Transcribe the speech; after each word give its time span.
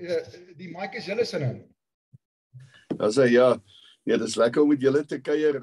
uh, 0.00 0.20
die 0.58 0.70
mic 0.72 0.98
is 0.98 1.08
julle 1.08 1.26
se 1.26 1.40
nou. 1.42 1.54
As 3.02 3.18
hy 3.18 3.30
ja, 3.34 3.54
nee, 4.06 4.18
dis 4.20 4.36
lekker 4.38 4.62
om 4.62 4.70
met 4.72 4.82
julle 4.82 5.02
te 5.08 5.18
kuier. 5.22 5.58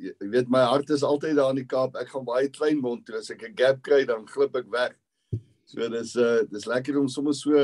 Jy 0.00 0.30
weet 0.32 0.50
my 0.52 0.62
hart 0.68 0.90
is 0.94 1.04
altyd 1.06 1.36
daar 1.38 1.52
in 1.54 1.62
die 1.62 1.68
Kaap. 1.68 1.96
Ek 2.00 2.12
gaan 2.12 2.26
baie 2.28 2.50
klein 2.52 2.80
word 2.84 3.04
toe 3.06 3.18
as 3.20 3.30
ek 3.30 3.44
'n 3.48 3.56
gap 3.56 3.82
kry 3.82 4.04
dan 4.04 4.26
glip 4.26 4.56
ek 4.56 4.70
weg. 4.72 4.96
So 5.66 5.88
dis 5.88 6.16
uh 6.16 6.42
dis 6.50 6.66
lekker 6.66 6.98
om 6.98 7.08
sommer 7.08 7.34
so 7.34 7.54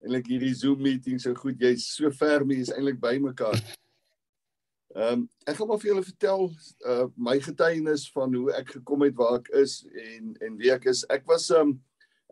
eintlik 0.00 0.26
hierdie 0.26 0.54
Zoom 0.54 0.80
meeting 0.82 1.20
so 1.20 1.34
goed 1.34 1.60
jy's 1.60 1.84
so 1.94 2.10
ver 2.10 2.42
is 2.50 2.72
eintlik 2.72 3.00
by 3.00 3.18
mekaar. 3.18 3.58
Ehm 4.96 5.12
um, 5.12 5.28
ek 5.46 5.56
gaan 5.56 5.68
maar 5.68 5.78
vir 5.78 5.92
julle 5.92 6.02
vertel 6.02 6.48
uh 6.86 7.06
my 7.16 7.38
getuienis 7.38 8.08
van 8.10 8.34
hoe 8.34 8.50
ek 8.58 8.72
gekom 8.78 9.04
het 9.06 9.14
waar 9.14 9.38
ek 9.38 9.50
is 9.54 9.86
en 9.94 10.34
en 10.40 10.56
wie 10.58 10.72
ek 10.72 10.88
is. 10.90 11.04
Ek 11.08 11.22
was 11.26 11.50
um, 11.50 11.76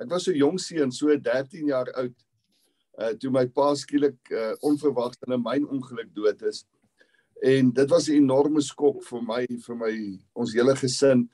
ek 0.01 0.11
was 0.11 0.25
so 0.25 0.33
jong 0.33 0.59
seun, 0.59 0.91
so 0.91 1.15
13 1.15 1.71
jaar 1.71 1.87
oud. 1.95 2.17
Uh 2.99 3.15
toe 3.15 3.31
my 3.31 3.47
pa 3.47 3.75
skielik 3.79 4.19
uh 4.35 4.55
onverwags 4.67 5.21
in 5.27 5.35
'n 5.35 5.43
mynongeluk 5.43 6.15
dood 6.15 6.43
is. 6.43 6.65
En 7.43 7.71
dit 7.71 7.91
was 7.91 8.09
'n 8.09 8.23
enorme 8.23 8.61
skok 8.61 9.05
vir 9.05 9.23
my 9.23 9.47
vir 9.67 9.77
my 9.77 10.19
ons 10.35 10.55
hele 10.55 10.75
gesin. 10.77 11.29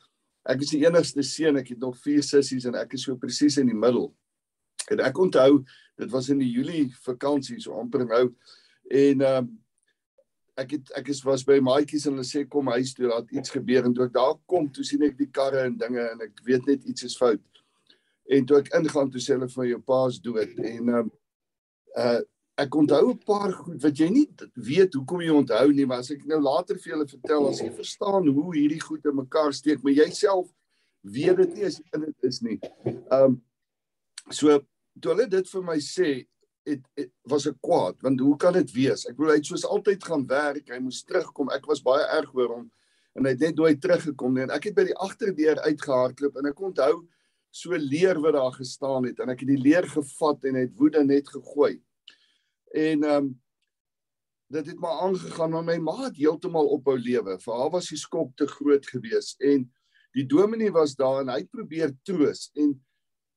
Ek 0.44 0.60
is 0.60 0.70
die 0.70 0.84
enigste 0.84 1.22
seun, 1.22 1.56
ek 1.56 1.68
het 1.68 1.78
nog 1.78 1.96
vier 1.96 2.22
sissies 2.22 2.64
en 2.64 2.74
ek 2.74 2.92
is 2.92 3.02
so 3.02 3.16
presies 3.16 3.56
in 3.56 3.66
die 3.66 3.74
middel. 3.76 4.14
En 4.90 5.00
ek 5.00 5.18
onthou, 5.18 5.64
dit 5.96 6.10
was 6.10 6.28
in 6.28 6.38
die 6.38 6.50
Julie 6.50 6.92
vakansie 7.04 7.60
so 7.60 7.78
amper 7.80 8.04
nou 8.04 8.34
en 8.90 9.20
ehm 9.20 9.36
um, 9.44 9.52
ek 10.56 10.70
het 10.76 10.90
ek 11.00 11.08
is 11.10 11.22
was 11.26 11.42
by 11.42 11.58
maatjies 11.58 12.06
en 12.06 12.14
hulle 12.14 12.26
sê 12.26 12.44
kom 12.46 12.68
huis 12.70 12.92
toe 12.94 13.08
laat 13.10 13.30
iets 13.34 13.50
gebeur 13.50 13.88
en 13.88 13.94
toe 13.94 14.04
ek 14.06 14.14
daar 14.14 14.36
kom 14.46 14.68
toe 14.70 14.84
sien 14.86 15.02
ek 15.02 15.16
die 15.18 15.30
karre 15.34 15.64
en 15.66 15.78
dinge 15.78 16.04
en 16.12 16.22
ek 16.28 16.44
weet 16.46 16.68
net 16.70 16.84
iets 16.84 17.08
is 17.08 17.16
fout. 17.18 17.42
En 18.30 18.46
toe 18.46 18.60
ek 18.60 18.70
ingaan 18.78 19.10
toe 19.10 19.22
sê 19.22 19.34
hulle 19.34 19.50
van 19.50 19.68
jou 19.68 19.80
pa's 19.82 20.20
dood 20.22 20.58
en 20.58 20.88
ehm 20.88 20.98
um, 21.02 21.12
uh 21.98 22.20
ek 22.54 22.74
onthou 22.78 23.10
'n 23.10 23.18
paar 23.26 23.52
goed 23.52 23.82
wat 23.82 23.98
jy 23.98 24.08
nie 24.08 24.28
weet 24.54 24.94
hoekom 24.94 25.20
jy 25.20 25.30
onthou 25.34 25.72
nie 25.72 25.86
maar 25.86 26.04
as 26.04 26.10
ek 26.14 26.22
nou 26.24 26.38
later 26.40 26.78
vir 26.78 26.92
julle 26.92 27.06
vertel 27.08 27.48
as 27.48 27.60
jy 27.60 27.70
verstaan 27.70 28.28
hoe 28.28 28.54
hierdie 28.54 28.80
goed 28.80 29.04
in 29.10 29.16
mekaar 29.16 29.52
steek 29.52 29.82
maar 29.82 29.92
jouself 29.92 30.52
weet 31.04 31.36
dit 31.36 31.56
nie 31.58 31.66
as 31.68 31.80
jy 31.80 31.98
in 31.98 32.06
dit 32.06 32.28
is 32.28 32.38
nie. 32.44 32.58
Um, 33.12 33.40
so 34.32 34.60
toe 35.00 35.12
hulle 35.12 35.26
dit 35.30 35.50
vir 35.50 35.66
my 35.66 35.76
sê 35.82 36.12
het 36.64 37.10
was 37.28 37.44
ek 37.50 37.58
kwaad 37.64 37.98
want 38.04 38.22
hoe 38.24 38.36
kan 38.40 38.56
dit 38.56 38.70
wees? 38.72 39.04
Ek 39.08 39.18
bedoel 39.18 39.34
hy 39.34 39.40
het 39.42 39.50
soos 39.50 39.66
altyd 39.68 40.06
gaan 40.06 40.24
werk, 40.30 40.70
hy 40.72 40.80
moes 40.80 41.02
terugkom. 41.04 41.52
Ek 41.52 41.66
was 41.68 41.84
baie 41.84 42.06
erg 42.16 42.32
oor 42.36 42.56
hom 42.56 42.70
en 43.14 43.28
hy 43.28 43.34
het 43.34 43.44
net 43.44 43.58
nooit 43.60 43.80
teruggekom 43.82 44.32
nie. 44.34 44.46
En 44.46 44.54
ek 44.56 44.70
het 44.70 44.78
by 44.78 44.86
die 44.88 44.96
agterdeur 45.04 45.60
uitgehardloop 45.68 46.40
en 46.40 46.50
ek 46.50 46.64
onthou 46.70 46.94
so 47.54 47.76
leer 47.78 48.18
wat 48.22 48.34
daar 48.34 48.54
gestaan 48.56 49.06
het 49.06 49.20
en 49.22 49.30
ek 49.30 49.44
het 49.44 49.52
die 49.52 49.62
leer 49.62 49.86
gevat 49.86 50.46
en 50.48 50.58
het 50.58 50.74
woede 50.78 51.04
net 51.06 51.28
gegooi. 51.30 51.78
En 52.74 53.06
ehm 53.06 53.16
um, 53.22 53.32
dit 54.54 54.66
het 54.66 54.78
maar 54.78 55.00
aangegaan 55.02 55.50
maar 55.50 55.64
my 55.66 55.76
ma 55.82 55.94
het 56.04 56.18
heeltemal 56.18 56.68
ophou 56.76 56.94
lewe. 56.98 57.38
Vir 57.40 57.54
haar 57.58 57.70
was 57.72 57.88
die 57.90 57.98
skok 57.98 58.34
te 58.38 58.46
groot 58.46 58.86
geweest 58.86 59.40
en 59.42 59.64
die 60.14 60.26
dominee 60.30 60.70
was 60.74 60.94
daar 60.94 61.22
en 61.22 61.30
hy 61.32 61.40
probeer 61.50 61.94
troos 62.06 62.50
en 62.54 62.74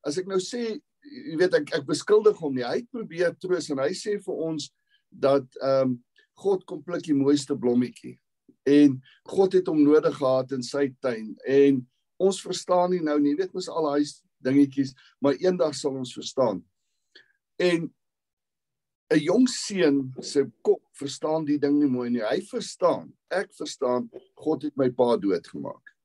as 0.05 0.17
ek 0.21 0.27
nou 0.29 0.39
sê 0.43 0.65
jy 1.07 1.37
weet 1.39 1.55
ek 1.61 1.73
ek 1.79 1.85
beskuldig 1.87 2.37
hom 2.41 2.57
nie. 2.57 2.65
Hy 2.65 2.81
het 2.81 2.89
probeer 2.91 3.37
troos 3.39 3.69
en 3.73 3.81
hy 3.81 3.93
sê 3.97 4.17
vir 4.23 4.45
ons 4.49 4.69
dat 5.09 5.61
ehm 5.61 5.93
um, 5.93 5.97
God 6.37 6.67
kom 6.69 6.83
pluk 6.85 7.01
die 7.01 7.17
mooiste 7.17 7.55
blommetjie. 7.57 8.13
En 8.69 8.99
God 9.25 9.55
het 9.57 9.69
hom 9.71 9.79
nodig 9.81 10.19
gehad 10.19 10.51
in 10.53 10.61
sy 10.61 10.83
tuin 11.01 11.31
en 11.49 11.79
ons 12.17 12.41
verstaan 12.41 12.91
nie 12.91 13.03
nou 13.03 13.19
nie. 13.21 13.35
Weet 13.37 13.53
mos 13.53 13.69
al 13.69 13.89
daai 13.91 14.05
dingetjies, 14.43 14.93
maar 15.21 15.37
eendag 15.41 15.75
sal 15.75 15.97
ons 15.97 16.13
verstaan. 16.13 16.63
En 17.57 17.89
'n 19.09 19.19
jong 19.19 19.47
seun 19.49 20.13
se 20.21 20.45
kop 20.61 20.83
verstaan 20.93 21.45
die 21.45 21.59
ding 21.59 21.79
nie 21.79 21.89
mooi 21.89 22.09
nie. 22.09 22.21
Hy 22.21 22.41
verstaan. 22.41 23.13
Ek 23.31 23.53
verstaan 23.53 24.09
God 24.35 24.63
het 24.63 24.75
my 24.77 24.89
pa 24.89 25.17
doodgemaak. 25.17 25.95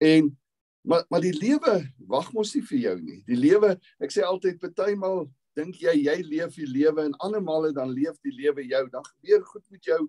En 0.00 0.36
Maar 0.82 1.04
maar 1.08 1.20
die 1.20 1.36
lewe 1.38 1.92
wag 2.10 2.32
mos 2.34 2.54
nie 2.54 2.64
vir 2.66 2.78
jou 2.78 2.96
nie. 3.00 3.20
Die 3.26 3.38
lewe, 3.38 3.76
ek 4.02 4.10
sê 4.10 4.24
altyd 4.26 4.58
partymal 4.62 5.28
dink 5.56 5.78
jy 5.78 5.94
jy 6.00 6.16
leef 6.26 6.56
die 6.58 6.66
lewe 6.66 7.04
en 7.06 7.14
ander 7.22 7.42
male 7.44 7.70
dan 7.76 7.92
leef 7.94 8.18
die 8.26 8.34
lewe 8.34 8.64
jou. 8.66 8.82
Dan 8.90 9.06
gebeur 9.12 9.44
goed 9.52 9.64
met 9.70 9.86
jou 9.86 10.00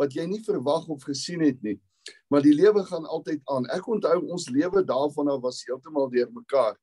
wat 0.00 0.16
jy 0.16 0.24
nie 0.26 0.40
verwag 0.46 0.88
of 0.88 1.04
gesien 1.04 1.44
het 1.44 1.60
nie. 1.62 1.76
Maar 2.28 2.42
die 2.42 2.54
lewe 2.54 2.84
gaan 2.84 3.06
altyd 3.06 3.40
aan. 3.44 3.68
Ek 3.72 3.86
onthou 3.86 4.18
ons 4.32 4.48
lewe 4.48 4.84
daarvan 4.84 5.28
af 5.28 5.40
was 5.40 5.62
heeltemal 5.66 6.10
deurmekaar. 6.10 6.76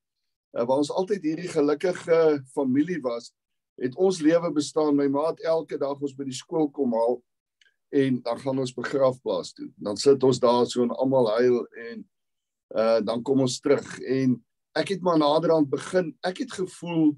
Uh, 0.52 0.66
waar 0.66 0.82
ons 0.82 0.92
altyd 0.92 1.24
hierdie 1.24 1.52
gelukkige 1.52 2.42
familie 2.54 3.00
was, 3.02 3.32
het 3.82 3.96
ons 3.96 4.20
lewe 4.22 4.52
bestaan. 4.52 4.96
My 4.96 5.08
maat 5.08 5.40
elke 5.40 5.78
dag 5.78 6.00
ons 6.02 6.16
by 6.16 6.28
die 6.28 6.36
skool 6.36 6.70
kom 6.72 6.94
haal 6.98 7.22
en 7.92 8.22
dan 8.24 8.40
gaan 8.40 8.59
ons 8.59 8.74
begrafplaas 8.74 9.52
toe. 9.54 9.68
Dan 9.76 9.98
sit 10.00 10.24
ons 10.24 10.40
daar 10.40 10.66
so 10.66 10.84
en 10.84 10.94
almal 10.96 11.28
huil 11.36 11.66
en 11.90 12.08
uh 12.76 13.00
dan 13.03 13.22
kom 13.22 13.44
ons 13.44 13.59
terug 13.59 14.00
en 14.00 14.38
ek 14.80 14.94
het 14.94 15.02
maar 15.03 15.20
naderhand 15.20 15.70
begin 15.70 16.14
ek 16.24 16.44
het 16.46 16.53
gevoel 16.56 17.12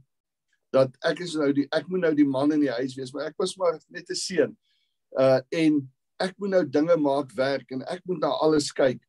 dat 0.73 0.95
ek 1.05 1.21
is 1.21 1.35
nou 1.37 1.51
die 1.53 1.67
ek 1.69 1.85
moet 1.87 2.01
nou 2.07 2.13
die 2.17 2.25
man 2.25 2.51
in 2.55 2.63
die 2.65 2.73
huis 2.73 2.95
wees 2.97 3.13
maar 3.13 3.29
ek 3.29 3.37
was 3.37 3.53
maar 3.57 3.77
net 3.93 4.09
'n 4.09 4.17
seun 4.17 4.55
uh 5.19 5.39
en 5.53 5.77
ek 6.23 6.37
moet 6.39 6.53
nou 6.55 6.63
dinge 6.69 6.97
maak 6.97 7.31
werk 7.37 7.71
en 7.75 7.83
ek 7.91 8.03
moet 8.09 8.21
na 8.23 8.31
alles 8.45 8.71
kyk. 8.75 9.01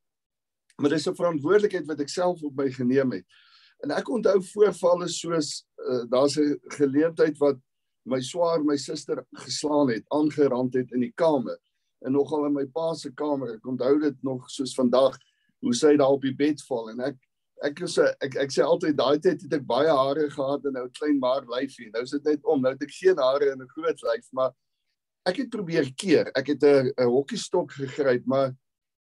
Maar 0.81 0.91
dis 0.91 1.07
'n 1.09 1.15
verantwoordelikheid 1.15 1.87
wat 1.87 2.01
ek 2.01 2.09
self 2.09 2.43
op 2.43 2.57
my 2.57 2.71
geneem 2.71 3.13
het. 3.13 3.27
En 3.85 3.91
ek 3.91 4.09
onthou 4.09 4.41
voorvalle 4.43 5.09
soos 5.09 5.65
uh, 5.79 6.05
daar's 6.11 6.37
'n 6.39 6.59
geleentheid 6.79 7.39
wat 7.39 7.59
my 8.05 8.21
swaar 8.21 8.65
my 8.65 8.77
suster 8.77 9.25
geslaan 9.33 9.91
het 9.91 10.05
aangerand 10.09 10.75
het 10.75 10.93
in 10.93 11.01
die 11.01 11.13
kamer. 11.15 11.59
En 12.05 12.13
nogal 12.13 12.47
in 12.47 12.53
my 12.53 12.67
pa 12.67 12.95
se 12.95 13.11
kamer 13.11 13.55
ek 13.57 13.67
onthou 13.67 13.99
dit 14.01 14.17
nog 14.23 14.51
soos 14.51 14.75
vandag 14.75 15.17
hoe 15.61 15.75
sy 15.75 15.97
daar 15.97 16.17
op 16.17 16.23
die 16.23 16.35
bed 16.37 16.61
val. 16.69 16.91
En 16.91 17.01
ek 17.01 17.17
ek 17.65 17.81
is 17.87 17.99
ek 17.99 18.37
ek 18.37 18.53
sê 18.53 18.65
altyd 18.65 18.97
daai 18.97 19.19
tyd 19.19 19.43
het 19.43 19.53
ek 19.53 19.67
baie 19.67 19.89
hare 19.89 20.29
gehad 20.31 20.67
en 20.67 20.73
nou 20.73 20.89
klein 20.99 21.19
maar 21.19 21.47
lyfie. 21.49 21.91
Nou 21.93 22.03
is 22.03 22.11
dit 22.11 22.25
net 22.25 22.45
om 22.45 22.61
nou 22.61 22.73
het 22.73 22.83
ek 22.83 22.93
geen 22.93 23.19
hare 23.19 23.53
en 23.53 23.63
'n 23.63 23.75
groot 23.77 24.03
lyf 24.03 24.29
maar 24.33 24.53
ek 25.29 25.43
het 25.43 25.51
probeer 25.51 25.91
keer 25.97 26.31
ek 26.37 26.53
het 26.55 26.65
'n 26.65 26.93
hokkiestok 27.09 27.73
gegryp 27.73 28.27
maar 28.27 28.55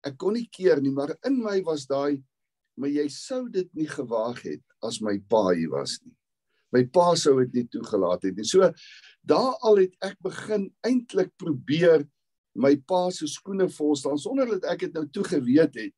ek 0.04 0.16
kon 0.18 0.34
nie 0.34 0.48
keer 0.48 0.80
nie 0.80 0.92
maar 0.92 1.14
in 1.26 1.42
my 1.42 1.60
was 1.62 1.86
daai 1.86 2.22
maar 2.76 2.90
jy 2.90 3.08
sou 3.08 3.48
dit 3.48 3.68
nie 3.74 3.88
gewaag 3.88 4.42
het 4.42 4.62
as 4.82 5.00
my 5.00 5.18
pa 5.28 5.50
hier 5.54 5.70
was 5.70 6.00
nie 6.04 6.16
my 6.72 6.84
pa 6.84 7.14
sou 7.14 7.38
dit 7.44 7.54
nie 7.54 7.68
toegelaat 7.68 8.22
het 8.22 8.36
nie 8.36 8.44
so 8.44 8.72
daar 9.22 9.54
al 9.62 9.76
het 9.76 9.94
ek 10.02 10.16
begin 10.22 10.70
eintlik 10.86 11.30
probeer 11.36 12.06
my 12.54 12.76
pa 12.76 13.10
se 13.10 13.26
skoene 13.26 13.68
vol 13.68 13.96
staan 13.96 14.18
sonder 14.18 14.46
dat 14.46 14.64
ek 14.64 14.80
dit 14.80 14.94
nou 14.94 15.06
toegeweet 15.06 15.74
het 15.74 15.94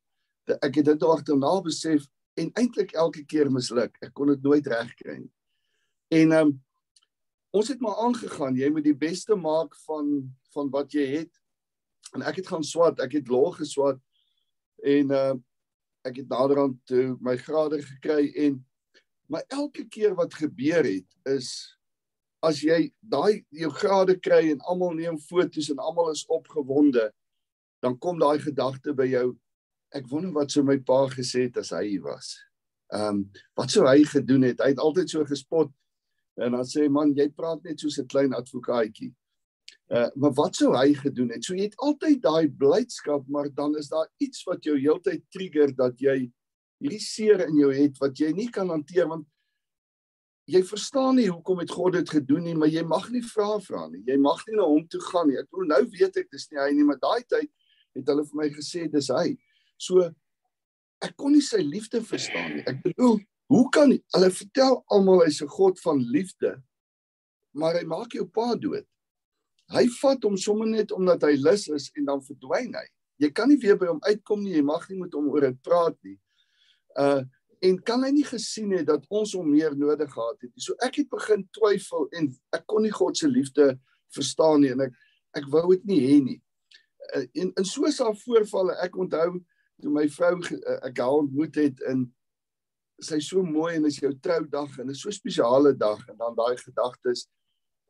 ek 0.61 0.75
het 0.75 0.85
dit 0.85 1.03
agterna 1.03 1.61
besef 1.61 2.03
en 2.33 2.51
eintlik 2.57 2.93
elke 2.97 3.23
keer 3.25 3.51
misluk. 3.51 3.97
Ek 4.01 4.13
kon 4.17 4.31
dit 4.33 4.45
nooit 4.45 4.67
regkry 4.67 5.19
nie. 5.21 5.33
En 6.13 6.31
ehm 6.31 6.53
um, 6.53 6.61
ons 7.53 7.69
het 7.69 7.81
maar 7.81 7.99
aangegaan. 8.01 8.57
Jy 8.57 8.69
moet 8.73 8.85
die 8.87 8.97
beste 8.97 9.37
maak 9.37 9.75
van 9.85 10.15
van 10.53 10.69
wat 10.69 10.93
jy 10.93 11.05
het. 11.09 11.31
En 12.13 12.21
ek 12.21 12.41
het 12.41 12.49
gaan 12.51 12.65
swat, 12.65 12.99
ek 13.01 13.15
het 13.17 13.29
laag 13.31 13.55
geswat 13.57 13.97
en 14.85 15.13
uh, 15.13 15.33
ek 16.05 16.19
het 16.21 16.29
naderhand 16.29 16.77
toe 16.89 17.15
my 17.23 17.37
grade 17.39 17.79
gekry 17.81 18.27
en 18.45 18.59
maar 19.31 19.45
elke 19.55 19.85
keer 19.87 20.13
wat 20.17 20.35
gebeur 20.35 20.83
het 20.85 21.29
is 21.31 21.49
as 22.43 22.59
jy 22.61 22.91
daai 22.99 23.45
jou 23.55 23.71
grade 23.71 24.17
kry 24.19 24.51
en 24.51 24.61
almal 24.69 24.93
neem 24.97 25.17
foto's 25.29 25.71
en 25.71 25.79
almal 25.79 26.11
is 26.11 26.25
opgewonde 26.27 27.07
dan 27.81 27.95
kom 27.97 28.19
daai 28.19 28.37
gedagte 28.43 28.93
by 28.97 29.07
jou 29.09 29.29
ek 29.95 30.09
wonder 30.11 30.33
wat 30.35 30.51
sou 30.51 30.65
my 30.67 30.75
pa 30.83 31.05
gesê 31.13 31.47
het 31.47 31.59
as 31.61 31.71
hy 31.75 31.99
was. 32.03 32.35
Ehm 32.93 33.23
um, 33.23 33.23
wat 33.57 33.71
sou 33.73 33.85
hy 33.87 34.03
gedoen 34.09 34.49
het? 34.49 34.61
Hy 34.61 34.73
het 34.73 34.81
altyd 34.81 35.09
so 35.09 35.25
gespot 35.29 35.71
en 36.41 36.55
dan 36.57 36.65
sê 36.65 36.87
man, 36.89 37.13
jy 37.15 37.27
praat 37.29 37.63
net 37.63 37.79
soos 37.79 37.99
'n 37.99 38.07
klein 38.07 38.33
advokaatjie. 38.33 39.13
Uh 39.91 40.09
maar 40.15 40.33
wat 40.33 40.55
sou 40.55 40.71
hy 40.75 40.93
gedoen 40.93 41.29
het? 41.29 41.43
So 41.43 41.53
jy 41.55 41.67
het 41.69 41.77
altyd 41.77 42.21
daai 42.21 42.47
blydskap, 42.49 43.27
maar 43.27 43.49
dan 43.53 43.75
is 43.77 43.89
daar 43.89 44.09
iets 44.17 44.43
wat 44.43 44.63
jou 44.63 44.77
heeltyd 44.77 45.23
trigger 45.29 45.75
dat 45.75 45.99
jy 45.99 46.31
hierdie 46.79 47.01
seer 47.01 47.47
in 47.47 47.57
jou 47.57 47.71
het 47.73 47.99
wat 47.99 48.17
jy 48.19 48.31
nie 48.33 48.49
kan 48.49 48.69
hanteer 48.69 49.07
want 49.07 49.27
jy 50.51 50.63
verstaan 50.67 51.15
nie 51.15 51.29
hoekom 51.29 51.61
het 51.63 51.71
God 51.71 51.93
dit 51.93 52.09
gedoen 52.09 52.43
nie, 52.43 52.55
maar 52.55 52.71
jy 52.71 52.83
mag 52.83 53.05
nie 53.13 53.23
vra 53.23 53.59
vra 53.63 53.87
nie. 53.87 54.03
Jy 54.07 54.17
mag 54.19 54.41
nie 54.47 54.57
na 54.57 54.65
hom 54.67 54.83
toe 54.91 54.99
gaan 55.11 55.29
nie. 55.29 55.37
Ek 55.39 55.47
bedoel 55.51 55.69
nou 55.71 55.83
weet 55.93 56.17
ek 56.19 56.31
dis 56.31 56.49
nie 56.51 56.59
hy 56.59 56.71
nie, 56.75 56.87
maar 56.87 56.99
daai 56.99 57.23
tyd 57.23 57.51
het 57.95 58.09
hulle 58.11 58.25
vir 58.27 58.39
my 58.41 58.49
gesê 58.51 58.87
dis 58.91 59.09
hy. 59.13 59.37
So 59.79 60.09
ek 61.03 61.15
kon 61.19 61.35
nie 61.35 61.43
sy 61.43 61.61
liefde 61.63 62.01
verstaan 62.03 62.57
nie. 62.57 62.65
Ek 62.67 62.81
bedoel, 62.83 63.21
hoe 63.53 63.69
kan 63.69 63.91
hulle 63.93 64.31
vertel 64.33 64.79
almal 64.93 65.21
hy's 65.25 65.41
'n 65.41 65.51
God 65.57 65.79
van 65.85 65.99
liefde, 66.01 66.57
maar 67.53 67.77
hy 67.77 67.85
maak 67.85 68.13
jou 68.17 68.25
pa 68.25 68.55
dood. 68.55 68.87
Hy 69.69 69.85
vat 70.01 70.23
hom 70.23 70.37
sommer 70.37 70.67
net 70.67 70.91
omdat 70.91 71.21
hy 71.21 71.35
lus 71.37 71.67
is 71.67 71.91
en 71.97 72.05
dan 72.05 72.21
verdwyn 72.21 72.73
hy. 72.73 72.87
Jy 73.21 73.29
kan 73.29 73.49
nie 73.49 73.59
weer 73.61 73.77
by 73.77 73.87
hom 73.91 74.01
uitkom 74.01 74.41
nie, 74.43 74.55
jy 74.57 74.63
mag 74.65 74.89
nie 74.89 74.99
met 74.99 75.13
hom 75.13 75.29
oor 75.29 75.41
dit 75.41 75.61
praat 75.61 75.97
nie. 76.03 76.19
Uh 76.97 77.23
en 77.63 77.77
kan 77.87 78.01
hy 78.03 78.09
nie 78.11 78.25
gesien 78.27 78.73
het 78.75 78.89
dat 78.89 79.05
ons 79.07 79.31
hom 79.37 79.45
meer 79.47 79.71
nodig 79.79 80.09
gehad 80.11 80.41
het 80.41 80.49
nie. 80.51 80.59
So 80.59 80.75
ek 80.83 80.97
het 80.99 81.07
begin 81.07 81.45
twyfel 81.55 82.09
en 82.11 82.27
ek 82.51 82.65
kon 82.67 82.83
nie 82.83 82.91
God 82.91 83.15
se 83.15 83.29
liefde 83.31 83.69
verstaan 84.11 84.65
nie 84.65 84.73
en 84.73 84.81
ek 84.89 84.97
ek 85.39 85.47
wou 85.53 85.69
dit 85.71 85.85
nie 85.87 86.01
hê 86.01 86.17
nie. 86.19 86.41
Eh, 87.15 87.23
en 87.39 87.53
in 87.55 87.65
so 87.65 87.85
'n 87.85 88.15
voorvalle 88.25 88.75
ek 88.83 88.97
onthou 88.97 89.39
toe 89.81 89.91
my 89.91 90.07
vrou 90.09 90.41
eh, 90.43 90.79
ek 90.89 90.99
haar 90.99 91.23
ontmoet 91.23 91.55
het 91.55 91.79
in 91.87 92.11
sy 93.03 93.19
so 93.19 93.43
mooi 93.43 93.75
en 93.75 93.85
is 93.85 93.99
jou 94.01 94.11
troudag 94.19 94.79
en 94.79 94.89
is 94.89 95.01
so 95.01 95.11
spesiale 95.11 95.73
dag 95.77 96.01
en 96.09 96.17
dan 96.17 96.35
daai 96.35 96.57
gedagtes 96.57 97.27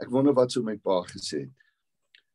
ek 0.02 0.10
wonder 0.12 0.34
wat 0.34 0.52
sou 0.52 0.64
my 0.66 0.76
pa 0.78 1.04
gesê 1.08 1.46
het. 1.46 1.60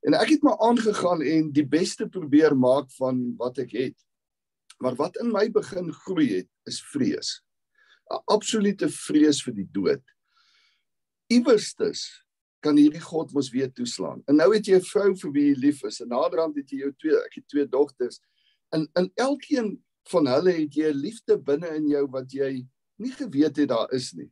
En 0.06 0.14
ek 0.14 0.36
het 0.36 0.44
maar 0.46 0.58
aangegaan 0.62 1.22
en 1.26 1.50
die 1.52 1.66
beste 1.66 2.06
probeer 2.08 2.54
maak 2.56 2.90
van 2.96 3.18
wat 3.40 3.58
ek 3.58 3.74
het. 3.74 3.98
Maar 4.78 4.94
wat 4.94 5.18
in 5.18 5.32
my 5.34 5.48
begin 5.50 5.90
groei 6.04 6.28
het 6.36 6.48
is 6.70 6.78
vrees. 6.92 7.42
'n 8.08 8.22
Absolute 8.32 8.88
vrees 8.88 9.42
vir 9.44 9.54
die 9.54 9.68
dood. 9.72 10.04
Iewerstes 11.28 12.06
kan 12.64 12.78
hierdie 12.78 13.02
God 13.02 13.32
mos 13.32 13.50
weer 13.50 13.72
toeslaan. 13.72 14.22
En 14.26 14.36
nou 14.36 14.48
het 14.54 14.66
jy 14.66 14.78
'n 14.78 14.90
vrou 14.92 15.14
vir 15.14 15.32
wie 15.32 15.48
jy 15.48 15.58
lief 15.58 15.82
is 15.84 16.00
en 16.00 16.08
naderhand 16.08 16.56
het 16.56 16.70
jy 16.70 16.78
jou 16.78 16.92
twee 16.92 17.16
ek 17.16 17.34
het 17.34 17.48
twee 17.48 17.66
dogters. 17.66 18.20
En 18.72 18.88
in 18.94 19.10
elkeen 19.14 19.84
van 20.12 20.26
hulle 20.26 20.54
het 20.60 20.74
jy 20.74 20.90
'n 20.92 21.02
liefde 21.02 21.38
binne 21.38 21.68
in 21.76 21.88
jou 21.88 22.06
wat 22.10 22.32
jy 22.32 22.66
nie 22.98 23.12
geweet 23.12 23.56
het 23.56 23.68
daar 23.68 23.92
is 23.92 24.12
nie. 24.14 24.30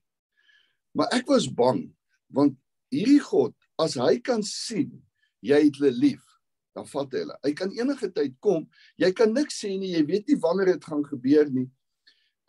Maar 0.95 1.09
ek 1.13 1.27
was 1.27 1.49
bang 1.49 1.93
want 2.29 2.57
hierdie 2.91 3.21
God, 3.21 3.55
as 3.79 3.95
hy 3.95 4.19
kan 4.19 4.43
sien 4.43 4.91
jy 5.45 5.59
het 5.69 5.77
hulle 5.79 5.93
lief, 5.93 6.25
dan 6.77 6.87
vat 6.91 7.13
hy 7.13 7.23
hulle. 7.25 7.37
Hy 7.45 7.53
kan 7.57 7.73
enige 7.77 8.09
tyd 8.13 8.35
kom. 8.45 8.67
Jy 9.01 9.13
kan 9.17 9.33
niks 9.33 9.61
sê 9.63 9.73
nie, 9.79 9.95
jy 9.95 10.03
weet 10.09 10.29
nie 10.29 10.39
wanneer 10.43 10.75
dit 10.75 10.85
gaan 10.85 11.05
gebeur 11.07 11.49
nie. 11.53 11.69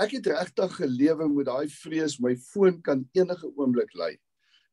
Ek 0.02 0.14
het 0.18 0.30
regtig 0.30 0.76
gelewe 0.78 1.28
met 1.32 1.48
daai 1.50 1.68
vrees 1.74 2.18
my 2.22 2.36
foon 2.52 2.82
kan 2.86 3.06
enige 3.18 3.50
oomblik 3.56 3.94
lei. 3.98 4.16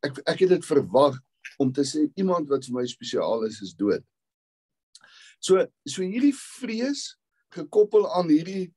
Ek 0.04 0.18
ek 0.26 0.44
het 0.44 0.56
dit 0.56 0.66
verwag 0.68 1.20
om 1.60 1.70
te 1.72 1.84
sê 1.86 2.08
iemand 2.20 2.50
wat 2.52 2.66
vir 2.66 2.80
my 2.80 2.86
spesiaal 2.88 3.46
is 3.48 3.60
is 3.64 3.72
dood. 3.78 4.04
So 5.40 5.64
so 5.86 6.02
hierdie 6.02 6.34
vrees 6.34 7.14
gekoppel 7.54 8.08
aan 8.12 8.28
hierdie 8.32 8.72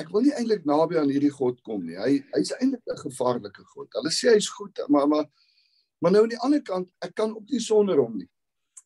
ek 0.00 0.08
wil 0.12 0.24
nie 0.24 0.32
eintlik 0.32 0.64
naby 0.68 0.96
aan 1.00 1.10
hierdie 1.12 1.32
God 1.32 1.58
kom 1.66 1.84
nie. 1.84 1.98
Hy 2.00 2.20
hy's 2.32 2.52
eintlik 2.58 2.82
'n 2.88 3.02
gevaarlike 3.04 3.64
God. 3.74 3.88
Hulle 3.98 4.12
sê 4.12 4.34
hy's 4.34 4.48
goed, 4.48 4.78
maar 4.88 5.08
maar 5.08 5.26
maar 6.02 6.12
nou 6.12 6.22
aan 6.24 6.34
die 6.34 6.42
ander 6.42 6.62
kant, 6.62 6.88
ek 7.00 7.14
kan 7.14 7.30
ook 7.30 7.48
nie 7.50 7.60
sonder 7.60 8.00
hom 8.00 8.16
nie. 8.18 8.28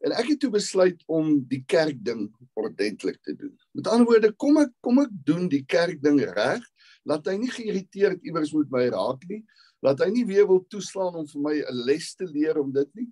En 0.05 0.13
ek 0.13 0.29
het 0.29 0.41
toe 0.41 0.51
besluit 0.53 1.01
om 1.09 1.39
die 1.49 1.63
kerk 1.65 2.03
ding 2.05 2.29
ordentlik 2.55 3.23
te 3.25 3.33
doen. 3.33 3.55
Met 3.73 3.87
ander 3.89 4.07
woorde, 4.07 4.33
kom 4.37 4.59
ek 4.61 4.73
kom 4.85 4.99
ek 5.01 5.13
doen 5.25 5.49
die 5.49 5.65
kerk 5.65 6.03
ding 6.03 6.21
reg, 6.21 6.65
laat 7.05 7.27
hy 7.27 7.37
nie 7.41 7.51
geïrriteerd 7.51 8.21
iewers 8.27 8.53
moet 8.53 8.71
my 8.71 8.85
raak 8.93 9.25
nie, 9.31 9.45
laat 9.81 10.03
hy 10.05 10.11
nie 10.11 10.27
weer 10.27 10.47
wil 10.47 10.61
toeslaan 10.69 11.23
om 11.23 11.27
vir 11.27 11.41
my 11.41 11.55
'n 11.63 11.85
les 11.87 12.15
te 12.15 12.27
leer 12.27 12.59
om 12.59 12.73
dit 12.73 12.91
nie. 12.95 13.09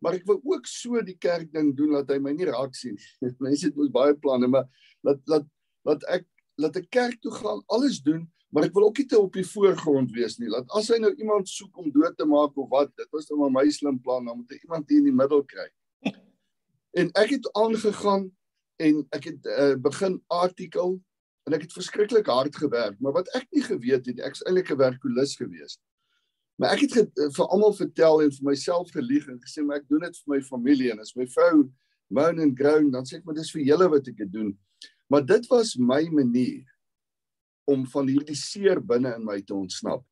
Maar 0.00 0.14
ek 0.14 0.26
wil 0.26 0.40
ook 0.42 0.66
so 0.66 1.02
die 1.02 1.18
kerk 1.18 1.52
ding 1.52 1.76
doen 1.76 1.92
dat 1.92 2.08
hy 2.08 2.18
my 2.18 2.32
nie 2.32 2.48
raak 2.48 2.74
sien 2.74 2.96
nie. 2.96 3.34
Mense 3.44 3.66
het 3.66 3.76
mos 3.76 3.90
baie 3.90 4.14
planne, 4.14 4.48
maar 4.48 4.64
laat 5.02 5.20
laat 5.26 5.46
laat 5.88 6.04
ek 6.08 6.26
laat 6.60 6.76
'n 6.76 6.88
kerk 6.88 7.20
toe 7.20 7.32
gaan, 7.32 7.62
alles 7.66 8.00
doen, 8.02 8.26
maar 8.52 8.64
ek 8.64 8.74
wil 8.76 8.84
ook 8.84 8.98
nie 8.98 9.06
te 9.06 9.18
op 9.18 9.32
die 9.32 9.46
voorgrond 9.46 10.10
wees 10.12 10.38
nie. 10.38 10.48
Laat 10.48 10.68
as 10.76 10.88
hy 10.88 10.98
nou 11.00 11.12
iemand 11.14 11.48
soek 11.48 11.76
om 11.78 11.90
dood 11.90 12.16
te 12.16 12.24
maak 12.24 12.56
of 12.56 12.68
wat, 12.68 12.92
dit 12.96 13.08
was 13.10 13.28
nou 13.30 13.38
maar 13.40 13.62
my 13.62 13.70
slim 13.70 14.00
plan, 14.00 14.24
dan 14.24 14.36
moet 14.36 14.50
hy 14.50 14.58
iemand 14.62 14.88
hier 14.88 14.98
in 14.98 15.08
die 15.08 15.20
middel 15.22 15.44
kry. 15.44 15.68
En 16.92 17.08
ek 17.16 17.30
het 17.30 17.46
aangegaan 17.56 18.26
en 18.76 18.98
ek 19.16 19.24
het 19.24 19.46
uh, 19.48 19.74
begin 19.80 20.18
artikel 20.28 20.98
en 21.48 21.54
ek 21.56 21.62
het 21.64 21.72
verskriklik 21.72 22.26
hard 22.28 22.56
gewerk, 22.56 22.98
maar 23.00 23.14
wat 23.16 23.30
ek 23.38 23.46
nie 23.50 23.62
geweet 23.64 24.06
het, 24.06 24.20
ek's 24.20 24.44
eintlik 24.44 24.70
'n 24.70 24.76
werkulis 24.76 25.32
geweest. 25.40 25.80
Maar 26.60 26.76
ek 26.76 26.84
het 26.84 26.92
ge, 26.92 27.04
uh, 27.16 27.30
vir 27.32 27.46
almal 27.48 27.72
vertel 27.72 28.22
en 28.22 28.30
vir 28.30 28.44
myself 28.44 28.92
gelieg 28.92 29.24
en 29.28 29.40
gesê 29.40 29.64
maar 29.64 29.80
ek 29.80 29.88
doen 29.88 30.04
dit 30.04 30.18
vir 30.20 30.34
my 30.34 30.40
familie 30.42 30.92
en 30.92 31.00
as 31.00 31.16
my 31.16 31.26
vrou 31.26 31.72
moan 32.12 32.38
en 32.38 32.52
groan, 32.56 32.90
dan 32.92 33.08
sê 33.08 33.16
ek 33.16 33.24
maar 33.24 33.40
dis 33.40 33.50
vir 33.56 33.64
julle 33.64 33.88
wat 33.88 34.08
ek 34.12 34.20
dit 34.20 34.32
doen. 34.32 34.52
Maar 35.12 35.26
dit 35.28 35.46
was 35.46 35.74
my 35.76 36.06
manier 36.08 36.64
om 37.68 37.84
van 37.92 38.08
hierdie 38.08 38.36
seer 38.38 38.80
binne 38.80 39.12
in 39.18 39.26
my 39.28 39.42
te 39.44 39.52
ontsnap. 39.54 40.06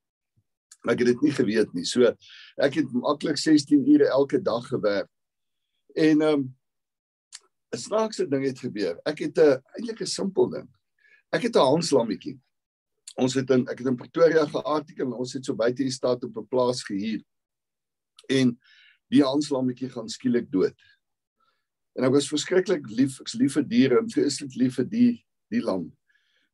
Maar 0.84 0.94
ek 0.94 1.04
het 1.04 1.10
dit 1.14 1.22
nie 1.24 1.32
geweet 1.32 1.72
nie. 1.76 1.86
So 1.88 2.10
ek 2.60 2.76
het 2.82 2.92
maklik 2.92 3.40
16 3.40 3.86
ure 3.94 4.10
elke 4.12 4.42
dag 4.44 4.68
gewerk. 4.68 5.08
En 5.96 6.20
ehm 6.20 6.42
um, 6.42 6.48
'n 7.70 7.78
snaakse 7.78 8.26
ding 8.28 8.44
het 8.44 8.58
gebeur. 8.58 8.98
Ek 9.06 9.24
het 9.24 9.38
'n 9.38 9.62
eintlik 9.78 10.00
'n 10.02 10.06
simpel 10.06 10.50
ding. 10.50 10.68
Ek 11.32 11.42
het 11.42 11.56
'n 11.56 11.70
hanslammetjie. 11.72 12.36
Ons 13.16 13.34
het 13.34 13.50
in 13.50 13.68
ek 13.68 13.78
het 13.78 13.86
in 13.86 13.96
Pretoria 13.96 14.44
geartikel 14.46 15.06
en 15.06 15.12
ons 15.12 15.32
het 15.32 15.44
so 15.44 15.54
buite 15.54 15.82
die 15.82 15.92
stad 15.92 16.24
op 16.24 16.36
'n 16.36 16.48
plaas 16.48 16.82
gehuur. 16.82 17.22
En 18.28 18.58
die 19.08 19.24
hanslammetjie 19.24 19.88
gaan 19.88 20.08
skielik 20.08 20.50
dood. 20.50 20.76
En 21.98 22.06
ek 22.06 22.14
was 22.14 22.28
verskriklik 22.30 22.86
lief, 22.94 23.18
ek's 23.20 23.34
lief 23.38 23.56
vir 23.58 23.66
diere 23.66 23.98
en 24.00 24.10
vreeslik 24.10 24.54
lief 24.58 24.78
vir 24.80 24.88
die 24.90 25.10
die 25.50 25.62
lam. 25.64 25.88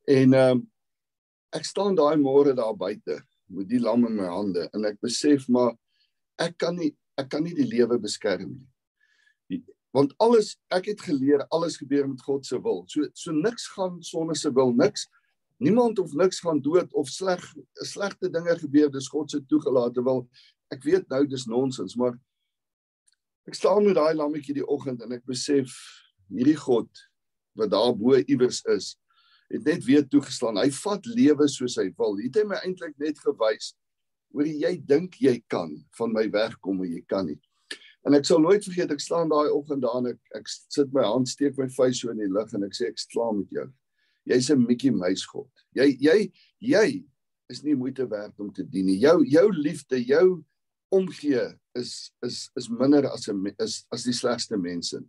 En 0.08 0.34
ehm 0.34 0.56
um, 0.56 0.64
ek 1.56 1.64
staan 1.64 1.94
daai 1.96 2.16
môre 2.20 2.52
daar 2.56 2.74
buite 2.76 3.20
met 3.48 3.68
die 3.70 3.80
lam 3.80 4.04
in 4.08 4.16
my 4.18 4.26
hande 4.28 4.66
en 4.74 4.84
ek 4.88 4.98
besef 5.00 5.46
maar 5.48 5.76
ek 6.42 6.56
kan 6.60 6.74
nie 6.76 6.90
ek 7.16 7.30
kan 7.32 7.44
nie 7.46 7.54
die 7.56 7.68
lewe 7.68 7.96
beskerm 8.02 8.50
nie 8.56 8.66
want 9.96 10.12
alles 10.20 10.56
ek 10.74 10.90
het 10.90 11.04
geleer 11.06 11.46
alles 11.54 11.78
gebeur 11.80 12.04
met 12.08 12.20
God 12.22 12.44
se 12.44 12.58
wil. 12.60 12.84
So 12.92 13.06
so 13.16 13.32
niks 13.32 13.64
gaan 13.72 14.02
sonder 14.04 14.36
se 14.36 14.52
wil 14.52 14.74
niks. 14.76 15.06
Niemand 15.56 15.98
of 15.98 16.12
niks 16.12 16.42
gaan 16.44 16.60
dood 16.60 16.92
of 16.92 17.08
sleg 17.08 17.40
slegte 17.88 18.28
dinge 18.28 18.58
gebeur 18.60 18.90
dis 18.92 19.08
God 19.08 19.32
se 19.32 19.40
toegelate 19.48 20.04
wil. 20.04 20.26
Ek 20.74 20.84
weet 20.84 21.08
nou 21.08 21.22
dis 21.26 21.46
nonsens, 21.48 21.96
maar 21.96 22.18
ek 23.46 23.54
staan 23.54 23.84
met 23.86 23.96
daai 23.98 24.14
lammetjie 24.14 24.56
die 24.58 24.66
oggend 24.66 25.02
en 25.02 25.12
ek 25.16 25.24
besef 25.26 25.72
hierdie 26.32 26.58
God 26.58 26.90
wat 27.56 27.70
daar 27.72 27.94
bo 27.96 28.18
iewers 28.18 28.60
is, 28.74 28.96
het 29.48 29.64
net 29.64 29.84
weer 29.86 30.04
toegeslaan. 30.08 30.58
Hy 30.60 30.70
vat 30.82 31.06
lewe 31.08 31.46
soos 31.48 31.78
hy 31.80 31.88
wil. 31.96 32.18
Hy 32.18 32.28
het 32.28 32.40
my 32.48 32.58
eintlik 32.66 32.96
net 33.00 33.20
gewys 33.22 33.72
hoe 34.34 34.44
jy 34.46 34.74
dink 34.84 35.16
jy 35.22 35.38
kan 35.48 35.70
van 35.96 36.12
my 36.12 36.26
wegkom 36.32 36.82
en 36.84 36.90
jy 36.92 37.02
kan 37.08 37.28
nie. 37.30 37.38
En 38.06 38.14
ek 38.14 38.26
sal 38.28 38.42
nooit 38.42 38.62
vergeet 38.62 38.92
ek 38.94 39.02
staan 39.02 39.30
daai 39.32 39.48
oggend 39.50 39.82
daar 39.82 39.98
en 40.02 40.12
ek 40.12 40.38
ek 40.38 40.50
sit 40.50 40.92
my 40.94 41.06
hand 41.06 41.30
steek 41.30 41.56
my 41.58 41.66
vuis 41.78 42.02
so 42.02 42.12
in 42.12 42.20
die 42.20 42.30
lug 42.30 42.52
en 42.54 42.66
ek 42.66 42.76
sê 42.76 42.90
ek 42.90 43.00
slaam 43.02 43.40
met 43.40 43.54
jou. 43.54 43.66
Jy's 44.26 44.50
'n 44.50 44.66
Mickey 44.66 44.90
Mouse 44.90 45.26
god. 45.26 45.50
Jy 45.74 45.96
jy 46.00 46.32
jy 46.60 47.04
is 47.50 47.62
nie 47.62 47.74
moeite 47.74 48.06
werd 48.10 48.34
om 48.38 48.52
te 48.52 48.62
dien 48.62 48.86
nie. 48.86 48.98
Jou 48.98 49.24
jou 49.24 49.50
liefde, 49.52 50.02
jou 50.04 50.44
omgee 50.92 51.46
is 51.74 52.12
is 52.24 52.50
is 52.56 52.68
minder 52.68 53.06
as 53.10 53.28
'n 53.28 53.54
is 53.58 53.86
as 53.92 54.04
die 54.04 54.12
slegste 54.12 54.56
mense. 54.56 55.00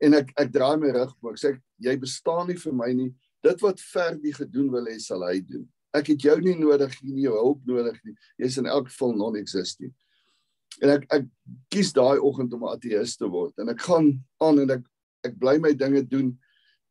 En 0.00 0.14
ek 0.14 0.32
ek 0.36 0.52
draai 0.52 0.76
my 0.78 0.90
rug, 0.90 1.14
ek 1.30 1.40
sê 1.40 1.60
jy 1.80 1.96
bestaan 1.96 2.48
nie 2.48 2.58
vir 2.58 2.72
my 2.72 2.92
nie. 2.92 3.14
Dit 3.42 3.60
wat 3.62 3.80
Ferdi 3.80 4.32
gedoen 4.32 4.70
wil 4.70 4.86
hê 4.86 4.98
sal 5.00 5.22
hy 5.22 5.40
doen. 5.40 5.68
Ek 5.94 6.06
het 6.08 6.20
jou 6.20 6.40
nie 6.40 6.54
nodig 6.54 7.02
nie, 7.02 7.22
jou 7.22 7.32
hulp 7.32 7.64
nodig 7.66 7.98
nie. 8.04 8.14
Jy's 8.38 8.58
in 8.58 8.66
elk 8.66 8.88
geval 8.88 9.16
non-existent 9.16 9.94
en 10.82 10.92
ek 10.96 11.06
ek 11.14 11.28
kies 11.72 11.92
daai 11.96 12.18
oggend 12.20 12.52
om 12.56 12.64
'n 12.64 12.74
ateïs 12.76 13.16
te 13.16 13.28
word 13.28 13.54
en 13.58 13.68
ek 13.72 13.80
gaan 13.88 14.12
aan 14.40 14.60
en 14.64 14.70
ek 14.76 14.84
ek 15.24 15.38
bly 15.40 15.58
my 15.58 15.72
dinge 15.72 16.02
doen 16.02 16.36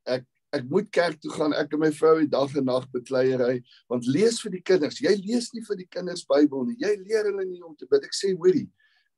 ek 0.08 0.26
ek 0.56 0.70
moet 0.72 0.88
kerk 0.94 1.20
toe 1.22 1.32
gaan. 1.36 1.54
Ek 1.58 1.74
en 1.76 1.82
my 1.84 1.92
vrou 1.96 2.16
die 2.22 2.32
dag 2.32 2.54
en 2.56 2.66
nag 2.70 2.88
bekleierery. 2.94 3.60
Want 3.92 4.08
lees 4.08 4.40
vir 4.44 4.56
die 4.56 4.64
kinders. 4.66 5.02
Jy 5.04 5.14
lees 5.22 5.52
nie 5.54 5.64
vir 5.68 5.80
die 5.82 5.90
kinders 5.92 6.26
Bybel 6.30 6.66
nie. 6.70 6.78
Jy 6.82 6.94
leer 7.04 7.30
hulle 7.30 7.46
nie 7.50 7.62
om 7.66 7.76
te 7.78 7.88
bid. 7.92 8.08
Ek 8.08 8.16
sê 8.16 8.34
hoorie 8.34 8.68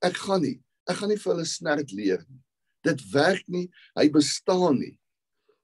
ek 0.06 0.18
gaan 0.22 0.44
nie. 0.46 0.58
Ek 0.88 1.00
gaan 1.00 1.12
nie 1.12 1.20
vir 1.20 1.34
hulle 1.34 1.48
snert 1.50 1.92
leer 1.96 2.24
nie. 2.28 2.42
Dit 2.86 3.02
werk 3.14 3.46
nie. 3.52 3.68
Hy 3.98 4.08
bestaan 4.14 4.80
nie. 4.82 4.96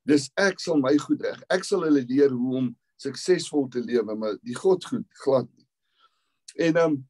Dis 0.07 0.29
ek 0.39 0.59
sal 0.59 0.81
my 0.81 0.93
goed 0.99 1.23
reg. 1.23 1.39
Ek 1.53 1.65
sal 1.67 1.85
hulle 1.85 2.03
leer 2.03 2.33
hoe 2.33 2.57
om 2.63 2.71
suksesvol 3.01 3.67
te 3.71 3.81
lewe 3.83 4.15
maar 4.15 4.37
die 4.43 4.55
God 4.57 4.85
goed 4.87 5.07
glad 5.23 5.49
nie. 5.51 5.67
En 6.67 6.77
ehm 6.77 6.93
um, 6.93 7.01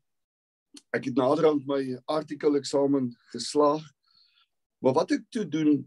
ek 0.93 1.05
het 1.05 1.17
naderhand 1.17 1.67
my 1.69 1.81
artikel 2.09 2.55
eksamen 2.57 3.11
geslaag. 3.29 3.83
Maar 4.81 4.95
wat 4.97 5.11
ek 5.13 5.27
toe 5.29 5.43
doen 5.45 5.83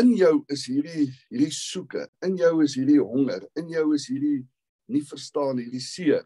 in 0.00 0.14
jou 0.16 0.34
is 0.52 0.66
hierdie 0.70 1.08
hierdie 1.28 1.52
soeke, 1.54 2.06
in 2.24 2.36
jou 2.38 2.62
is 2.64 2.76
hierdie 2.78 3.00
honger, 3.02 3.46
in 3.58 3.68
jou 3.72 3.92
is 3.96 4.08
hierdie 4.10 4.42
nie 4.88 5.04
verstaan 5.04 5.60
hierdie 5.60 5.84
seer 5.84 6.24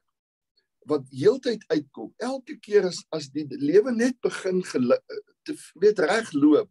wat 0.91 1.07
heeltyd 1.14 1.62
uitkom. 1.71 2.11
Elke 2.19 2.57
keer 2.62 2.88
as 2.88 3.02
as 3.14 3.29
die 3.35 3.47
lewe 3.61 3.93
net 3.95 4.19
begin 4.25 4.62
te 4.62 5.55
weet 5.79 6.02
reg 6.02 6.33
loop, 6.35 6.71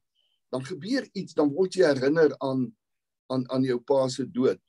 dan 0.52 0.66
gebeur 0.68 1.08
iets, 1.16 1.36
dan 1.38 1.52
word 1.56 1.78
jy 1.80 1.88
herinner 1.88 2.36
aan 2.44 2.70
aan 3.32 3.46
aan 3.56 3.64
jou 3.64 3.80
pa 3.80 4.08
se 4.12 4.26
dood. 4.28 4.60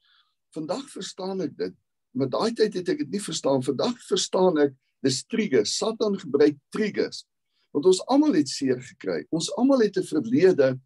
Vandag 0.54 0.84
verstaan 0.92 1.42
ek 1.42 1.56
dit, 1.58 1.74
maar 2.14 2.30
daai 2.30 2.54
tyd 2.54 2.76
het 2.78 2.92
ek 2.92 3.02
dit 3.02 3.16
nie 3.16 3.24
verstaan. 3.24 3.64
Vandag 3.66 3.96
verstaan 4.06 4.60
ek 4.62 4.76
dis 5.02 5.24
triggers. 5.26 5.72
Satan 5.74 6.14
gebruik 6.20 6.60
triggers. 6.70 7.24
Want 7.74 7.88
ons 7.90 8.02
almal 8.12 8.36
het 8.38 8.50
seer 8.52 8.78
gekry. 8.78 9.24
Ons 9.34 9.48
almal 9.58 9.82
het 9.82 9.98
'n 9.98 10.06
verlede 10.06 10.78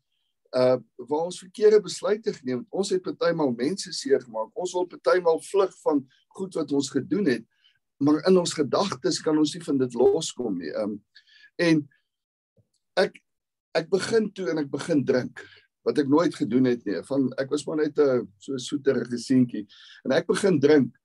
uh 0.53 0.79
waar 1.09 1.25
ons 1.25 1.39
verkeerde 1.39 1.81
besluite 1.81 2.33
geneem 2.33 2.59
het. 2.59 2.69
Ons 2.71 2.91
het 2.91 3.03
partymal 3.03 3.53
mense 3.53 3.93
seer 3.93 4.21
gemaak. 4.21 4.51
Ons 4.55 4.73
wil 4.73 4.87
partymal 4.87 5.41
vlug 5.43 5.75
van 5.83 6.07
goed 6.29 6.55
wat 6.55 6.73
ons 6.73 6.91
gedoen 6.91 7.27
het 7.27 7.45
maar 7.97 8.27
in 8.29 8.39
ons 8.39 8.53
gedagtes 8.53 9.21
kan 9.25 9.39
ons 9.39 9.55
nie 9.55 9.63
van 9.65 9.79
dit 9.81 9.95
loskom 9.97 10.59
nie. 10.61 10.73
Um, 10.77 10.99
en 11.61 11.85
ek 13.01 13.17
ek 13.77 13.89
begin 13.93 14.31
toe 14.33 14.49
en 14.53 14.63
ek 14.63 14.71
begin 14.73 15.03
drink 15.05 15.43
wat 15.87 15.99
ek 16.01 16.09
nooit 16.11 16.35
gedoen 16.35 16.69
het 16.69 16.85
nie. 16.89 17.01
Van 17.09 17.29
ek 17.41 17.51
was 17.53 17.67
maar 17.67 17.81
net 17.81 17.99
'n 17.99 18.27
so 18.39 18.59
soeterige 18.59 19.19
seentjie 19.19 19.67
en 20.05 20.13
ek 20.13 20.27
begin 20.27 20.61
drink. 20.61 20.97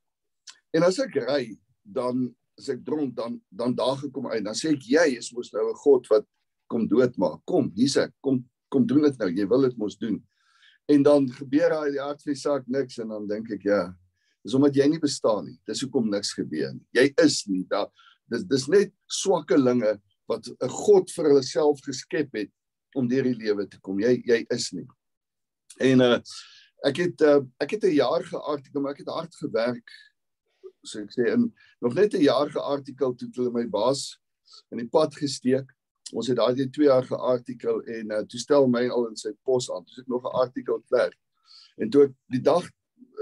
En 0.73 0.83
as 0.83 0.99
ek 0.99 1.15
ry, 1.15 1.57
dan 1.83 2.33
as 2.57 2.69
ek 2.69 2.83
dronk 2.83 3.15
dan 3.15 3.41
dan 3.49 3.75
daar 3.75 3.97
gekom 3.97 4.27
uit, 4.27 4.43
dan 4.43 4.55
sê 4.55 4.71
ek 4.71 4.83
jy 4.83 5.17
is 5.17 5.31
mos 5.33 5.51
nou 5.53 5.69
'n 5.69 5.75
god 5.75 6.07
wat 6.07 6.25
kom 6.67 6.87
doodmaak. 6.87 7.41
Kom, 7.45 7.71
hier's 7.75 7.97
ek. 7.97 8.11
Kom 8.21 8.43
kom 8.71 8.85
doen 8.87 9.07
dit 9.07 9.17
nou. 9.21 9.29
Jy 9.35 9.47
wil 9.51 9.67
dit 9.67 9.77
mos 9.77 9.97
doen. 9.99 10.19
En 10.91 11.03
dan 11.03 11.27
gebeur 11.31 11.75
daai 11.75 11.91
die 11.95 12.01
aard 12.01 12.23
van 12.23 12.33
die 12.33 12.39
saak 12.39 12.69
niks 12.71 12.99
en 13.03 13.11
dan 13.13 13.27
dink 13.29 13.51
ek 13.53 13.67
ja, 13.67 13.81
dis 14.43 14.55
omdat 14.57 14.75
jy 14.75 14.87
nie 14.91 15.01
bestaan 15.01 15.45
nie. 15.49 15.57
Dis 15.69 15.83
hoekom 15.85 16.09
niks 16.11 16.33
gebeur 16.37 16.73
nie. 16.73 16.85
Jy 16.97 17.05
is 17.23 17.41
nie. 17.49 17.65
Daar 17.69 17.91
dis 18.31 18.45
dis 18.47 18.67
net 18.71 18.93
swakkelinge 19.11 19.97
wat 20.31 20.47
'n 20.47 20.69
God 20.69 21.11
vir 21.11 21.29
hulle 21.29 21.43
self 21.43 21.83
geskep 21.85 22.33
het 22.35 22.51
om 22.95 23.07
deur 23.07 23.23
die 23.23 23.37
lewe 23.37 23.67
te 23.67 23.79
kom. 23.79 23.99
Jy 23.99 24.21
jy 24.25 24.45
is 24.49 24.71
nie. 24.73 24.87
En 25.79 26.01
uh 26.01 26.19
ek 26.87 26.97
het 26.97 27.21
uh 27.21 27.41
ek 27.61 27.77
het 27.77 27.83
'n 27.85 27.95
jaar 27.95 28.23
geartikel, 28.23 28.81
maar 28.81 28.93
ek 28.95 29.03
het 29.05 29.13
hard 29.13 29.35
gewerk. 29.35 29.89
So 30.83 30.99
ek 30.99 31.11
sê 31.11 31.33
in 31.33 31.53
nog 31.81 31.93
net 31.93 32.13
'n 32.13 32.23
jaar 32.23 32.49
geartikel 32.49 33.15
toe 33.15 33.29
hulle 33.35 33.51
my 33.51 33.67
baas 33.67 34.17
in 34.71 34.79
die 34.79 34.89
pad 34.89 35.15
gesteek. 35.15 35.69
Ons 36.13 36.27
het 36.27 36.37
daai 36.37 36.67
2 36.69 36.87
jaar 36.87 37.05
geartikel 37.07 37.81
en 37.97 38.11
uh 38.11 38.21
toe 38.27 38.39
stel 38.39 38.67
my 38.67 38.87
al 38.89 39.07
in 39.09 39.17
sy 39.19 39.31
pos 39.47 39.69
aan. 39.71 39.85
Toe 39.85 40.03
ek 40.03 40.07
nog 40.11 40.23
'n 40.25 40.37
artikel 40.43 40.81
klaar. 40.89 41.13
En 41.77 41.89
toe 41.89 42.03
ek 42.09 42.13
die 42.29 42.41
dag 42.41 42.67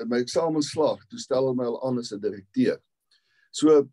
my 0.07 0.19
eksamen 0.23 0.63
slaag, 0.63 1.01
toe 1.09 1.19
stel 1.19 1.43
hulle 1.43 1.55
my 1.55 1.65
al 1.65 1.81
aan 1.87 1.99
as 1.99 2.11
'n 2.13 2.21
direkteur. 2.21 2.79
So 3.51 3.89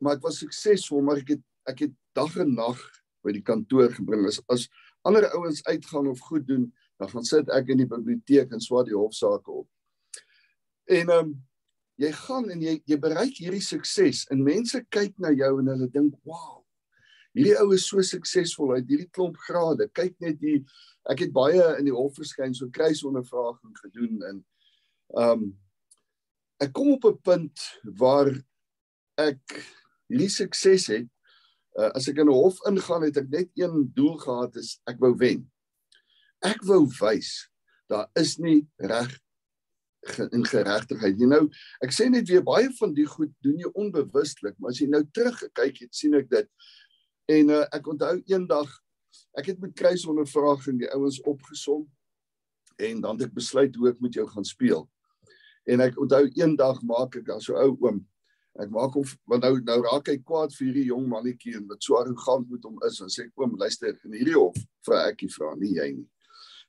maar 0.00 0.16
ek 0.16 0.22
was 0.22 0.38
suksesvol, 0.38 1.02
maar 1.02 1.16
ek 1.16 1.28
het 1.36 1.44
ek 1.66 1.78
het 1.78 1.94
dag 2.14 2.36
en 2.36 2.54
nag 2.54 2.78
by 3.24 3.32
die 3.32 3.42
kantoor 3.42 3.90
gebring 3.90 4.26
as 4.26 4.40
as 4.48 4.68
ander 5.06 5.26
ouens 5.34 5.64
uitgaan 5.64 6.08
of 6.08 6.20
goed 6.20 6.46
doen, 6.46 6.72
dan 6.98 7.08
gaan 7.08 7.24
sit 7.24 7.48
ek 7.48 7.68
in 7.68 7.78
die 7.78 7.90
biblioteek 7.90 8.52
en 8.52 8.60
swaar 8.60 8.84
die 8.84 8.96
hofsaake 8.96 9.50
op. 9.50 9.68
En 10.86 11.10
ehm 11.10 11.18
um, 11.18 11.36
jy 11.96 12.12
gaan 12.12 12.50
en 12.50 12.60
jy 12.60 12.82
jy 12.84 12.98
bereik 13.00 13.38
hierdie 13.40 13.64
sukses 13.64 14.26
en 14.30 14.44
mense 14.44 14.82
kyk 14.92 15.14
na 15.18 15.30
jou 15.32 15.60
en 15.60 15.66
hulle 15.72 15.88
dink, 15.88 16.14
"Wow. 16.24 16.65
Hierdie 17.36 17.56
ou 17.60 17.72
is 17.76 17.84
so 17.84 18.00
suksesvol 18.00 18.76
uit 18.78 18.88
hierdie 18.88 19.10
klomp 19.12 19.36
grade. 19.44 19.90
Kyk 19.92 20.16
net 20.24 20.40
hier. 20.40 20.62
Ek 21.10 21.20
het 21.22 21.34
baie 21.34 21.62
in 21.76 21.86
die 21.86 21.94
hof 21.94 22.16
verskyn 22.16 22.54
so 22.56 22.70
kruisondervraging 22.72 23.76
gedoen 23.84 24.22
en 24.30 24.44
ehm 25.16 25.32
um, 25.32 25.46
ek 26.64 26.72
kom 26.72 26.94
op 26.94 27.04
'n 27.04 27.20
punt 27.20 27.66
waar 28.00 28.30
ek 29.20 29.60
hierdie 30.08 30.32
sukses 30.32 30.86
het 30.88 31.08
uh, 31.76 31.90
as 31.92 32.08
ek 32.08 32.22
in 32.24 32.30
'n 32.30 32.32
hof 32.32 32.56
ingaan 32.66 33.04
het 33.04 33.20
ek 33.20 33.28
net 33.28 33.50
een 33.54 33.92
doel 33.94 34.16
gehad 34.16 34.56
is 34.56 34.80
ek 34.88 34.98
wou 34.98 35.12
wen. 35.14 35.44
Ek 36.40 36.64
wou 36.64 36.86
wys 37.00 37.50
daar 37.88 38.08
is 38.16 38.38
nie 38.38 38.66
reg 38.76 39.12
in 40.36 40.44
geregtigheid. 40.46 41.18
Jy 41.18 41.26
nou, 41.26 41.44
ek 41.82 41.94
sê 41.94 42.08
net 42.10 42.28
weer 42.30 42.44
baie 42.46 42.70
van 42.78 42.94
die 42.94 43.06
goed 43.06 43.32
doen 43.44 43.58
jy 43.58 43.70
onbewustelik, 43.74 44.56
maar 44.58 44.70
as 44.70 44.80
jy 44.80 44.88
nou 44.90 45.02
teruggekyk 45.14 45.80
het, 45.84 45.94
sien 45.94 46.14
ek 46.18 46.28
dit. 46.30 46.48
En 47.26 47.50
uh, 47.50 47.64
ek 47.74 47.86
onthou 47.90 48.16
eendag 48.30 48.70
ek 49.36 49.52
het 49.52 49.60
met 49.60 49.74
kruisondervraging 49.76 50.80
die 50.80 50.90
ouens 50.92 51.20
opgesom 51.24 51.86
en 52.76 53.00
dan 53.00 53.16
het 53.16 53.28
ek 53.28 53.36
besluit 53.36 53.76
hoe 53.76 53.88
ek 53.90 54.00
met 54.04 54.14
jou 54.14 54.26
gaan 54.28 54.44
speel. 54.44 54.84
En 55.66 55.80
ek 55.80 55.96
onthou 56.00 56.26
eendag 56.36 56.82
maak 56.82 57.16
ek 57.16 57.32
as 57.34 57.48
so 57.48 57.56
ou 57.56 57.72
oom 57.80 58.04
Ek 58.56 58.70
maak 58.72 58.94
hom 58.96 59.04
want 59.28 59.44
nou 59.44 59.58
nou 59.60 59.78
raak 59.84 60.08
hy 60.08 60.16
kwaad 60.24 60.54
vir 60.56 60.68
hierdie 60.70 60.88
jong 60.88 61.08
mannetjie 61.10 61.56
en 61.58 61.66
wat 61.68 61.84
so 61.84 61.98
arrogant 61.98 62.46
met 62.52 62.64
hom 62.64 62.78
is 62.88 63.00
en 63.04 63.10
sê 63.12 63.26
oom 63.36 63.56
luister 63.60 63.96
in 64.08 64.14
hierdie 64.16 64.36
hof 64.36 64.56
vra 64.86 65.02
ekie 65.10 65.28
vra 65.34 65.50
nie 65.60 65.74
jy 65.76 65.88
nie. 65.98 66.06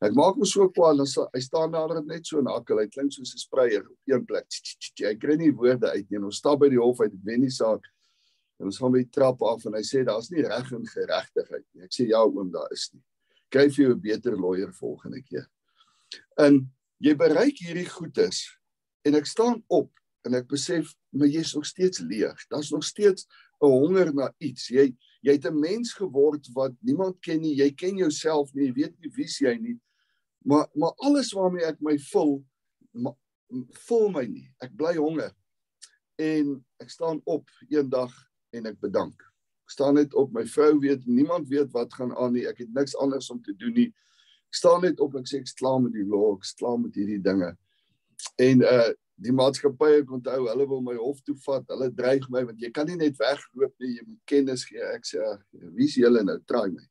Ek 0.04 0.14
maak 0.18 0.36
hom 0.38 0.46
so 0.46 0.68
kwaad 0.76 1.00
en 1.02 1.08
hy 1.34 1.42
staan 1.42 1.72
daar 1.74 1.96
net 2.04 2.28
so 2.28 2.44
nakel 2.44 2.82
hy 2.84 2.88
klink 2.92 3.16
soos 3.16 3.32
'n 3.34 3.44
spreier 3.44 3.86
op 3.88 4.12
een 4.12 4.26
plek. 4.28 4.46
Hy 5.00 5.14
kry 5.16 5.38
nie 5.40 5.52
woorde 5.52 5.90
uit 5.94 6.12
nie. 6.12 6.20
Ons 6.20 6.42
stap 6.44 6.60
by 6.60 6.70
die 6.70 6.82
hof 6.82 7.00
uit 7.02 7.14
ek 7.14 7.24
wen 7.24 7.48
die 7.48 7.56
saak. 7.56 7.88
En 8.58 8.70
ons 8.72 8.80
gaan 8.82 8.94
by 8.94 9.04
die 9.04 9.14
trap 9.14 9.42
af 9.46 9.66
en 9.66 9.76
hy 9.78 9.84
sê 9.86 10.04
daar's 10.06 10.32
nie 10.34 10.46
reg 10.46 10.72
en 10.74 10.86
geregtigheid 10.90 11.66
nie. 11.74 11.86
Ek 11.86 11.94
sê 11.94 12.08
ja 12.10 12.24
oom 12.26 12.50
daar 12.54 12.72
is 12.74 12.90
nie. 12.94 13.04
Kry 13.54 13.70
vir 13.70 13.84
jou 13.84 13.94
'n 13.94 14.02
beter 14.02 14.36
lawyer 14.36 14.74
volgende 14.74 15.22
keer. 15.22 15.48
En 16.38 16.70
jy 17.00 17.14
bereik 17.16 17.60
hierdie 17.62 17.90
goedes 17.90 18.58
en 19.06 19.16
ek 19.16 19.26
staan 19.26 19.64
op 19.70 19.92
en 20.26 20.34
ek 20.34 20.48
besef 20.48 20.94
maar 21.12 21.28
jy's 21.28 21.54
nog 21.56 21.66
steeds 21.66 22.00
leeg. 22.00 22.38
Daar's 22.50 22.72
nog 22.72 22.84
steeds 22.84 23.28
'n 23.62 23.70
honger 23.70 24.14
na 24.14 24.34
iets. 24.40 24.70
Jy 24.70 24.96
jy 25.22 25.32
het 25.32 25.46
'n 25.46 25.60
mens 25.60 25.94
geword 25.94 26.48
wat 26.54 26.74
niemand 26.82 27.22
ken 27.22 27.42
nie. 27.42 27.56
Jy 27.56 27.72
ken 27.72 27.98
jouself 27.98 28.54
nie. 28.54 28.68
Jy 28.68 28.74
weet 28.74 29.00
nie 29.00 29.12
wie 29.16 29.26
jy 29.26 29.58
nie. 29.58 29.80
Maar 30.46 30.68
maar 30.74 30.94
alles 30.98 31.32
waarmee 31.34 31.66
ek 31.66 31.82
my 31.82 31.98
vul 31.98 32.44
vul 33.88 34.10
my 34.10 34.26
nie. 34.26 34.54
Ek 34.62 34.76
bly 34.76 34.96
honger. 34.96 35.32
En 36.18 36.66
ek 36.80 36.90
staan 36.90 37.22
op 37.26 37.48
eendag 37.70 38.27
en 38.56 38.66
ek 38.66 38.80
bedank. 38.84 39.24
Ek 39.68 39.76
staan 39.76 39.98
net 40.00 40.14
op. 40.14 40.32
My 40.32 40.46
vrou 40.48 40.78
weet 40.80 41.06
niemand 41.06 41.50
weet 41.52 41.72
wat 41.76 41.94
gaan 41.94 42.14
aan 42.16 42.34
nie. 42.34 42.46
Ek 42.48 42.62
het 42.64 42.74
niks 42.74 42.96
anders 42.96 43.30
om 43.30 43.42
te 43.44 43.56
doen 43.56 43.74
nie. 43.74 43.90
Ek 44.48 44.62
staan 44.62 44.82
net 44.82 45.00
op 45.04 45.16
en 45.16 45.26
ek 45.26 45.32
sê 45.32 45.42
ek 45.42 45.52
klaar 45.60 45.82
met 45.84 45.94
die 45.94 46.08
law, 46.08 46.38
ek 46.38 46.48
klaar 46.60 46.80
met 46.80 46.96
hierdie 46.96 47.22
dinge. 47.22 47.52
En 48.40 48.64
uh 48.64 48.88
die 49.24 49.34
maatskappy 49.34 49.90
ek 50.02 50.12
onthou 50.14 50.44
hulle 50.46 50.66
wil 50.70 50.84
my 50.86 50.94
hof 51.00 51.20
toe 51.26 51.36
vat 51.48 51.66
hulle 51.74 51.90
dreig 51.98 52.26
my 52.34 52.44
want 52.46 52.62
jy 52.62 52.70
kan 52.74 52.86
nie 52.90 52.98
net 53.00 53.18
wegloop 53.18 53.74
nie 53.82 53.96
jy 53.96 54.04
moet 54.06 54.20
kennis 54.30 54.66
gee 54.70 54.84
ek 54.94 55.08
sê 55.10 55.24
wie's 55.78 55.98
julle 55.98 56.22
nou 56.26 56.38
try 56.50 56.68
my 56.70 56.84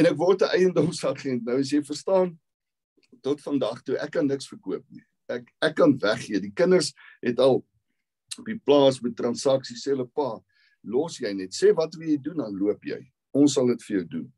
en 0.00 0.10
ek 0.10 0.18
word 0.18 0.42
'n 0.42 0.56
eiendomsagent 0.58 1.46
nou 1.46 1.60
as 1.62 1.70
jy 1.70 1.82
verstaan 1.86 2.34
tot 3.22 3.44
vandag 3.46 3.82
toe 3.86 3.98
ek 4.02 4.10
kan 4.18 4.26
niks 4.26 4.50
verkoop 4.50 4.82
nie 4.90 5.04
ek 5.30 5.46
ek 5.62 5.78
kan 5.78 5.94
weggee 6.02 6.42
die 6.42 6.50
kinders 6.50 6.90
het 7.22 7.38
al 7.38 7.62
op 8.38 8.46
die 8.46 8.58
plaas 8.58 9.00
met 9.02 9.16
transaksies 9.16 9.84
sê 9.84 9.94
hulle 9.94 10.08
pa 10.08 10.30
los 10.82 11.18
jy 11.20 11.32
net 11.34 11.54
sê 11.56 11.74
wat 11.76 11.94
wil 11.98 12.08
jy 12.08 12.18
doen 12.22 12.44
dan 12.44 12.56
loop 12.58 12.84
jy 12.84 13.00
ons 13.32 13.54
sal 13.54 13.66
dit 13.66 13.82
vir 13.88 13.96
jou 13.98 14.06
doen 14.16 14.28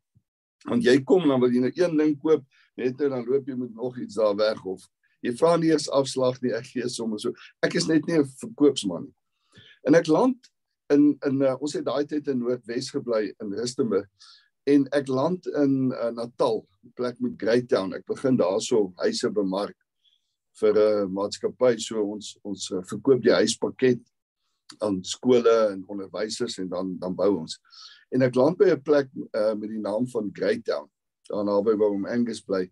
want 0.69 0.85
jy 0.85 0.99
kom 1.05 1.29
dan 1.29 1.41
wil 1.41 1.53
jy 1.53 1.65
nou 1.65 1.73
een 1.75 1.97
ding 1.99 2.19
koop 2.21 2.45
net 2.77 2.99
nou 2.99 3.09
dan 3.17 3.25
loop 3.29 3.49
jy 3.49 3.57
met 3.57 3.75
nog 3.75 3.99
iets 3.99 4.21
daar 4.21 4.37
weg 4.37 4.65
of 4.65 4.85
Jy 5.25 5.33
vra 5.41 5.55
nie 5.57 5.71
eers 5.73 5.87
afslag 5.97 6.37
nie, 6.43 6.53
ek 6.53 6.67
gee 6.69 6.89
sommer 6.93 7.21
so. 7.23 7.33
Ek 7.65 7.79
is 7.79 7.89
net 7.89 8.05
nie 8.09 8.19
'n 8.19 8.29
verkoopsman 8.43 9.07
nie. 9.07 9.15
En 9.89 9.95
ek 9.97 10.09
land 10.09 10.51
in 10.93 11.17
in 11.25 11.41
uh, 11.43 11.57
ons 11.61 11.73
het 11.73 11.85
daai 11.85 12.05
tyd 12.05 12.29
in 12.29 12.43
Noordwes 12.43 12.91
gebly 12.93 13.33
in 13.41 13.55
Rustenburg 13.57 14.09
en 14.69 14.87
ek 14.93 15.09
land 15.09 15.47
in 15.47 15.93
uh, 15.93 16.11
Natal, 16.13 16.67
'n 16.85 16.93
plek 16.97 17.21
met 17.21 17.41
Greytown. 17.41 17.95
Ek 17.95 18.05
begin 18.07 18.37
daarso 18.37 18.93
huise 19.01 19.31
bemark 19.31 19.77
vir 20.61 20.75
'n 20.79 21.13
maatskappy. 21.13 21.79
So 21.79 22.03
ons 22.03 22.39
ons 22.43 22.71
uh, 22.71 22.83
verkoop 22.83 23.23
die 23.23 23.35
huispakket 23.35 24.01
aan 24.81 25.03
skole 25.05 25.73
en 25.73 25.85
onderwysers 25.89 26.59
en 26.59 26.69
dan 26.69 26.99
dan 26.99 27.15
bou 27.15 27.31
ons. 27.41 27.59
En 28.11 28.23
ek 28.23 28.35
land 28.35 28.59
by 28.59 28.71
'n 28.71 28.83
plek 28.83 29.11
uh, 29.33 29.55
met 29.55 29.71
die 29.71 29.83
naam 29.83 30.07
van 30.09 30.31
Greytown. 30.33 30.89
Daar 31.29 31.45
naby 31.45 31.77
waar 31.77 31.91
hom 31.91 32.07
Angus 32.07 32.41
bly 32.41 32.71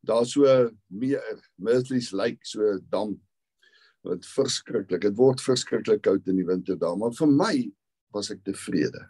daar 0.00 0.26
so 0.26 0.70
meer 0.86 1.22
Myrtleys 1.56 2.10
Lake 2.12 2.38
so 2.42 2.78
dam 2.88 3.20
wat 4.06 4.24
verskriklik. 4.24 5.02
Dit 5.04 5.16
word 5.18 5.42
verskriklik 5.44 6.02
koud 6.06 6.28
in 6.28 6.40
die 6.40 6.46
winter 6.48 6.78
daar, 6.80 6.96
maar 6.96 7.12
vir 7.16 7.28
my 7.28 7.54
was 8.14 8.30
ek 8.32 8.44
tevrede. 8.46 9.02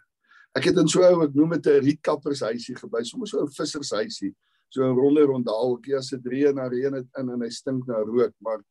Ek 0.57 0.67
het 0.67 0.79
in 0.81 0.89
so 0.91 1.03
ou 1.07 1.23
ek 1.23 1.35
noem 1.35 1.55
dit 1.55 1.67
'n 1.67 1.83
rietkappershuisie 1.85 2.75
gebly, 2.75 3.03
soms 3.03 3.31
so 3.31 3.41
'n 3.41 3.47
vissershuisie, 3.47 4.35
so 4.71 4.83
'n 4.87 4.95
ronde 4.95 5.23
rondaaltjie 5.27 5.97
as 5.97 6.09
dit 6.09 6.25
reën 6.33 6.55
na 6.55 6.67
reën 6.71 6.93
dit 6.95 7.07
in 7.19 7.29
en 7.29 7.41
hy 7.43 7.49
stink 7.49 7.87
na 7.87 7.99
rook, 7.99 8.33
maar 8.39 8.63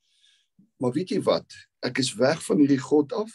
maar 0.80 0.92
weet 0.96 1.10
jy 1.12 1.20
wat? 1.20 1.44
Ek 1.84 1.98
is 2.00 2.14
weg 2.16 2.40
van 2.46 2.56
hierdie 2.56 2.80
God 2.80 3.12
af. 3.12 3.30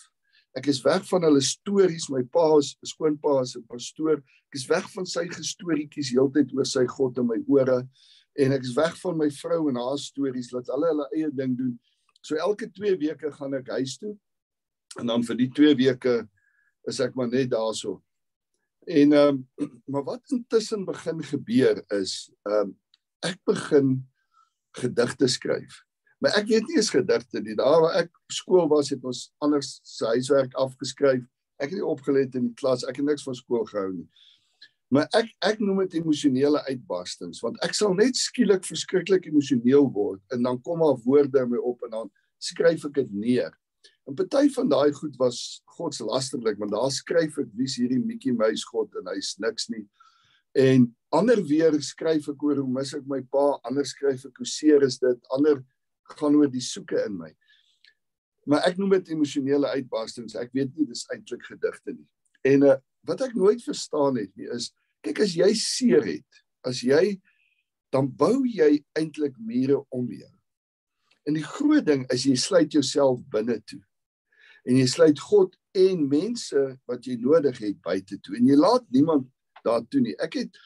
Ek 0.58 0.66
is 0.72 0.82
weg 0.82 1.04
van 1.06 1.22
hulle 1.28 1.42
stories. 1.42 2.10
My 2.10 2.24
pa 2.24 2.58
is 2.58 2.76
skoonpa 2.82 3.42
is 3.42 3.56
'n 3.56 3.66
pastoor. 3.70 4.18
Ek 4.18 4.56
is 4.56 4.66
weg 4.66 4.90
van 4.94 5.06
sy 5.06 5.28
gestorietjies 5.28 6.10
heeltyd 6.10 6.54
oor 6.56 6.66
sy 6.66 6.86
God 6.88 7.18
in 7.18 7.28
my 7.28 7.38
ore 7.48 7.88
en 8.36 8.52
ek 8.52 8.64
is 8.64 8.74
weg 8.76 8.96
van 9.00 9.18
my 9.18 9.30
vrou 9.30 9.70
en 9.70 9.76
haar 9.76 9.98
stories 9.98 10.52
laat 10.52 10.68
hulle 10.68 10.88
hulle 10.88 11.08
eie 11.16 11.30
ding 11.32 11.56
doen. 11.58 11.80
So 12.22 12.36
elke 12.36 12.68
2 12.68 12.98
weke 12.98 13.32
gaan 13.32 13.54
ek 13.54 13.70
huis 13.78 13.98
toe. 13.98 14.18
En 15.00 15.08
dan 15.08 15.24
vir 15.24 15.36
die 15.36 15.50
2 15.50 15.76
weke 15.76 16.28
is 16.88 17.00
ek 17.00 17.16
maar 17.16 17.30
net 17.30 17.52
daarso. 17.52 18.02
En 18.86 19.14
ehm 19.14 19.46
um, 19.58 19.70
maar 19.92 20.04
wat 20.04 20.32
intussen 20.32 20.86
begin 20.86 21.24
gebeur 21.24 21.84
is 21.88 22.32
ehm 22.44 22.70
um, 22.70 22.76
ek 23.26 23.40
begin 23.44 23.96
gedigte 24.78 25.28
skryf. 25.28 25.82
Maar 26.22 26.38
ek 26.38 26.48
weet 26.48 26.68
nie 26.68 26.78
eens 26.78 26.90
gedigte 26.94 27.42
nie. 27.42 27.56
Daar 27.58 27.82
waar 27.82 27.98
ek 28.04 28.12
skool 28.34 28.68
was 28.70 28.92
het 28.94 29.04
ons 29.04 29.32
anders 29.44 29.80
se 29.84 30.06
huiswerk 30.06 30.54
afgeskryf. 30.54 31.24
Ek 31.58 31.72
het 31.72 31.80
nie 31.80 31.86
opgelet 31.86 32.36
in 32.36 32.50
die 32.50 32.58
klas. 32.60 32.86
Ek 32.86 33.00
het 33.00 33.06
niks 33.06 33.26
van 33.26 33.36
skool 33.36 33.66
gehou 33.66 33.92
nie. 33.96 34.08
Maar 34.94 35.10
ek 35.18 35.32
ek 35.44 35.60
noem 35.64 35.82
dit 35.86 35.98
emosionele 36.00 36.62
uitbarstings 36.70 37.42
want 37.44 37.58
ek 37.66 37.74
sal 37.74 37.96
net 37.98 38.18
skielik 38.20 38.66
verskriklik 38.68 39.26
emosioneel 39.26 39.90
word 39.92 40.22
en 40.36 40.46
dan 40.46 40.62
kom 40.62 40.84
daar 40.86 41.00
woorde 41.04 41.42
in 41.42 41.50
my 41.56 41.62
op 41.72 41.82
en 41.88 41.96
dan 41.98 42.12
skryf 42.38 42.86
ek 42.86 43.00
dit 43.02 43.16
neer. 43.26 43.54
En 44.06 44.18
party 44.18 44.50
van 44.54 44.70
daai 44.70 44.94
goed 44.94 45.16
was 45.18 45.62
godslasterlik, 45.78 46.60
want 46.62 46.74
daar 46.76 46.92
skryf 46.94 47.40
ek 47.42 47.54
wie's 47.58 47.78
hierdie 47.80 48.02
Mickey 48.02 48.36
Mouse 48.38 48.66
God 48.70 48.94
en 49.02 49.10
hy's 49.14 49.34
niks 49.42 49.70
nie. 49.74 49.86
En 50.56 50.86
ander 51.16 51.42
weer 51.44 51.74
skryf 51.84 52.30
ek 52.32 52.44
oor 52.46 52.62
hoe 52.62 52.70
mis 52.78 52.94
ek 52.96 53.08
my 53.10 53.24
pa, 53.34 53.56
ander 53.68 53.88
skryf 53.88 54.28
ek 54.30 54.38
hoe 54.40 54.48
seer 54.50 54.86
is 54.86 55.00
dit, 55.02 55.18
ander 55.34 55.64
gaan 56.16 56.38
oor 56.38 56.52
die 56.52 56.64
soeke 56.64 57.02
in 57.08 57.18
my. 57.18 57.32
Maar 58.46 58.68
ek 58.70 58.78
noem 58.78 58.94
dit 59.00 59.10
emosionele 59.16 59.72
uitbarstings. 59.74 60.38
Ek 60.38 60.54
weet 60.54 60.76
nie 60.78 60.86
dis 60.86 61.08
eintlik 61.14 61.48
gedigte 61.50 61.96
nie. 61.96 62.06
En 62.46 62.68
uh, 62.70 62.78
wat 63.10 63.24
ek 63.26 63.34
nooit 63.38 63.64
verstaan 63.66 64.20
het 64.22 64.32
nie 64.38 64.50
is 64.54 64.70
kyk 65.06 65.24
as 65.26 65.34
jy 65.38 65.50
seer 65.58 66.06
het, 66.06 66.42
as 66.66 66.84
jy 66.86 67.18
dan 67.94 68.08
bou 68.10 68.44
jy 68.46 68.78
eintlik 68.98 69.36
mure 69.42 69.82
om 69.94 70.08
jou. 70.14 70.32
En 71.26 71.38
die 71.38 71.46
groot 71.46 71.86
ding 71.86 72.06
is 72.14 72.26
jy 72.30 72.36
sluit 72.38 72.74
jouself 72.74 73.22
binne 73.34 73.58
toe. 73.66 73.82
En 74.66 74.78
jy 74.80 74.86
sluit 74.90 75.20
God 75.20 75.54
en 75.78 76.08
mense 76.10 76.62
wat 76.90 77.06
jy 77.06 77.18
nodig 77.22 77.60
het 77.62 77.82
buite 77.86 78.18
toe. 78.24 78.38
En 78.40 78.48
jy 78.48 78.58
laat 78.58 78.86
niemand 78.94 79.28
daartoe 79.66 80.02
nie. 80.02 80.16
Ek 80.22 80.40
het 80.40 80.58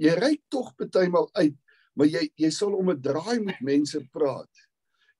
jy 0.00 0.14
ry 0.16 0.36
tog 0.52 0.70
bytelmal 0.78 1.28
uit, 1.40 1.56
maar 1.98 2.08
jy 2.08 2.28
jy 2.38 2.50
sal 2.54 2.76
om 2.78 2.90
'n 2.90 3.02
draai 3.02 3.40
met 3.40 3.60
mense 3.60 4.00
praat. 4.12 4.50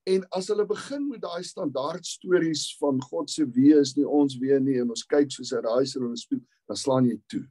En 0.06 0.24
as 0.32 0.48
hulle 0.48 0.64
begin 0.64 1.08
met 1.08 1.20
daai 1.20 1.42
standaard 1.44 2.06
stories 2.06 2.76
van 2.80 3.00
God 3.02 3.30
se 3.30 3.44
wie 3.44 3.74
is 3.76 3.96
nie 3.96 4.06
ons 4.06 4.38
wie 4.40 4.56
nie 4.60 4.78
en 4.80 4.90
ons 4.90 5.04
kyk 5.04 5.30
soos 5.30 5.52
'n 5.52 5.64
raaisel 5.64 6.04
in 6.06 6.12
'n 6.12 6.16
spieël, 6.16 6.46
dan 6.68 6.76
slaan 6.76 7.04
jy 7.04 7.20
toe. 7.28 7.44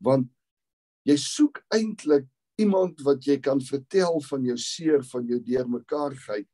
Want 0.00 0.28
jy 1.04 1.16
soek 1.16 1.64
eintlik 1.74 2.26
iemand 2.58 3.00
wat 3.00 3.24
jy 3.24 3.38
kan 3.40 3.60
vertel 3.60 4.20
van 4.20 4.44
jou 4.44 4.56
seer, 4.56 5.02
van 5.02 5.26
jou 5.26 5.40
deurmekaarheid, 5.40 6.48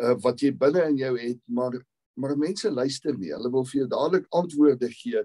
uh 0.00 0.14
wat 0.22 0.40
jy 0.40 0.52
binne 0.52 0.88
in 0.88 0.96
jou 0.96 1.18
het, 1.18 1.40
maar 1.46 1.72
maar 2.18 2.34
mense 2.36 2.70
luister 2.70 3.14
nie. 3.14 3.30
Hulle 3.30 3.50
wil 3.54 3.64
vir 3.70 3.84
jou 3.84 3.88
dadelik 3.94 4.26
antwoorde 4.34 4.90
gee 4.90 5.22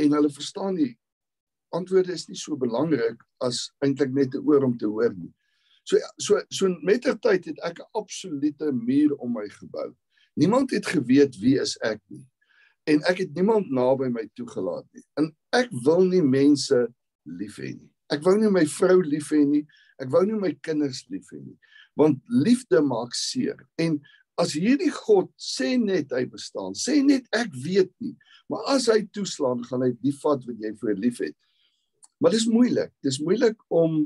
en 0.00 0.16
hulle 0.16 0.30
verstaan 0.32 0.74
nie 0.80 0.94
antwoorde 1.76 2.12
is 2.12 2.26
nie 2.28 2.38
so 2.38 2.56
belangrik 2.58 3.20
as 3.44 3.70
eintlik 3.84 4.12
net 4.12 4.34
'n 4.34 4.44
oor 4.46 4.64
om 4.64 4.76
te 4.78 4.86
hoor 4.86 5.14
nie. 5.14 5.32
So 5.84 5.98
so 6.18 6.40
so 6.50 6.68
mettertyd 6.82 7.44
het 7.44 7.58
ek 7.64 7.80
'n 7.80 7.90
absolute 7.94 8.72
muur 8.72 9.16
om 9.18 9.32
my 9.32 9.48
gebou. 9.48 9.94
Niemand 10.36 10.70
het 10.70 10.86
geweet 10.86 11.36
wie 11.40 11.60
is 11.60 11.76
ek 11.82 12.00
nie. 12.08 12.26
En 12.86 13.02
ek 13.08 13.18
het 13.18 13.34
niemand 13.34 13.70
naby 13.70 14.08
my 14.08 14.28
toegelaat 14.34 14.86
nie. 14.92 15.04
En 15.16 15.36
ek 15.52 15.68
wil 15.84 16.04
nie 16.04 16.22
mense 16.22 16.88
lief 17.24 17.56
hê 17.56 17.74
nie. 17.74 17.90
Ek 18.10 18.22
wou 18.22 18.36
nie 18.38 18.50
my 18.50 18.66
vrou 18.66 19.00
lief 19.02 19.30
hê 19.30 19.44
nie. 19.46 19.66
Ek 19.98 20.08
wou 20.10 20.24
nie 20.24 20.38
my 20.38 20.52
kinders 20.60 21.06
lief 21.08 21.30
hê 21.32 21.40
nie. 21.40 21.58
Want 21.96 22.18
liefde 22.28 22.80
maak 22.80 23.14
seer. 23.14 23.68
En 23.78 24.00
as 24.40 24.54
hierdie 24.56 24.90
God 24.94 25.28
sê 25.40 25.74
net 25.80 26.12
hy 26.14 26.24
bestaan, 26.30 26.76
sê 26.78 27.00
net 27.04 27.26
ek 27.36 27.52
weet 27.64 27.92
nie, 28.00 28.14
maar 28.50 28.64
as 28.74 28.88
hy 28.92 29.02
toeslaan, 29.12 29.62
gaan 29.68 29.84
hy 29.86 29.92
die 30.00 30.14
vat 30.22 30.44
wat 30.48 30.62
jy 30.62 30.72
vir 30.80 31.00
lief 31.00 31.20
het. 31.24 31.36
Maar 32.22 32.36
dis 32.36 32.46
moeilik. 32.46 32.92
Dis 33.02 33.18
moeilik 33.18 33.58
om 33.72 34.04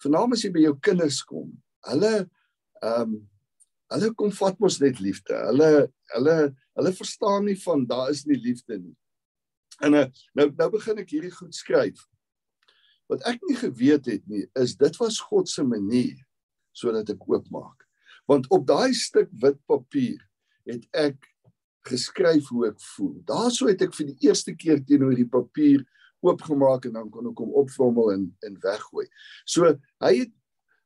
veral 0.00 0.32
as 0.32 0.44
jy 0.44 0.50
by 0.54 0.64
jou 0.64 0.74
kinders 0.84 1.20
kom. 1.28 1.52
Hulle 1.90 2.16
ehm 2.80 3.14
um, 3.14 3.22
hulle 3.92 4.08
kom 4.18 4.32
vat 4.34 4.56
mos 4.58 4.80
net 4.80 4.98
liefde. 5.04 5.36
Hulle 5.50 5.68
hulle 6.14 6.36
hulle 6.74 6.92
verstaan 6.96 7.44
nie 7.46 7.56
van 7.60 7.84
daar 7.86 8.08
is 8.10 8.24
nie 8.26 8.38
liefde 8.40 8.78
nie. 8.80 8.94
En 9.84 9.94
uh, 10.00 10.06
nou 10.34 10.48
nou 10.56 10.68
begin 10.72 11.02
ek 11.04 11.12
hierdie 11.14 11.34
goed 11.34 11.54
skryf. 11.54 12.00
Wat 13.12 13.22
ek 13.28 13.44
nie 13.44 13.58
geweet 13.60 14.08
het 14.08 14.24
nie 14.30 14.46
is 14.58 14.74
dit 14.80 14.98
was 15.02 15.20
God 15.28 15.52
se 15.52 15.62
manier 15.68 16.16
sodat 16.74 17.12
ek 17.12 17.28
oopmaak. 17.28 17.83
Want 18.30 18.48
op 18.50 18.66
daai 18.66 18.94
stuk 18.96 19.28
wit 19.40 19.58
papier 19.68 20.20
het 20.64 20.86
ek 20.96 21.28
geskryf 21.88 22.48
hoe 22.48 22.68
ek 22.70 22.80
voel. 22.94 23.18
Daarso 23.28 23.68
het 23.68 23.82
ek 23.84 23.92
vir 23.96 24.12
die 24.12 24.30
eerste 24.30 24.54
keer 24.56 24.80
teenoor 24.84 25.16
die 25.16 25.28
papier 25.28 25.84
oopgemaak 26.24 26.88
en 26.88 26.96
dan 26.96 27.10
kon 27.12 27.28
ek 27.28 27.42
hom 27.42 27.52
opvrommel 27.60 28.14
en 28.14 28.24
en 28.48 28.56
weggooi. 28.62 29.06
So 29.44 29.74
hy 30.04 30.12
het 30.22 30.32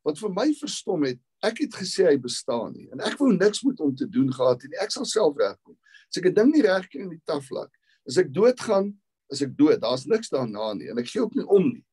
wat 0.06 0.18
vir 0.18 0.32
my 0.34 0.48
verstom 0.56 1.04
het, 1.06 1.20
ek 1.44 1.60
het 1.62 1.76
gesê 1.78 2.08
hy 2.08 2.16
bestaan 2.22 2.72
nie 2.74 2.88
en 2.94 3.02
ek 3.06 3.18
wou 3.20 3.30
niks 3.34 3.62
met 3.66 3.78
hom 3.82 3.94
te 3.96 4.08
doen 4.10 4.32
gehad 4.34 4.64
nie. 4.66 4.80
Ek 4.82 4.94
sal 4.94 5.06
self 5.06 5.38
regkom. 5.38 5.76
As 6.10 6.18
ek 6.18 6.30
'n 6.30 6.34
ding 6.34 6.50
nie 6.54 6.64
reg 6.66 6.88
kry 6.90 7.04
in 7.06 7.14
die 7.14 7.22
taflak, 7.26 7.70
as 8.08 8.18
ek 8.18 8.32
doodgaan, 8.32 8.96
as 9.30 9.42
ek 9.42 9.54
dood, 9.56 9.80
daar's 9.80 10.06
niks 10.06 10.32
daarna 10.32 10.74
nie 10.74 10.90
en 10.90 10.98
ek 10.98 11.06
gee 11.12 11.22
ook 11.22 11.34
nie 11.34 11.46
om 11.46 11.70
nie. 11.70 11.84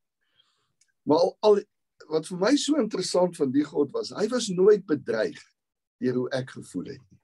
Maar 1.06 1.18
al, 1.18 1.36
al 1.42 1.60
wat 2.10 2.28
vir 2.30 2.38
my 2.40 2.54
so 2.60 2.78
interessant 2.80 3.36
van 3.38 3.52
die 3.52 3.64
God 3.66 3.92
was, 3.94 4.12
hy 4.14 4.26
was 4.32 4.48
nooit 4.52 4.84
bedreig 4.86 5.38
deur 6.02 6.22
hoe 6.22 6.30
ek 6.36 6.56
gevoel 6.58 6.92
het 6.94 7.02
nie. 7.02 7.20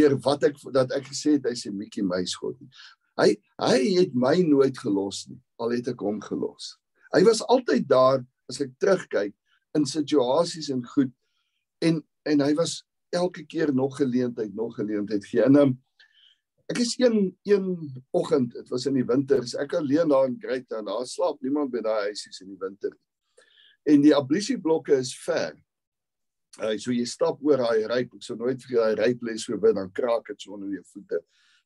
Deur 0.00 0.16
wat 0.24 0.44
ek 0.46 0.58
dat 0.74 0.92
ek 0.94 1.08
gesê 1.10 1.36
het 1.38 1.48
hy's 1.50 1.66
'n 1.66 1.76
Mickey 1.76 2.02
Mouse 2.02 2.36
God 2.38 2.58
nie. 2.60 2.70
Hy 3.18 3.36
hy 3.58 3.78
het 3.98 4.14
my 4.14 4.36
nooit 4.42 4.76
gelos 4.78 5.26
nie, 5.28 5.40
al 5.58 5.74
het 5.74 5.88
ek 5.88 6.00
hom 6.00 6.20
gelos. 6.20 6.76
Hy 7.14 7.22
was 7.26 7.42
altyd 7.42 7.88
daar 7.88 8.24
as 8.48 8.60
ek 8.60 8.70
terugkyk 8.78 9.34
in 9.74 9.86
situasies 9.86 10.70
en 10.70 10.84
goed 10.84 11.12
en 11.82 12.02
en 12.28 12.40
hy 12.40 12.54
was 12.54 12.84
elke 13.10 13.44
keer 13.46 13.74
nog 13.74 13.96
geleentheid, 13.96 14.54
nog 14.54 14.76
geleentheid 14.76 15.24
gee. 15.26 15.42
En 15.42 15.56
um, 15.56 15.78
ek 16.70 16.78
is 16.78 16.94
een 16.98 17.36
een 17.42 17.66
oggend, 18.10 18.52
dit 18.52 18.68
was 18.68 18.86
in 18.86 18.94
die 18.94 19.06
winter, 19.06 19.42
ek 19.58 19.74
alleen 19.74 20.08
daar 20.08 20.28
in 20.28 20.38
Greytown, 20.38 20.86
daar 20.86 21.06
slaap 21.06 21.40
niemand 21.42 21.72
by 21.72 21.82
daai 21.82 22.10
huisies 22.10 22.42
in 22.44 22.52
die 22.52 22.60
winter. 22.60 22.92
En 23.88 24.02
die 24.02 24.14
ablisieblokke 24.16 24.98
is 25.00 25.14
ver. 25.24 25.54
Uh, 26.58 26.74
so 26.76 26.92
jy 26.92 27.06
stap 27.06 27.38
oor 27.46 27.62
daai 27.62 27.86
ryp, 27.88 28.16
ek 28.18 28.24
sou 28.26 28.36
nooit 28.36 28.60
vir 28.66 28.80
daai 28.80 28.96
ryp 29.04 29.22
lê 29.22 29.36
so 29.38 29.56
binne 29.56 29.78
dan 29.78 29.92
kraak 29.94 30.26
dit 30.26 30.42
so 30.42 30.56
onder 30.56 30.72
jou 30.74 30.82
voete 30.92 31.20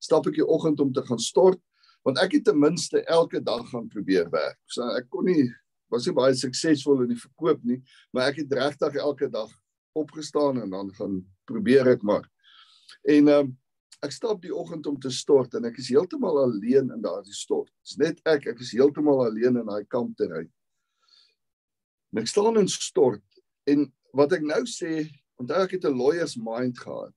stap 0.04 0.28
ek 0.28 0.38
die 0.38 0.46
oggend 0.56 0.82
om 0.84 0.92
te 0.94 1.04
gaan 1.08 1.22
stort 1.22 1.60
want 2.04 2.20
ek 2.20 2.36
het 2.36 2.46
ten 2.50 2.58
minste 2.60 3.00
elke 3.08 3.40
dag 3.40 3.62
gaan 3.70 3.86
probeer 3.88 4.26
werk. 4.28 4.58
So 4.68 4.84
ek 4.92 5.06
kon 5.12 5.24
nie 5.24 5.48
was 5.92 6.04
nie 6.04 6.16
baie 6.16 6.34
suksesvol 6.36 7.04
in 7.04 7.14
die 7.14 7.20
verkoop 7.20 7.62
nie, 7.64 7.78
maar 8.12 8.32
ek 8.32 8.42
het 8.42 8.52
regtig 8.58 8.98
elke 9.00 9.28
dag 9.32 9.48
opgestaan 9.96 10.58
en 10.60 10.72
dan 10.74 10.90
gaan 10.98 11.20
probeer 11.48 11.88
ek 11.94 12.04
maar. 12.04 12.26
En 13.08 13.30
ehm 13.32 13.46
um, 13.46 13.54
ek 14.04 14.12
stap 14.12 14.42
die 14.42 14.52
oggend 14.52 14.84
om 14.90 14.98
te 15.00 15.08
stort 15.08 15.54
en 15.56 15.64
ek 15.64 15.78
is 15.80 15.86
heeltemal 15.88 16.42
alleen 16.42 16.90
in 16.92 17.00
daardie 17.00 17.32
stort. 17.32 17.70
Dit's 17.80 17.96
net 17.96 18.18
ek, 18.28 18.50
ek 18.52 18.58
is 18.60 18.74
heeltemal 18.76 19.22
alleen 19.30 19.56
in 19.62 19.70
daai 19.70 19.86
kampterrein. 19.88 20.50
En 22.14 22.22
ek 22.22 22.30
staan 22.30 22.60
in 22.60 22.70
stort 22.70 23.24
en 23.66 23.88
wat 24.14 24.32
ek 24.32 24.44
nou 24.46 24.62
sê, 24.70 25.02
onthou 25.42 25.64
ek 25.66 25.74
het 25.74 25.84
'n 25.84 25.98
lawyer's 25.98 26.36
mind 26.38 26.78
gehad. 26.78 27.16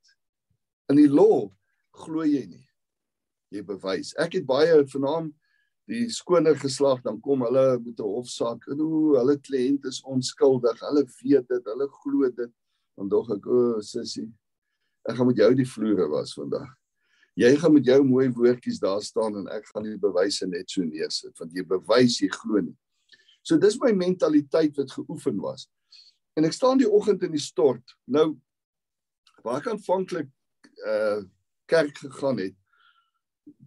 In 0.90 0.98
die 0.98 1.10
law 1.10 1.52
glo 1.94 2.26
jy 2.26 2.46
nie 2.48 2.68
jy 3.54 3.64
bewys. 3.64 4.14
Ek 4.20 4.38
het 4.38 4.48
baie 4.48 4.82
vanaand 4.92 5.34
die 5.88 6.08
skoner 6.12 6.58
geslag 6.60 7.00
dan 7.06 7.20
kom 7.24 7.46
hulle 7.46 7.80
met 7.80 8.00
'n 8.00 8.04
hofsaak 8.04 8.68
en 8.68 8.80
hoe 8.80 9.18
hulle 9.18 9.38
kliënt 9.38 9.86
is 9.86 10.02
onskuldig. 10.04 10.80
Hulle 10.80 11.06
weet 11.24 11.48
dit, 11.48 11.64
hulle 11.64 11.88
glo 12.02 12.30
dit. 12.30 12.52
Dan 12.98 13.10
dog 13.10 13.30
ek, 13.32 13.46
o, 13.46 13.80
sussie, 13.82 14.34
ek 15.08 15.16
gaan 15.16 15.28
met 15.28 15.38
jou 15.38 15.54
die 15.54 15.70
vloere 15.70 16.10
was 16.10 16.34
vandag. 16.34 16.68
Jy 17.36 17.56
gaan 17.56 17.74
met 17.74 17.86
jou 17.86 18.04
mooi 18.04 18.30
woordjies 18.30 18.80
daar 18.80 19.02
staan 19.02 19.36
en 19.38 19.48
ek 19.48 19.66
gaan 19.68 19.84
die 19.84 19.98
bewyse 19.98 20.48
net 20.48 20.70
so 20.70 20.82
neersit 20.82 21.38
want 21.38 21.54
jy 21.54 21.64
bewys 21.64 22.20
jy 22.20 22.28
glo 22.28 22.60
nie. 22.60 22.76
So 23.48 23.56
dis 23.62 23.78
my 23.80 23.94
mentaliteit 23.96 24.76
wat 24.76 24.92
geoefen 24.92 25.40
was. 25.40 25.70
En 26.36 26.44
ek 26.44 26.56
staan 26.56 26.82
die 26.82 26.90
oggend 26.90 27.24
in 27.24 27.32
die 27.32 27.44
stort. 27.44 27.96
Nou 28.06 28.36
waar 29.46 29.62
ek 29.62 29.72
aanvanklik 29.72 30.32
uh 30.86 31.24
kerk 31.68 31.98
gegaan 32.00 32.38
het, 32.40 32.54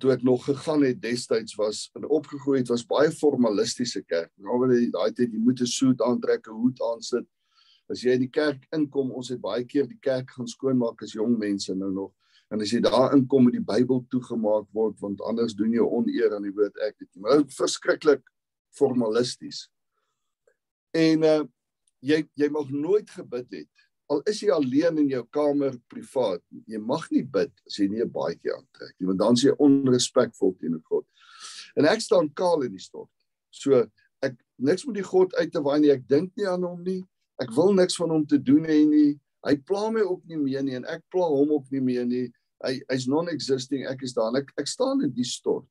toe 0.00 0.14
ek 0.14 0.22
nog 0.24 0.46
gegaan 0.46 0.86
het 0.86 1.02
destyds 1.02 1.52
was 1.58 1.82
en 1.98 2.06
opgegroei 2.08 2.62
het 2.62 2.70
was 2.72 2.86
baie 2.88 3.10
formalistiese 3.12 4.00
kerk. 4.08 4.30
Nou 4.40 4.56
wil 4.62 4.72
jy 4.72 4.86
daai 4.94 5.12
tyd 5.12 5.34
jy 5.34 5.40
moet 5.40 5.60
'n 5.60 5.68
soet 5.68 6.00
aantrek, 6.00 6.48
'n 6.48 6.56
hoed 6.62 6.80
aansit. 6.80 7.26
As 7.92 8.00
jy 8.00 8.16
in 8.16 8.24
die 8.24 8.32
kerk 8.32 8.64
inkom, 8.72 9.12
ons 9.12 9.28
het 9.28 9.40
baie 9.40 9.64
keer 9.64 9.86
die 9.86 10.00
kerk 10.00 10.30
gaan 10.30 10.48
skoonmaak 10.48 11.02
as 11.02 11.12
jong 11.12 11.36
mense 11.38 11.74
nou 11.74 11.92
nog. 11.92 12.12
En 12.50 12.60
as 12.60 12.72
jy 12.72 12.80
daar 12.80 13.12
inkom 13.14 13.44
met 13.44 13.54
die 13.54 13.68
Bybel 13.72 14.04
toegemaak 14.08 14.66
word 14.72 14.96
want 15.00 15.20
anders 15.20 15.54
doen 15.54 15.72
jy 15.72 15.84
oneer 15.84 16.34
aan 16.34 16.42
die 16.48 16.56
woord 16.56 16.76
ek 16.88 16.98
dit. 16.98 17.08
Maar 17.16 17.36
dit 17.42 17.48
is 17.48 17.56
verskriklik 17.56 18.22
formalisties. 18.76 19.68
En 20.96 21.24
uh 21.24 21.40
jy 22.00 22.24
jy 22.34 22.48
mag 22.48 22.70
nooit 22.72 23.10
gebid 23.12 23.50
het 23.52 23.80
al 24.10 24.22
is 24.26 24.40
jy 24.42 24.50
alleen 24.50 24.98
in 25.04 25.10
jou 25.12 25.22
kamer 25.34 25.76
privaat, 25.90 26.42
jy 26.66 26.80
mag 26.82 27.04
nie 27.14 27.22
bid 27.22 27.52
as 27.68 27.78
jy 27.78 27.86
nie 27.88 28.02
'n 28.02 28.10
baadjie 28.10 28.50
aantrek 28.50 28.94
nie, 28.98 29.06
want 29.06 29.18
dan 29.18 29.38
is 29.38 29.44
jy 29.46 29.54
onrespekvol 29.54 30.56
teenoor 30.58 30.82
God. 30.84 31.06
En 31.76 31.86
ek 31.86 32.02
staan 32.02 32.28
kaal 32.34 32.62
in 32.66 32.72
die 32.72 32.82
stort. 32.82 33.10
So 33.50 33.86
ek 34.22 34.34
niks 34.58 34.86
met 34.86 34.96
die 34.96 35.06
God 35.06 35.34
uit 35.34 35.52
te 35.52 35.62
waai 35.62 35.80
nie. 35.80 35.92
Ek 35.92 36.08
dink 36.08 36.34
nie 36.36 36.46
aan 36.46 36.62
hom 36.62 36.82
nie. 36.82 37.04
Ek 37.40 37.54
wil 37.54 37.72
niks 37.72 37.96
van 37.96 38.10
hom 38.10 38.26
te 38.26 38.38
doen 38.38 38.64
hê 38.64 38.84
nie. 38.84 39.20
Hy 39.46 39.56
pla 39.56 39.90
my 39.90 40.02
ook 40.02 40.26
nie 40.26 40.36
meer 40.36 40.62
nie 40.62 40.74
en 40.74 40.84
ek 40.84 41.02
pla 41.08 41.28
hom 41.28 41.52
ook 41.52 41.70
nie 41.70 41.80
meer 41.80 42.04
nie. 42.04 42.32
Hy 42.64 42.80
hy's 42.90 43.06
non-existing. 43.06 43.86
Ek 43.86 44.02
is 44.02 44.12
daar. 44.12 44.34
Ek 44.36 44.50
ek 44.58 44.66
staan 44.66 45.02
in 45.02 45.14
die 45.14 45.24
stort. 45.24 45.66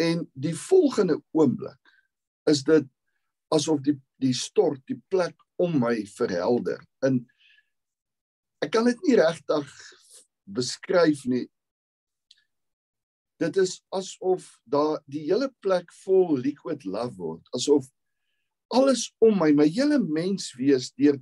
En 0.00 0.24
die 0.32 0.54
volgende 0.56 1.18
oomblik 1.36 1.92
is 2.50 2.62
dit 2.64 2.88
asof 3.52 3.80
die 3.84 3.98
die 4.22 4.34
stort 4.36 4.82
die 4.86 5.00
plek 5.10 5.34
om 5.62 5.80
my 5.82 5.96
verhelder. 6.14 6.78
In 7.06 7.24
ek 8.62 8.70
kan 8.76 8.86
dit 8.86 9.00
nie 9.08 9.16
regtig 9.18 9.72
beskryf 10.46 11.24
nie. 11.26 11.46
Dit 13.42 13.58
is 13.58 13.80
asof 13.90 14.46
daar 14.70 15.00
die 15.10 15.24
hele 15.26 15.50
plek 15.64 15.90
vol 16.04 16.36
liquid 16.38 16.86
love 16.86 17.18
word, 17.18 17.42
asof 17.58 17.88
alles 18.72 19.08
om 19.20 19.34
my, 19.36 19.50
my 19.52 19.66
hele 19.68 19.98
menswees 20.00 20.92
deur 20.96 21.18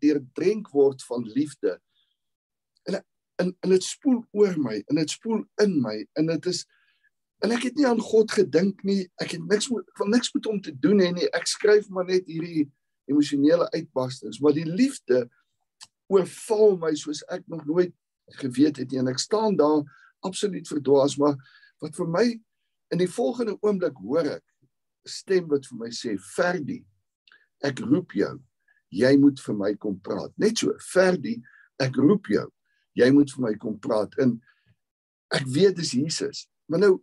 deur 0.00 0.22
drink 0.38 0.70
word 0.72 1.02
van 1.10 1.26
liefde. 1.34 1.76
En 2.88 3.02
en 3.42 3.72
dit 3.72 3.82
spoel 3.82 4.20
oor 4.38 4.54
my 4.62 4.76
en 4.86 5.00
dit 5.00 5.10
spoel 5.10 5.42
in 5.62 5.80
my 5.82 5.96
en 6.20 6.28
dit 6.30 6.46
is 6.46 6.62
en 7.44 7.52
ek 7.52 7.68
het 7.68 7.76
nie 7.76 7.86
aan 7.88 8.00
God 8.00 8.32
gedink 8.32 8.80
nie. 8.88 9.04
Ek 9.20 9.34
het 9.36 9.42
niks 9.44 9.68
moet 9.68 9.84
van 9.98 10.12
niks 10.14 10.32
met 10.32 10.46
hom 10.48 10.60
te 10.64 10.72
doen 10.72 11.02
hê 11.02 11.10
nie. 11.12 11.28
Ek 11.36 11.48
skryf 11.50 11.90
maar 11.92 12.06
net 12.08 12.24
hierdie 12.30 12.64
emosionele 13.10 13.66
uitbarstings, 13.74 14.40
maar 14.40 14.54
die 14.56 14.64
liefde 14.64 15.26
oorval 16.08 16.78
my 16.80 16.94
soos 16.96 17.20
ek 17.32 17.44
nog 17.52 17.66
nooit 17.68 17.92
geweet 18.40 18.80
het 18.80 18.90
nie. 18.90 19.02
En 19.02 19.12
ek 19.12 19.20
staan 19.20 19.58
daar 19.60 19.84
absoluut 20.24 20.68
verdwaas. 20.68 21.18
Maar 21.20 21.36
wat 21.84 21.96
vir 22.00 22.08
my 22.08 22.24
in 22.94 23.00
die 23.02 23.10
volgende 23.10 23.58
oomblik 23.60 24.00
hoor 24.00 24.34
ek 24.38 24.44
stem 25.04 25.48
wat 25.52 25.68
vir 25.68 25.80
my 25.84 25.92
sê 25.92 26.16
Ferdi 26.32 26.80
ek 27.64 27.80
roep 27.84 28.16
jou. 28.16 28.34
Jy 28.94 29.16
moet 29.20 29.40
vir 29.42 29.56
my 29.58 29.72
kom 29.80 29.98
praat. 30.00 30.32
Net 30.40 30.60
so 30.62 30.72
Ferdi 30.80 31.36
ek 31.82 31.96
roep 32.00 32.30
jou. 32.32 32.46
Jy 32.96 33.10
moet 33.12 33.32
vir 33.34 33.48
my 33.48 33.54
kom 33.60 33.76
praat. 33.82 34.14
En 34.22 34.38
ek 35.34 35.48
weet 35.50 35.76
dis 35.80 35.96
Jesus. 35.98 36.46
Maar 36.70 36.86
nou 36.86 36.94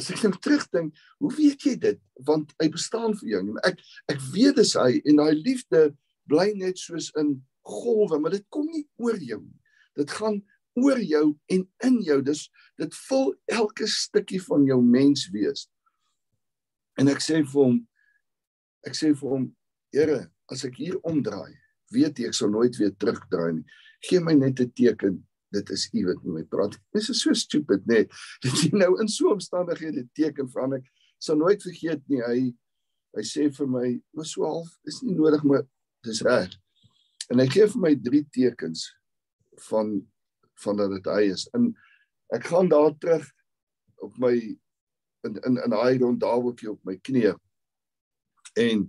as 0.00 0.10
ek 0.10 0.22
net 0.24 0.40
terugdink 0.42 0.94
hoe 1.22 1.32
weet 1.36 1.66
jy 1.66 1.74
dit 1.80 2.00
want 2.28 2.54
hy 2.62 2.68
bestaan 2.68 3.14
vir 3.20 3.36
jou 3.36 3.42
ek 3.64 3.82
ek 4.12 4.24
weet 4.34 4.56
dis 4.60 4.74
hy 4.78 5.00
en 5.04 5.20
daai 5.22 5.34
liefde 5.34 5.90
bly 6.30 6.52
net 6.56 6.80
soos 6.80 7.12
in 7.20 7.36
golwe 7.64 8.18
maar 8.20 8.34
dit 8.34 8.46
kom 8.50 8.66
nie 8.70 8.86
oor 8.98 9.20
jou 9.20 9.40
nie 9.42 9.60
dit 10.00 10.10
gaan 10.18 10.42
oor 10.74 10.98
jou 10.98 11.26
en 11.46 11.66
in 11.86 11.98
jou. 12.02 12.20
Dis 12.22 12.48
dit 12.80 12.96
vul 13.08 13.34
elke 13.52 13.86
stukkie 13.90 14.40
van 14.42 14.66
jou 14.66 14.80
mens 14.82 15.28
wees. 15.34 15.68
En 16.98 17.10
ek 17.10 17.22
sê 17.24 17.42
vir 17.42 17.60
hom 17.60 17.76
ek 18.86 18.98
sê 18.98 19.12
vir 19.14 19.36
hom 19.36 19.52
Here, 19.94 20.24
as 20.50 20.64
ek 20.66 20.74
hier 20.80 20.96
omdraai, 21.06 21.54
weet 21.94 22.18
jy 22.18 22.26
ek 22.26 22.34
sal 22.34 22.48
nooit 22.50 22.74
weer 22.80 22.90
terugdraai 22.98 23.60
nie. 23.60 23.76
Gee 24.02 24.18
my 24.18 24.34
net 24.34 24.58
'n 24.58 24.72
teken. 24.74 25.20
Dit 25.54 25.70
is 25.74 25.86
U 25.92 26.04
wat 26.08 26.22
met 26.24 26.34
my 26.34 26.44
praat. 26.50 26.76
Dis 26.96 27.10
so 27.20 27.32
stupid, 27.38 27.86
nee. 27.86 28.08
Dat 28.44 28.58
jy 28.62 28.72
nou 28.74 28.94
in 29.02 29.10
so 29.10 29.32
omstandighede 29.34 30.06
teken 30.18 30.50
van 30.54 30.78
ek 30.80 30.90
sal 31.22 31.38
nooit 31.40 31.62
vergeet 31.62 32.02
nie. 32.10 32.22
Hy 32.24 32.40
hy 33.14 33.22
sê 33.22 33.46
vir 33.54 33.68
my, 33.70 33.88
"Maar 34.12 34.26
so 34.26 34.42
half 34.42 34.70
is 34.90 35.00
nie 35.02 35.14
nodig, 35.14 35.44
maar 35.46 35.62
dis 36.02 36.22
reg." 36.26 36.50
En 37.30 37.38
hy 37.38 37.46
gee 37.46 37.66
vir 37.70 37.80
my 37.80 37.94
drie 37.94 38.24
tekens 38.34 38.88
van 39.70 40.02
van 40.62 40.76
dat 40.76 40.90
dit 40.90 41.06
hy 41.10 41.30
is. 41.34 41.46
En 41.54 41.72
ek 42.34 42.46
gaan 42.50 42.68
daar 42.68 42.92
terug 42.98 43.24
op 44.02 44.18
my 44.18 44.34
in 45.24 45.38
in 45.46 45.56
in 45.64 45.70
daai 45.70 45.98
rond 45.98 46.20
daaroortjie 46.20 46.70
op 46.70 46.84
my 46.84 46.96
knie. 47.02 47.32
En 48.60 48.84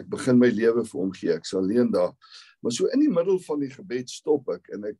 ek 0.00 0.08
begin 0.08 0.38
my 0.40 0.48
lewe 0.48 0.84
vir 0.84 1.00
hom 1.00 1.12
gee. 1.16 1.32
Ek's 1.34 1.54
alleen 1.58 1.90
daar. 1.92 2.14
Maar 2.62 2.72
so 2.72 2.88
in 2.94 3.02
die 3.04 3.12
middel 3.12 3.40
van 3.44 3.60
die 3.60 3.70
gebed 3.72 4.10
stop 4.10 4.48
ek 4.54 4.70
en 4.76 4.86
ek 4.92 4.98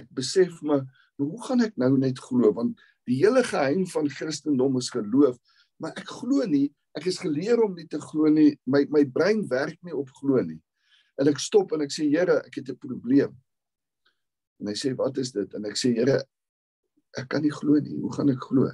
ek 0.00 0.08
besef 0.14 0.60
my 0.62 0.80
hoe 1.20 1.42
gaan 1.46 1.62
ek 1.62 1.76
nou 1.78 1.94
net 1.98 2.18
glo 2.18 2.50
want 2.56 2.80
die 3.08 3.20
hele 3.20 3.44
geheim 3.46 3.84
van 3.92 4.08
Christendom 4.10 4.78
is 4.80 4.90
geloof, 4.90 5.36
maar 5.78 5.92
ek 6.00 6.08
glo 6.08 6.46
nie. 6.48 6.70
Ek 6.96 7.08
is 7.10 7.18
geleer 7.20 7.60
om 7.62 7.74
nie 7.74 7.86
te 7.90 7.98
glo 8.00 8.30
nie. 8.30 8.54
My 8.70 8.84
my 8.90 9.02
brein 9.04 9.42
werk 9.50 9.76
nie 9.84 9.94
op 9.94 10.10
glo 10.20 10.40
nie. 10.42 10.60
En 11.20 11.30
ek 11.30 11.42
stop 11.42 11.74
en 11.74 11.84
ek 11.84 11.92
sê 11.94 12.06
Here, 12.10 12.40
ek 12.46 12.60
het 12.60 12.70
'n 12.70 12.78
probleem. 12.78 13.34
En 14.60 14.66
hy 14.68 14.74
sê 14.74 14.94
wat 14.96 15.18
is 15.18 15.32
dit? 15.32 15.54
En 15.54 15.64
ek 15.64 15.76
sê 15.76 15.94
Here, 15.94 16.22
ek 17.18 17.28
kan 17.28 17.42
nie 17.42 17.52
glo 17.52 17.78
nie. 17.78 17.98
Hoe 18.00 18.12
gaan 18.12 18.30
ek 18.30 18.40
glo? 18.40 18.70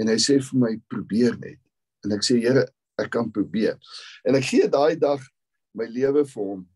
En 0.00 0.08
hy 0.08 0.16
sê 0.16 0.40
vir 0.40 0.58
my 0.58 0.76
probeer 0.88 1.38
net. 1.38 1.60
En 2.04 2.12
ek 2.12 2.22
sê 2.22 2.40
Here, 2.40 2.66
ek 2.98 3.10
kan 3.10 3.30
probeer. 3.30 3.78
En 4.24 4.34
ek 4.34 4.44
gee 4.44 4.68
daai 4.68 4.96
dag 4.98 5.20
my 5.74 5.86
lewe 5.86 6.24
vir 6.24 6.44
hom. 6.44 6.68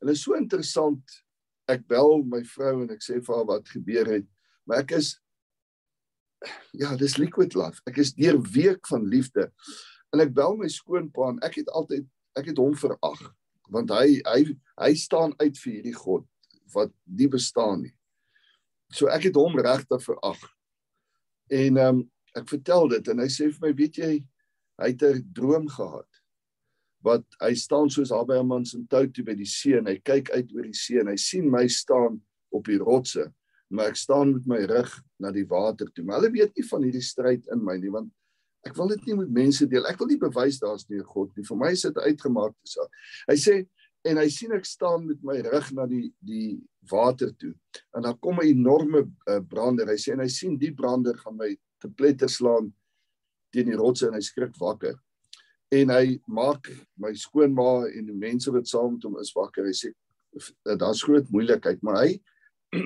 En 0.00 0.06
dit 0.06 0.16
is 0.16 0.22
so 0.22 0.34
interessant. 0.34 1.02
Ek 1.68 1.86
bel 1.88 2.22
my 2.24 2.42
vrou 2.48 2.82
en 2.82 2.92
ek 2.94 3.02
sê 3.04 3.18
vir 3.20 3.34
haar 3.34 3.48
wat 3.48 3.68
gebeur 3.68 4.08
het. 4.08 4.26
Maar 4.66 4.84
ek 4.84 4.96
is 4.98 5.14
ja, 6.72 6.94
dis 6.96 7.18
liquid 7.18 7.54
love. 7.58 7.82
Ek 7.88 7.98
is 8.00 8.14
deur 8.16 8.38
week 8.54 8.86
van 8.88 9.04
liefde. 9.04 9.48
En 10.14 10.22
ek 10.24 10.32
bel 10.36 10.56
my 10.56 10.68
skoonpa 10.72 11.32
en 11.32 11.42
ek 11.44 11.60
het 11.62 11.72
altyd 11.76 12.06
ek 12.38 12.52
het 12.52 12.60
hom 12.60 12.76
verag 12.78 13.20
want 13.68 13.90
hy 13.92 14.20
hy 14.24 14.44
hy 14.80 14.92
staan 14.96 15.34
uit 15.42 15.58
vir 15.60 15.72
hierdie 15.74 15.96
God 15.96 16.24
wat 16.72 16.92
nie 17.04 17.28
bestaan 17.28 17.82
nie. 17.84 17.94
So 18.92 19.10
ek 19.12 19.28
het 19.28 19.36
hom 19.36 19.58
regtig 19.60 20.04
verag. 20.04 20.40
En 21.52 21.76
ehm 21.76 22.00
um, 22.00 22.06
ek 22.36 22.48
vertel 22.52 22.88
dit 22.92 23.08
en 23.10 23.20
hy 23.22 23.26
sê 23.32 23.48
vir 23.50 23.62
my, 23.64 23.70
weet 23.74 23.96
jy, 23.98 24.10
hy 24.78 24.88
het 24.92 25.02
'n 25.02 25.24
droom 25.34 25.66
gehad. 25.68 26.17
Wat 27.08 27.24
hy 27.40 27.54
staan 27.56 27.88
soos 27.90 28.12
man 28.44 28.64
se 28.68 28.78
tou 28.90 29.06
toe 29.06 29.24
by 29.24 29.34
die 29.38 29.48
see 29.48 29.78
en 29.78 29.88
hy 29.88 29.96
kyk 30.04 30.30
uit 30.34 30.52
oor 30.54 30.68
die 30.68 30.76
see 30.76 31.00
en 31.00 31.08
hy 31.08 31.16
sien 31.16 31.48
my 31.50 31.66
staan 31.68 32.20
op 32.52 32.68
die 32.68 32.78
rotse, 32.78 33.30
maar 33.70 33.90
ek 33.92 33.96
staan 34.00 34.34
met 34.34 34.46
my 34.46 34.60
rug 34.68 34.92
na 35.20 35.32
die 35.32 35.46
water 35.48 35.88
toe. 35.92 36.04
Maar 36.04 36.20
hulle 36.20 36.32
weet 36.32 36.54
nie 36.56 36.68
van 36.68 36.84
hierdie 36.84 37.04
stryd 37.04 37.48
in 37.52 37.64
my 37.64 37.76
nie 37.80 37.92
want 37.92 38.12
ek 38.66 38.76
wil 38.76 38.90
dit 38.90 39.04
nie 39.06 39.16
met 39.20 39.30
mense 39.32 39.66
deel. 39.70 39.86
Ek 39.88 39.98
wil 40.00 40.10
nie 40.10 40.20
bewys 40.20 40.58
daar's 40.60 40.88
nie 40.88 40.98
'n 40.98 41.04
God 41.04 41.30
nie. 41.36 41.44
Vir 41.44 41.56
my 41.56 41.72
is 41.72 41.82
dit 41.82 41.96
uitgemaak 41.96 42.52
te 42.52 42.70
saak. 42.76 42.90
Hy 43.28 43.36
sê 43.36 43.66
en 44.06 44.20
hy 44.20 44.28
sien 44.30 44.52
ek 44.54 44.66
staan 44.66 45.06
met 45.08 45.22
my 45.26 45.38
rug 45.46 45.70
na 45.76 45.86
die 45.90 46.08
die 46.24 46.58
water 46.90 47.32
toe 47.40 47.52
en 47.96 48.06
dan 48.06 48.18
kom 48.22 48.38
'n 48.40 48.52
enorme 48.54 49.04
uh, 49.28 49.40
brander 49.40 49.88
hy 49.88 49.98
sê 49.98 50.12
en 50.14 50.22
hy 50.24 50.30
sien 50.30 50.56
die 50.58 50.72
brander 50.74 51.16
gaan 51.18 51.36
my 51.36 51.50
te 51.80 51.88
pletter 51.88 52.28
slaan 52.28 52.72
teen 53.52 53.66
die 53.66 53.78
rotse 53.78 54.06
en 54.06 54.14
hy 54.14 54.22
skrik 54.24 54.54
wakker 54.60 54.96
en 55.74 55.90
hy 55.92 56.18
maak 56.26 56.70
my 56.96 57.12
skoonma 57.12 57.88
en 57.92 58.08
die 58.08 58.16
mense 58.16 58.50
wat 58.52 58.68
saam 58.68 58.94
met 58.94 59.04
hom 59.04 59.18
is 59.20 59.34
wakker. 59.36 59.68
Hy 59.68 59.76
sê 59.76 59.92
daar's 60.78 61.02
groot 61.02 61.28
moeilikheid 61.32 61.82
maar 61.82 62.02
hy 62.04 62.18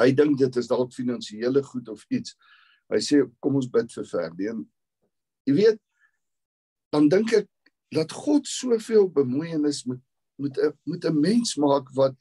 hy 0.00 0.08
dink 0.14 0.38
dit 0.38 0.56
is 0.56 0.70
dalk 0.70 0.94
finansiële 0.94 1.62
goed 1.66 1.88
of 1.92 2.04
iets. 2.10 2.36
Hy 2.92 3.02
sê 3.02 3.22
kom 3.42 3.58
ons 3.58 3.70
bid 3.70 3.92
vir 3.92 4.08
Ferdien 4.08 4.64
jy 5.46 5.54
weet 5.54 5.80
dan 6.94 7.08
dink 7.12 7.32
ek 7.34 7.48
dat 7.94 8.12
God 8.12 8.48
soveel 8.50 9.06
bemoeienis 9.12 9.84
met 9.86 10.02
moet 10.36 10.58
'n 10.58 10.72
moet 10.84 11.04
'n 11.04 11.20
mens 11.20 11.56
maak 11.56 11.88
wat 11.94 12.14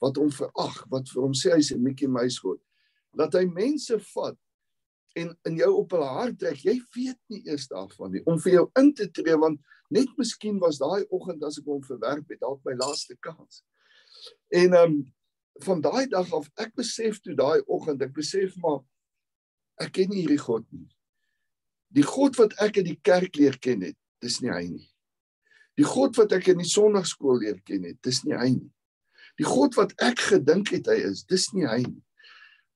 wat 0.00 0.16
hom 0.16 0.30
verag, 0.30 0.86
wat 0.90 1.08
vir 1.10 1.22
hom 1.22 1.34
sê 1.34 1.52
hy's 1.52 1.72
'n 1.72 1.82
Mickey 1.82 2.06
Mouse 2.06 2.38
god. 2.38 2.60
Laat 3.12 3.34
hy 3.34 3.44
mense 3.44 3.98
vat 4.14 4.36
en 5.16 5.32
in 5.48 5.56
jou 5.56 5.70
op 5.80 5.94
hulle 5.96 6.08
hart 6.18 6.38
trek. 6.38 6.60
Jy 6.64 6.76
weet 6.94 7.18
nie 7.32 7.42
eers 7.48 7.68
daarvan 7.70 8.12
nie 8.14 8.22
om 8.28 8.40
vir 8.42 8.58
jou 8.58 8.64
in 8.80 8.92
te 8.94 9.08
tree 9.10 9.36
want 9.40 9.60
net 9.94 10.10
miskien 10.20 10.58
was 10.60 10.80
daai 10.82 11.06
oggend 11.14 11.44
as 11.44 11.58
ek 11.60 11.68
hom 11.70 11.80
verwerp 11.86 12.28
het 12.28 12.42
dalk 12.42 12.60
my 12.66 12.76
laaste 12.78 13.16
kans. 13.24 13.62
En 14.52 14.74
ehm 14.74 14.98
um, 14.98 14.98
van 15.58 15.80
daai 15.82 16.06
dag 16.06 16.28
af 16.32 16.46
ek 16.62 16.76
besef 16.78 17.18
toe 17.18 17.34
daai 17.34 17.64
oggend 17.66 18.02
ek 18.04 18.12
besef 18.14 18.54
maar 18.62 18.78
ek 19.82 19.96
ken 19.96 20.12
nie 20.12 20.20
hierdie 20.22 20.42
God 20.42 20.66
nie. 20.70 20.86
Die 21.94 22.04
God 22.06 22.36
wat 22.38 22.54
ek 22.62 22.78
in 22.82 22.86
die 22.90 23.00
kerk 23.02 23.34
leer 23.40 23.56
ken 23.58 23.82
het, 23.82 23.96
dis 24.22 24.38
nie 24.44 24.52
hy 24.52 24.64
nie. 24.68 24.86
Die 25.78 25.86
God 25.86 26.18
wat 26.18 26.34
ek 26.36 26.50
in 26.52 26.60
die 26.62 26.68
sonnaarskool 26.68 27.40
leer 27.42 27.60
ken 27.66 27.86
het, 27.86 27.98
dis 28.04 28.24
nie 28.26 28.36
hy 28.36 28.50
nie. 28.56 28.70
Die 29.38 29.46
God 29.46 29.78
wat 29.78 29.94
ek 30.02 30.20
gedink 30.32 30.72
het 30.74 30.90
hy 30.90 30.98
is, 31.06 31.22
dis 31.30 31.46
nie 31.54 31.66
hy 31.66 31.80
nie. 31.86 32.02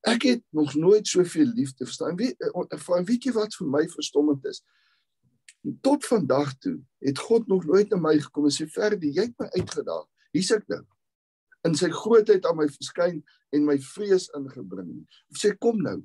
Ek 0.02 0.22
het 0.26 0.42
nog 0.50 0.74
nooit 0.74 1.06
soveel 1.06 1.52
liefde 1.54 1.84
verstaan. 1.86 2.16
Wie 2.16 2.34
van 2.84 3.04
weet 3.06 3.28
jy 3.28 3.32
wat 3.36 3.54
vir 3.54 3.68
my 3.70 3.82
verstommend 3.88 4.46
is? 4.50 4.62
Tot 5.80 6.02
vandag 6.06 6.56
toe 6.58 6.80
het 6.98 7.18
God 7.22 7.46
nog 7.46 7.64
nooit 7.64 7.90
na 7.90 8.00
my 8.02 8.16
gekom 8.18 8.48
en 8.48 8.54
sê 8.54 8.66
Ferdi, 8.66 9.12
jy 9.14 9.28
het 9.28 9.36
my 9.38 9.46
uitgedaag. 9.54 10.08
Hier's 10.34 10.50
ek 10.54 10.66
nou. 10.72 10.82
In 11.68 11.76
sy 11.78 11.92
grootheid 11.94 12.46
aan 12.50 12.58
my 12.58 12.66
verskyn 12.66 13.20
en 13.54 13.68
my 13.68 13.76
vrees 13.92 14.26
ingebring. 14.34 15.04
Of 15.30 15.38
sê 15.38 15.52
kom 15.54 15.78
nou. 15.84 16.00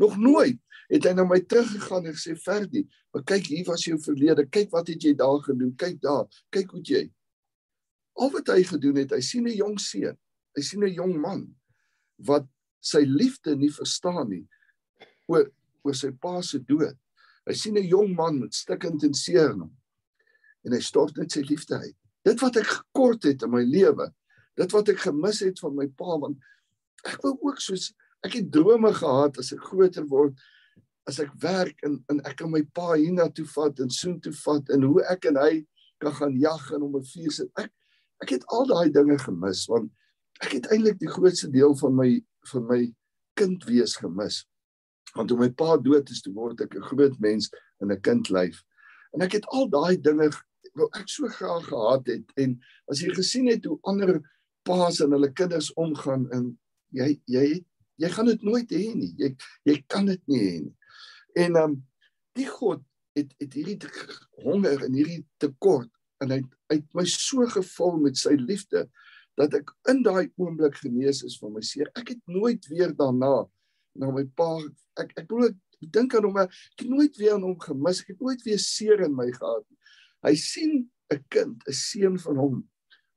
Nog 0.00 0.16
nooit 0.16 0.60
het 0.88 1.04
hy 1.08 1.12
na 1.16 1.26
my 1.28 1.40
teruggegaan 1.44 2.08
en 2.08 2.16
gesê 2.16 2.36
Ferdi, 2.38 2.86
maar 3.12 3.24
kyk 3.28 3.50
hier 3.50 3.66
was 3.68 3.84
jou 3.84 3.98
verlede, 4.00 4.46
kyk 4.48 4.70
wat 4.72 4.88
het 4.92 5.04
jy 5.04 5.12
daar 5.18 5.40
gedoen, 5.44 5.74
kyk 5.76 5.98
daar, 6.00 6.24
kyk 6.54 6.72
hoe 6.72 6.82
jy. 6.86 7.02
Al 8.20 8.32
wat 8.32 8.52
hy 8.52 8.62
gedoen 8.68 9.00
het, 9.02 9.12
hy 9.12 9.20
sien 9.24 9.48
'n 9.48 9.56
jong 9.56 9.78
seun, 9.80 10.16
hy 10.56 10.62
sien 10.62 10.84
'n 10.84 10.94
jong 10.94 11.16
man 11.20 11.48
wat 12.16 12.46
sy 12.82 13.04
liefde 13.06 13.54
nie 13.56 13.70
verstaan 13.72 14.28
nie 14.32 14.44
oor 15.30 15.48
oor 15.82 15.96
sy 15.98 16.12
pa 16.22 16.40
se 16.46 16.60
dood. 16.62 16.98
Hy 17.46 17.54
sien 17.58 17.78
'n 17.78 17.88
jong 17.88 18.14
man 18.14 18.38
met 18.40 18.54
stikkend 18.54 19.02
en 19.04 19.14
seer 19.14 19.50
in 19.50 19.64
hom 19.66 19.74
en 20.64 20.72
hy 20.72 20.80
stort 20.80 21.16
net 21.16 21.32
sy 21.32 21.42
liefde 21.42 21.74
uit. 21.74 21.96
Dit 22.24 22.40
wat 22.40 22.56
ek 22.56 22.68
gekort 22.70 23.24
het 23.26 23.42
in 23.42 23.50
my 23.50 23.64
lewe, 23.66 24.12
dit 24.56 24.72
wat 24.72 24.88
ek 24.88 25.02
gemis 25.02 25.40
het 25.42 25.58
van 25.58 25.74
my 25.74 25.88
pa 25.88 26.18
want 26.22 26.38
ek 27.04 27.22
wou 27.24 27.34
ook 27.48 27.60
soos 27.60 27.90
ek 28.22 28.38
het 28.38 28.50
drome 28.54 28.92
gehad 28.94 29.38
as 29.38 29.52
ek 29.52 29.64
groter 29.72 30.06
word 30.06 30.38
as 31.10 31.18
ek 31.18 31.32
werk 31.42 31.82
en 31.82 31.98
en 32.12 32.20
ek 32.28 32.38
kan 32.38 32.50
my 32.50 32.62
pa 32.74 32.94
hiernatoe 32.94 33.46
vat 33.56 33.80
en 33.82 33.90
soen 33.90 34.20
toe 34.22 34.34
vat 34.44 34.70
en 34.70 34.86
hoe 34.86 35.02
ek 35.10 35.26
en 35.32 35.40
hy 35.40 35.64
kan 36.02 36.14
gaan 36.14 36.36
jag 36.38 36.70
en 36.74 36.82
om 36.82 36.96
'n 36.96 37.04
vuur 37.04 37.32
sit. 37.32 37.50
Ek 37.58 37.72
ek 38.22 38.30
het 38.30 38.44
al 38.54 38.66
daai 38.66 38.90
dinge 38.90 39.18
gemis 39.18 39.66
want 39.66 39.90
ek 40.40 40.52
het 40.52 40.70
eintlik 40.70 40.98
die 40.98 41.10
grootste 41.10 41.50
deel 41.50 41.74
van 41.74 41.96
my 41.96 42.10
van 42.50 42.66
my 42.66 42.80
kind 43.38 43.64
wees 43.64 43.96
gemis. 43.96 44.42
Want 45.14 45.28
toe 45.28 45.38
my 45.38 45.50
pa 45.50 45.76
dood 45.76 46.10
is, 46.10 46.22
toe 46.22 46.32
word 46.34 46.60
ek 46.60 46.76
'n 46.76 46.88
groot 46.90 47.18
mens 47.20 47.50
in 47.80 47.92
'n 47.92 48.00
kindlyf. 48.00 48.62
En 49.14 49.22
ek 49.22 49.32
het 49.32 49.46
al 49.46 49.68
daai 49.68 50.00
dinge 50.00 50.30
wou 50.74 50.88
ek 50.96 51.08
so 51.08 51.28
graag 51.28 51.66
gehad 51.68 52.06
het 52.06 52.24
en 52.40 52.56
as 52.90 53.02
jy 53.02 53.12
gesien 53.14 53.48
het 53.50 53.64
hoe 53.68 53.78
ander 53.82 54.20
paas 54.64 55.00
en 55.04 55.12
hulle 55.12 55.32
kinders 55.32 55.72
omgaan 55.80 56.28
en 56.32 56.58
jy 56.96 57.20
jy 57.26 57.64
jy 58.00 58.08
gaan 58.08 58.26
dit 58.26 58.42
nooit 58.42 58.70
hê 58.72 58.94
nie. 58.94 59.12
Jy 59.18 59.36
jy 59.68 59.76
kan 59.86 60.06
dit 60.06 60.22
nie 60.26 60.40
hê 60.40 60.54
nie. 60.64 60.76
En 61.34 61.56
ehm 61.56 61.70
um, 61.70 61.80
die 62.38 62.48
God 62.48 62.80
het 63.16 63.34
het 63.40 63.52
hierdie 63.52 63.78
honger 64.40 64.86
en 64.86 64.94
hierdie 64.96 65.20
tekort 65.42 65.90
en 66.24 66.32
hy 66.32 66.40
het 66.72 66.86
my 66.96 67.04
so 67.08 67.44
gevul 67.52 67.98
met 68.00 68.16
sy 68.16 68.32
liefde 68.40 68.86
dat 69.40 69.54
ek 69.56 69.72
in 69.90 70.02
daai 70.04 70.30
oomblik 70.40 70.76
genees 70.82 71.22
is 71.26 71.38
van 71.40 71.54
my 71.56 71.62
seer. 71.64 71.90
Ek 71.98 72.14
het 72.14 72.20
nooit 72.28 72.66
weer 72.70 72.92
daarna 72.96 73.46
na 73.98 74.10
my 74.12 74.24
pa 74.36 74.56
ek 75.00 75.12
ek 75.16 75.28
bedoel 75.28 75.50
ek 75.50 75.92
dink 75.92 76.14
aan 76.14 76.28
hom 76.28 76.40
ek 76.42 76.52
het 76.78 76.88
nooit 76.88 77.16
weer 77.20 77.36
aan 77.36 77.46
hom 77.46 77.58
gemis. 77.60 78.02
Ek 78.04 78.14
het 78.14 78.22
nooit 78.22 78.44
weer 78.46 78.60
seer 78.60 79.04
in 79.06 79.16
my 79.16 79.28
gehad 79.32 79.64
nie. 79.68 79.80
Hy 80.28 80.34
sien 80.38 80.74
'n 81.12 81.24
kind, 81.28 81.62
'n 81.68 81.72
seun 81.72 82.18
van 82.18 82.36
hom 82.36 82.62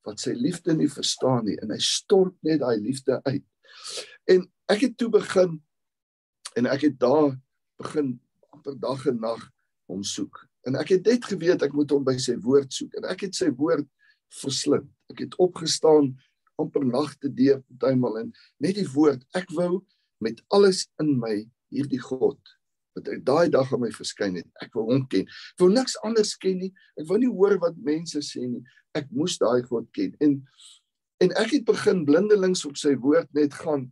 wat 0.05 0.19
sy 0.19 0.33
liefde 0.37 0.73
nie 0.73 0.89
verstaan 0.89 1.45
nie 1.45 1.57
en 1.61 1.71
hy 1.71 1.79
stort 1.81 2.35
net 2.43 2.59
daai 2.59 2.77
liefde 2.79 3.21
uit. 3.25 3.45
En 4.29 4.45
ek 4.69 4.81
het 4.81 4.97
toe 4.97 5.09
begin 5.09 5.61
en 6.55 6.65
ek 6.65 6.87
het 6.89 6.99
daar 6.99 7.35
begin 7.81 8.19
amper 8.53 8.79
dag 8.79 9.05
en 9.11 9.19
nag 9.19 9.49
hom 9.89 10.03
soek. 10.03 10.47
En 10.65 10.75
ek 10.75 10.95
het 10.95 11.05
net 11.05 11.25
geweet 11.25 11.61
ek 11.65 11.73
moet 11.73 11.91
hom 11.91 12.05
by 12.05 12.17
sy 12.17 12.37
woord 12.41 12.73
soek 12.73 12.93
en 12.99 13.09
ek 13.11 13.27
het 13.27 13.35
sy 13.35 13.49
woord 13.51 13.87
verslind. 14.41 14.89
Ek 15.13 15.25
het 15.25 15.37
opgestaan 15.41 16.13
amper 16.61 16.85
nagte 16.87 17.29
deur 17.33 17.61
partymal 17.67 18.21
en 18.23 18.31
net 18.63 18.77
die 18.79 18.87
woord 18.93 19.25
ek 19.37 19.49
wou 19.57 19.83
met 20.23 20.39
alles 20.55 20.85
in 21.03 21.15
my 21.19 21.35
hierdie 21.73 22.01
God 22.01 22.39
wat 22.95 23.09
hy 23.11 23.17
daai 23.27 23.49
dag 23.51 23.73
aan 23.75 23.83
my 23.83 23.91
verskyn 23.91 24.37
het. 24.39 24.47
Ek 24.63 24.71
wou 24.77 24.85
hom 24.87 25.03
ken. 25.11 25.25
Ek 25.27 25.63
wou 25.63 25.67
niks 25.71 25.97
anders 26.07 26.31
ken 26.39 26.61
nie. 26.63 26.71
Ek 26.95 27.09
wou 27.09 27.19
nie 27.19 27.31
hoor 27.31 27.57
wat 27.59 27.75
mense 27.83 28.21
sê 28.23 28.45
nie. 28.47 28.63
Ek 28.95 29.09
moes 29.11 29.35
daai 29.41 29.65
God 29.67 29.89
ken. 29.95 30.15
En 30.23 30.39
en 31.23 31.31
ek 31.39 31.53
het 31.55 31.63
begin 31.67 32.03
blindelings 32.07 32.65
op 32.67 32.75
sy 32.79 32.91
woord 32.99 33.29
net 33.35 33.55
gaan. 33.55 33.89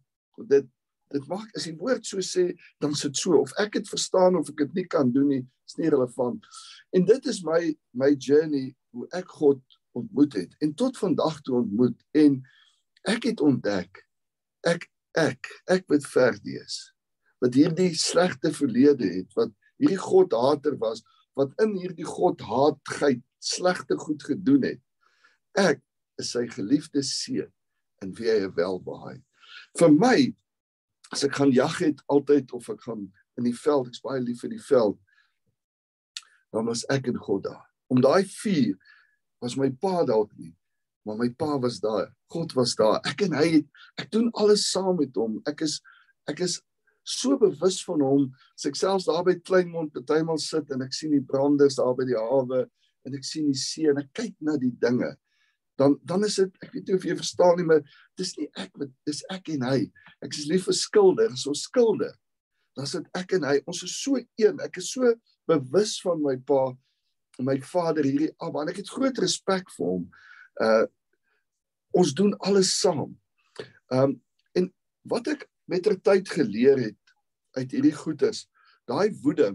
Dit 0.50 0.68
dit 1.14 1.28
maak 1.30 1.52
as 1.54 1.68
die 1.70 1.76
woord 1.78 2.08
so 2.08 2.24
sê, 2.26 2.48
dan 2.82 2.96
sit 2.98 3.20
so 3.20 3.38
of 3.44 3.52
ek 3.62 3.76
dit 3.76 3.90
verstaan 3.92 4.34
of 4.40 4.48
ek 4.50 4.64
dit 4.64 4.80
nie 4.80 4.86
kan 4.90 5.12
doen 5.14 5.28
nie, 5.30 5.44
is 5.70 5.78
nie 5.78 5.92
relevant. 5.94 6.42
En 6.96 7.06
dit 7.06 7.30
is 7.30 7.44
my 7.46 7.60
my 7.94 8.12
journey 8.18 8.72
hoe 8.96 9.06
ek 9.14 9.30
God 9.38 9.62
ontmoet 9.98 10.34
het. 10.34 10.56
En 10.60 10.74
tot 10.74 10.98
vandag 10.98 11.42
toe 11.42 11.60
ontmoet 11.62 11.98
en 12.12 12.42
ek 13.10 13.30
het 13.32 13.44
ontdek 13.44 14.04
ek 14.68 14.88
ek 15.20 15.50
ek 15.72 15.88
met 15.92 16.06
verdees 16.08 16.78
wat 17.44 17.58
hierdie 17.58 17.92
slegte 18.00 18.54
verlede 18.56 19.10
het 19.20 19.36
wat 19.38 19.52
hierdie 19.82 20.00
God 20.00 20.34
hater 20.38 20.78
was 20.82 21.04
wat 21.38 21.52
in 21.64 21.76
hierdie 21.76 22.08
God 22.08 22.42
haatgeit 22.46 23.22
slegte 23.44 23.98
goed 24.00 24.24
gedoen 24.24 24.64
het. 24.64 24.80
Ek 25.60 25.82
is 26.22 26.32
sy 26.32 26.46
geliefde 26.48 27.04
seun 27.04 27.52
in 28.06 28.14
wie 28.18 28.30
hy 28.32 28.48
welbehaag 28.56 29.22
vir 29.80 29.92
my 29.94 30.18
as 31.14 31.26
ek 31.28 31.36
gaan 31.38 31.52
jag 31.54 31.76
het 31.84 32.00
altyd 32.14 32.54
of 32.58 32.70
ek 32.72 32.82
gaan 32.88 33.10
in 33.38 33.50
die 33.50 33.58
veld 33.58 33.90
ek's 33.90 34.04
baie 34.06 34.22
lief 34.24 34.42
vir 34.46 34.54
die 34.56 34.66
veld 34.70 34.98
dan 36.54 36.70
was 36.70 36.86
ek 36.94 37.10
en 37.10 37.18
God 37.18 37.48
daar. 37.48 37.66
Om 37.90 38.02
daai 38.02 38.24
vuur 38.30 38.78
was 39.44 39.58
my 39.60 39.70
pa 39.84 40.04
dalk 40.08 40.32
nie, 40.40 40.54
maar 41.04 41.20
my 41.20 41.30
pa 41.36 41.58
was 41.60 41.82
daar. 41.84 42.08
God 42.32 42.54
was 42.56 42.76
daar. 42.80 43.02
Ek 43.06 43.26
en 43.28 43.36
hy 43.38 43.64
ek 44.00 44.10
doen 44.14 44.30
alles 44.40 44.70
saam 44.72 44.96
met 45.02 45.16
hom. 45.20 45.42
Ek 45.50 45.66
is 45.68 45.82
ek 46.32 46.46
is 46.46 46.62
so 47.04 47.36
bewus 47.38 47.82
van 47.84 48.02
hom. 48.02 48.30
As 48.56 48.70
ek 48.70 48.80
selfs 48.80 49.10
daar 49.10 49.26
by 49.28 49.36
Kleinmond 49.44 49.92
partymal 49.96 50.40
sit 50.42 50.72
en 50.72 50.86
ek 50.86 50.96
sien 50.96 51.12
die 51.14 51.26
branders 51.28 51.78
daar 51.80 51.94
by 51.98 52.08
die 52.08 52.18
hawe 52.18 52.64
en 53.04 53.20
ek 53.20 53.28
sien 53.28 53.50
die 53.52 53.60
see 53.60 53.92
en 53.92 54.00
ek 54.00 54.14
kyk 54.16 54.38
na 54.48 54.56
die 54.60 54.72
dinge, 54.80 55.12
dan 55.80 55.98
dan 56.08 56.24
is 56.24 56.40
dit 56.40 56.64
ek 56.64 56.72
weet 56.72 56.88
nie 56.88 56.96
of 56.96 57.08
jy 57.08 57.18
verstaan 57.20 57.58
nie, 57.60 57.68
maar 57.68 57.84
dis 58.20 58.32
nie 58.40 58.48
ek 58.62 58.72
met 58.80 58.94
dis 59.10 59.20
ek 59.34 59.52
en 59.58 59.68
hy. 59.68 59.80
Ek 60.24 60.32
is 60.32 60.48
lief 60.48 60.70
vir 60.70 60.78
skilder, 60.80 61.36
so 61.36 61.56
skilder. 61.58 62.14
Dan 62.78 62.88
sit 62.90 63.10
ek 63.18 63.36
en 63.38 63.44
hy, 63.46 63.58
ons 63.70 63.84
is 63.86 63.94
so 64.00 64.18
een. 64.18 64.62
Ek 64.64 64.80
is 64.82 64.94
so 64.96 65.12
bewus 65.50 65.98
van 66.02 66.24
my 66.24 66.38
pa 66.48 66.72
my 67.40 67.58
vader 67.66 68.06
hierdie 68.06 68.34
Abba 68.44 68.64
en 68.64 68.72
ek 68.74 68.82
het 68.84 68.92
groot 68.94 69.18
respek 69.24 69.72
vir 69.78 69.88
hom. 69.88 70.06
Uh 70.62 70.86
ons 71.94 72.10
doen 72.18 72.32
alles 72.42 72.72
saam. 72.80 73.12
Um 73.94 74.16
en 74.58 74.70
wat 75.10 75.28
ek 75.30 75.46
met 75.70 75.84
ter 75.86 76.00
tyd 76.02 76.30
geleer 76.30 76.80
het 76.82 77.14
uit 77.60 77.76
hierdie 77.76 77.94
goeters, 77.94 78.48
daai 78.90 79.14
woede. 79.22 79.52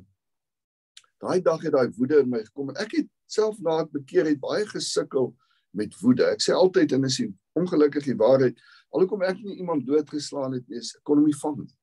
Daai 1.18 1.40
dag 1.42 1.64
het 1.66 1.74
daai 1.74 1.90
woede 1.98 2.22
in 2.22 2.30
my 2.30 2.44
gekom 2.46 2.70
en 2.70 2.78
ek 2.82 2.94
het 3.00 3.10
self 3.26 3.58
na 3.64 3.80
ek 3.82 3.90
bekeer 3.96 4.30
het 4.30 4.40
baie 4.40 4.66
gesukkel 4.70 5.32
met 5.76 5.94
woede. 6.02 6.28
Ek 6.30 6.42
sê 6.42 6.54
altyd 6.54 6.94
en 6.96 7.08
is 7.08 7.18
die 7.20 7.28
ongelukkig 7.58 8.06
die 8.06 8.18
waarheid, 8.18 8.58
alhoewel 8.94 9.26
ek 9.32 9.42
nie 9.42 9.58
iemand 9.58 9.86
doodgeslaan 9.86 10.54
het 10.56 10.68
nie, 10.70 10.78
ek 10.78 11.02
kon 11.02 11.20
hom 11.20 11.26
nie 11.26 11.40
vang 11.42 11.58
nie. 11.64 11.74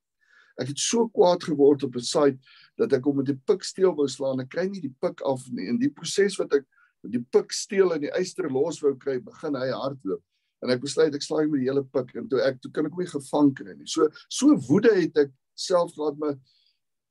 Ek 0.61 0.71
het 0.71 0.79
so 0.79 1.07
kwaad 1.11 1.43
geword 1.43 1.83
op 1.83 1.95
'n 1.95 2.05
site 2.05 2.39
dat 2.77 2.93
ek 2.93 3.03
hom 3.03 3.17
met 3.17 3.25
die 3.25 3.39
pik 3.47 3.63
steel 3.63 3.95
wou 3.95 4.07
slaan. 4.07 4.39
Ek 4.39 4.49
kry 4.49 4.67
nie 4.67 4.81
die 4.81 4.95
pik 5.01 5.21
af 5.21 5.43
nie. 5.51 5.67
In 5.67 5.77
die 5.77 5.89
proses 5.89 6.37
wat 6.39 6.53
ek 6.53 6.65
die 7.03 7.21
pik 7.21 7.51
steel 7.51 7.93
en 7.93 8.01
die 8.01 8.11
eyster 8.11 8.49
los 8.49 8.81
wou 8.81 8.95
kry, 8.95 9.19
begin 9.19 9.55
hy 9.55 9.69
hardloop. 9.69 10.23
En 10.63 10.69
ek 10.69 10.81
besluit 10.81 11.13
ek 11.15 11.21
slaai 11.21 11.47
met 11.47 11.61
die 11.61 11.69
hele 11.69 11.83
pik 11.83 12.15
en 12.15 12.27
toe 12.27 12.41
ek 12.41 12.61
toe 12.61 12.71
kan 12.71 12.85
ek 12.85 12.95
hom 12.95 13.03
nie 13.03 13.11
gevang 13.11 13.53
kry 13.55 13.73
nie. 13.75 13.87
So 13.87 14.09
so 14.29 14.55
woede 14.69 14.93
het 14.95 15.17
ek 15.17 15.31
self 15.55 15.93
gehad 15.95 16.17
my 16.17 16.33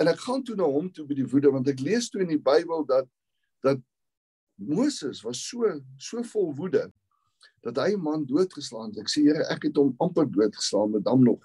en 0.00 0.09
ek 0.09 0.18
gaan 0.24 0.42
toe 0.44 0.57
na 0.57 0.64
hom 0.64 0.90
toe 0.90 1.07
by 1.07 1.14
die 1.14 1.28
woede 1.28 1.52
want 1.52 1.68
ek 1.68 1.80
lees 1.80 2.11
toe 2.11 2.24
in 2.24 2.33
die 2.33 2.40
Bybel 2.40 2.85
dat 2.88 3.09
dat 3.62 3.80
Moses 4.59 5.22
was 5.24 5.38
so 5.38 5.68
so 5.98 6.22
vol 6.22 6.54
woede 6.54 6.90
dat 7.64 7.76
hy 7.76 7.94
'n 7.94 8.02
man 8.02 8.26
doodgeslaan 8.26 8.90
het. 8.90 8.98
Ek 8.98 9.09
sê 9.09 9.22
Here, 9.24 9.44
ek 9.50 9.62
het 9.64 9.76
hom 9.76 9.94
amper 9.98 10.26
doodgeslaan, 10.30 10.90
maar 10.90 11.02
dan 11.02 11.22
nog. 11.22 11.40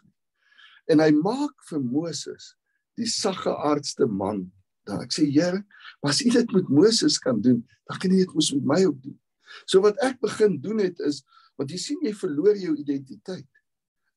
En 0.90 1.02
hy 1.04 1.12
maak 1.16 1.56
vir 1.70 1.82
Moses 1.84 2.54
die 3.00 3.08
sagge 3.08 3.54
aardste 3.54 4.08
man. 4.10 4.48
Dan 4.88 5.04
ek 5.06 5.14
sê 5.16 5.28
Here, 5.30 5.62
as 6.06 6.24
U 6.26 6.32
dit 6.34 6.56
met 6.56 6.70
Moses 6.74 7.20
kan 7.22 7.42
doen, 7.42 7.62
dan 7.90 8.02
kan 8.02 8.14
U 8.14 8.18
dit 8.18 8.34
mos 8.36 8.52
met 8.58 8.66
my 8.74 8.82
ook 8.88 9.00
doen. 9.04 9.18
So 9.66 9.82
wat 9.86 10.00
ek 10.06 10.20
begin 10.24 10.60
doen 10.62 10.82
het 10.84 11.00
is 11.06 11.24
want 11.60 11.74
jy 11.74 11.80
sien 11.82 12.04
jy 12.06 12.14
verloor 12.16 12.56
jou 12.56 12.72
identiteit. 12.80 13.48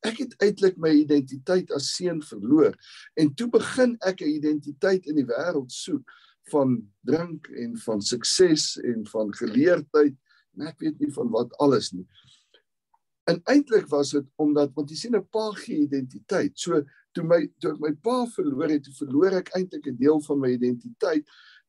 Ek 0.06 0.18
het 0.22 0.34
uiteindelik 0.38 0.76
my 0.82 0.92
identiteit 0.94 1.70
as 1.74 1.92
seun 1.96 2.20
verloor 2.26 2.74
en 3.18 3.32
toe 3.38 3.48
begin 3.50 3.96
ek 4.06 4.22
'n 4.22 4.34
identiteit 4.38 5.06
in 5.06 5.18
die 5.18 5.26
wêreld 5.26 5.70
soek 5.70 6.06
van 6.50 6.78
drink 7.06 7.48
en 7.54 7.76
van 7.86 8.02
sukses 8.02 8.76
en 8.82 9.06
van 9.06 9.34
geleerdheid 9.34 10.14
en 10.54 10.66
ek 10.66 10.78
weet 10.80 10.98
nie 11.00 11.12
van 11.12 11.30
wat 11.30 11.54
alles 11.58 11.92
nie. 11.92 12.06
En 13.30 13.40
eintlik 13.44 13.86
was 13.86 14.10
dit 14.10 14.26
omdat 14.42 14.72
want 14.74 14.90
jy 14.90 14.96
sien 14.96 15.16
'n 15.16 15.28
pa 15.30 15.50
gee 15.62 15.84
identiteit. 15.86 16.58
So 16.58 16.82
toe 17.14 17.24
my 17.24 17.46
toe 17.58 17.72
ek 17.72 17.80
my 17.80 17.92
pa 17.94 18.26
verloor 18.26 18.68
het, 18.68 18.88
verloor 18.98 19.38
ek 19.38 19.52
eintlik 19.56 19.86
'n 19.86 19.96
deel 19.96 20.20
van 20.20 20.40
my 20.40 20.50
identiteit. 20.50 21.24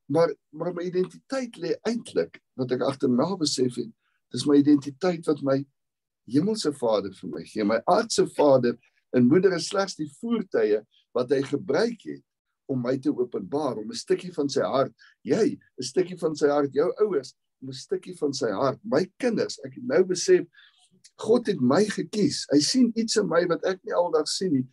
Maar 0.06 0.34
maar 0.52 0.74
my 0.74 0.84
identiteit 0.84 1.58
lê 1.58 1.76
eintlik 1.88 2.42
wat 2.56 2.72
ek 2.72 2.82
agterna 2.82 3.36
besef 3.38 3.76
het, 3.76 3.92
dis 4.32 4.46
my 4.46 4.58
identiteit 4.58 5.26
wat 5.26 5.42
my 5.42 5.66
hemelse 6.26 6.74
Vader 6.74 7.14
vir 7.14 7.30
my 7.30 7.44
gee. 7.44 7.64
My 7.64 7.82
aardse 7.86 8.28
Vader 8.28 8.78
en 9.14 9.28
moeder 9.28 9.54
is 9.54 9.68
slegs 9.68 9.96
die 9.96 10.10
voertuie 10.20 10.82
wat 11.14 11.30
hy 11.30 11.42
gebruik 11.42 12.02
het 12.02 12.24
om 12.72 12.82
my 12.82 12.98
te 12.98 13.12
openbaar, 13.12 13.78
om 13.78 13.92
'n 13.92 13.96
stukkie 13.96 14.34
van 14.34 14.50
sy 14.50 14.62
hart, 14.62 14.94
jy, 15.22 15.60
'n 15.78 15.84
stukkie 15.84 16.18
van 16.18 16.36
sy 16.36 16.48
hart, 16.48 16.74
jou 16.74 16.90
ouers, 16.98 17.36
'n 17.62 17.74
stukkie 17.74 18.16
van 18.18 18.34
sy 18.34 18.50
hart, 18.50 18.80
my 18.84 19.06
kinders. 19.18 19.60
Ek 19.64 19.74
het 19.76 19.84
nou 19.84 20.04
besef 20.04 20.48
God 21.22 21.48
het 21.48 21.62
my 21.62 21.84
gekies. 21.86 22.44
Hy 22.52 22.60
sien 22.64 22.92
iets 22.96 23.20
in 23.22 23.30
my 23.30 23.44
wat 23.50 23.66
ek 23.70 23.84
nie 23.84 23.96
aldag 23.98 24.28
sien 24.28 24.54
nie 24.54 24.68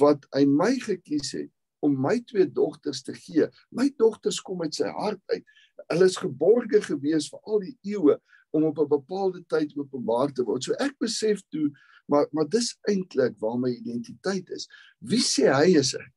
wat 0.00 0.22
hy 0.32 0.46
my 0.48 0.70
gekies 0.80 1.34
het 1.36 1.50
om 1.84 1.96
my 2.00 2.14
twee 2.30 2.46
dogters 2.46 3.02
te 3.04 3.12
gee. 3.12 3.48
My 3.74 3.90
dogters 3.98 4.38
kom 4.40 4.62
uit 4.62 4.76
sy 4.76 4.88
hart 4.88 5.20
uit. 5.34 5.42
Hulle 5.90 6.06
is 6.08 6.16
geborge 6.16 6.80
gewees 6.86 7.26
vir 7.28 7.42
al 7.42 7.60
die 7.64 7.74
eeue 7.92 8.16
om 8.52 8.64
op 8.68 8.78
'n 8.78 8.88
bepaalde 8.88 9.42
tyd 9.48 9.74
openbaar 9.76 10.32
te 10.32 10.44
word. 10.44 10.64
So 10.64 10.72
ek 10.78 10.94
besef 10.98 11.42
toe 11.50 11.70
maar 12.06 12.26
maar 12.30 12.48
dis 12.48 12.76
eintlik 12.88 13.38
waar 13.38 13.58
my 13.58 13.70
identiteit 13.70 14.48
is. 14.50 14.68
Wie 14.98 15.22
sê 15.22 15.48
hy 15.52 15.78
is 15.78 15.94
ek? 15.94 16.12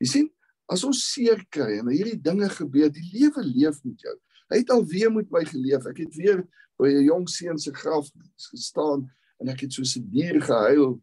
Jy 0.00 0.06
sien, 0.06 0.28
as 0.70 0.84
ons 0.84 1.02
seer 1.12 1.40
kry 1.50 1.78
en 1.78 1.90
hierdie 1.90 2.20
dinge 2.20 2.48
gebeur, 2.48 2.90
die 2.90 3.08
lewe 3.12 3.42
leef 3.42 3.80
met 3.84 4.00
jou. 4.00 4.16
Hy 4.50 4.62
het 4.62 4.70
al 4.74 4.84
weer 4.90 5.12
met 5.12 5.30
my 5.30 5.44
geleef. 5.46 5.86
Ek 5.86 6.02
het 6.02 6.14
weer 6.18 6.42
by 6.80 6.88
'n 6.88 7.04
jong 7.04 7.28
seun 7.28 7.58
se 7.58 7.72
graf 7.72 8.10
gestaan 8.50 9.06
en 9.40 9.48
ek 9.48 9.60
het 9.60 9.72
soos 9.72 9.96
'n 9.96 10.10
dier 10.10 10.40
gehuil 10.42 11.00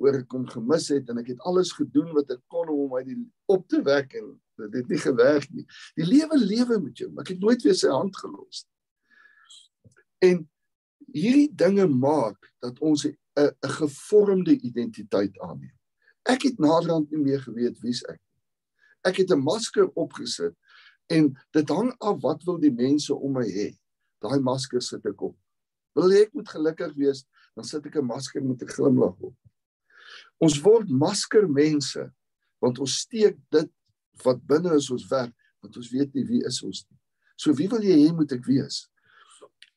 oor 0.00 0.14
ek 0.14 0.32
hom 0.32 0.46
gemis 0.46 0.88
het 0.88 1.08
en 1.08 1.18
ek 1.18 1.32
het 1.34 1.40
alles 1.40 1.72
gedoen 1.72 2.12
wat 2.16 2.30
ek 2.30 2.40
kon 2.48 2.68
om 2.68 2.78
hom 2.84 2.96
uit 2.96 3.06
die 3.06 3.18
op 3.46 3.66
te 3.68 3.82
wek 3.82 4.14
en 4.14 4.40
dit 4.56 4.74
het 4.74 4.88
nie 4.88 4.98
gewerk 4.98 5.50
nie. 5.50 5.66
Die 5.96 6.06
lewe 6.06 6.36
lewe 6.38 6.80
met 6.80 6.98
jou, 6.98 7.10
ek 7.20 7.28
het 7.34 7.40
nooit 7.40 7.62
weer 7.62 7.74
sy 7.74 7.88
hand 7.88 8.16
gelos 8.16 8.64
nie. 8.64 8.78
En 10.30 10.48
hierdie 11.12 11.50
dinge 11.54 11.86
maak 11.88 12.52
dat 12.60 12.78
ons 12.80 13.06
'n 13.06 13.16
'n 13.36 13.76
gevormde 13.80 14.60
identiteit 14.60 15.38
aanneem. 15.40 15.76
Ek 16.28 16.42
het 16.42 16.58
naderhand 16.58 17.10
nie 17.10 17.22
meer 17.22 17.40
geweet 17.40 17.80
wie's 17.80 18.02
ek 18.04 18.20
nie. 18.20 18.42
Ek 19.04 19.16
het 19.16 19.30
'n 19.30 19.42
masker 19.42 19.88
opgesit 19.94 20.54
en 21.10 21.30
dit 21.56 21.72
hang 21.74 21.90
af 21.98 22.20
wat 22.22 22.44
wil 22.46 22.58
die 22.62 22.72
mense 22.74 23.14
om 23.14 23.34
my 23.38 23.46
hê. 23.46 23.70
Daai 24.22 24.38
masker 24.44 24.82
sit 24.84 25.06
ek 25.08 25.22
op. 25.26 25.36
Wil 25.98 26.14
jy 26.14 26.24
ek 26.26 26.34
moet 26.38 26.50
gelukkig 26.52 26.94
wees, 26.98 27.24
dan 27.58 27.66
sit 27.66 27.86
ek 27.86 27.98
'n 27.98 28.06
masker 28.06 28.42
met 28.42 28.62
'n 28.62 28.70
glimlag 28.70 29.16
op. 29.18 29.34
Ons 30.38 30.60
word 30.62 30.88
maskermense 30.88 32.12
want 32.60 32.78
ons 32.78 32.98
steek 33.04 33.38
dit 33.50 33.70
wat 34.24 34.46
binne 34.46 34.74
is 34.76 34.90
ons 34.90 35.08
werk 35.08 35.34
want 35.60 35.76
ons 35.76 35.90
weet 35.90 36.14
nie 36.14 36.24
wie 36.24 36.42
is 36.46 36.62
ons 36.62 36.84
nie. 36.88 36.98
So 37.36 37.52
wie 37.56 37.68
wil 37.68 37.82
jy 37.82 37.96
hê 38.06 38.12
moet 38.14 38.32
ek 38.32 38.44
wees? 38.44 38.88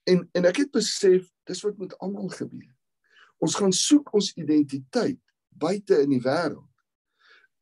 En 0.06 0.30
en 0.34 0.46
ek 0.46 0.58
het 0.58 0.72
besef 0.72 1.30
dis 1.48 1.64
wat 1.64 1.78
met 1.78 1.98
almal 2.00 2.30
gebeur. 2.30 2.72
Ons 3.40 3.56
gaan 3.56 3.72
soek 3.72 4.14
ons 4.14 4.34
identiteit 4.36 5.20
buite 5.50 6.02
in 6.04 6.10
die 6.10 6.24
wêreld. 6.24 6.68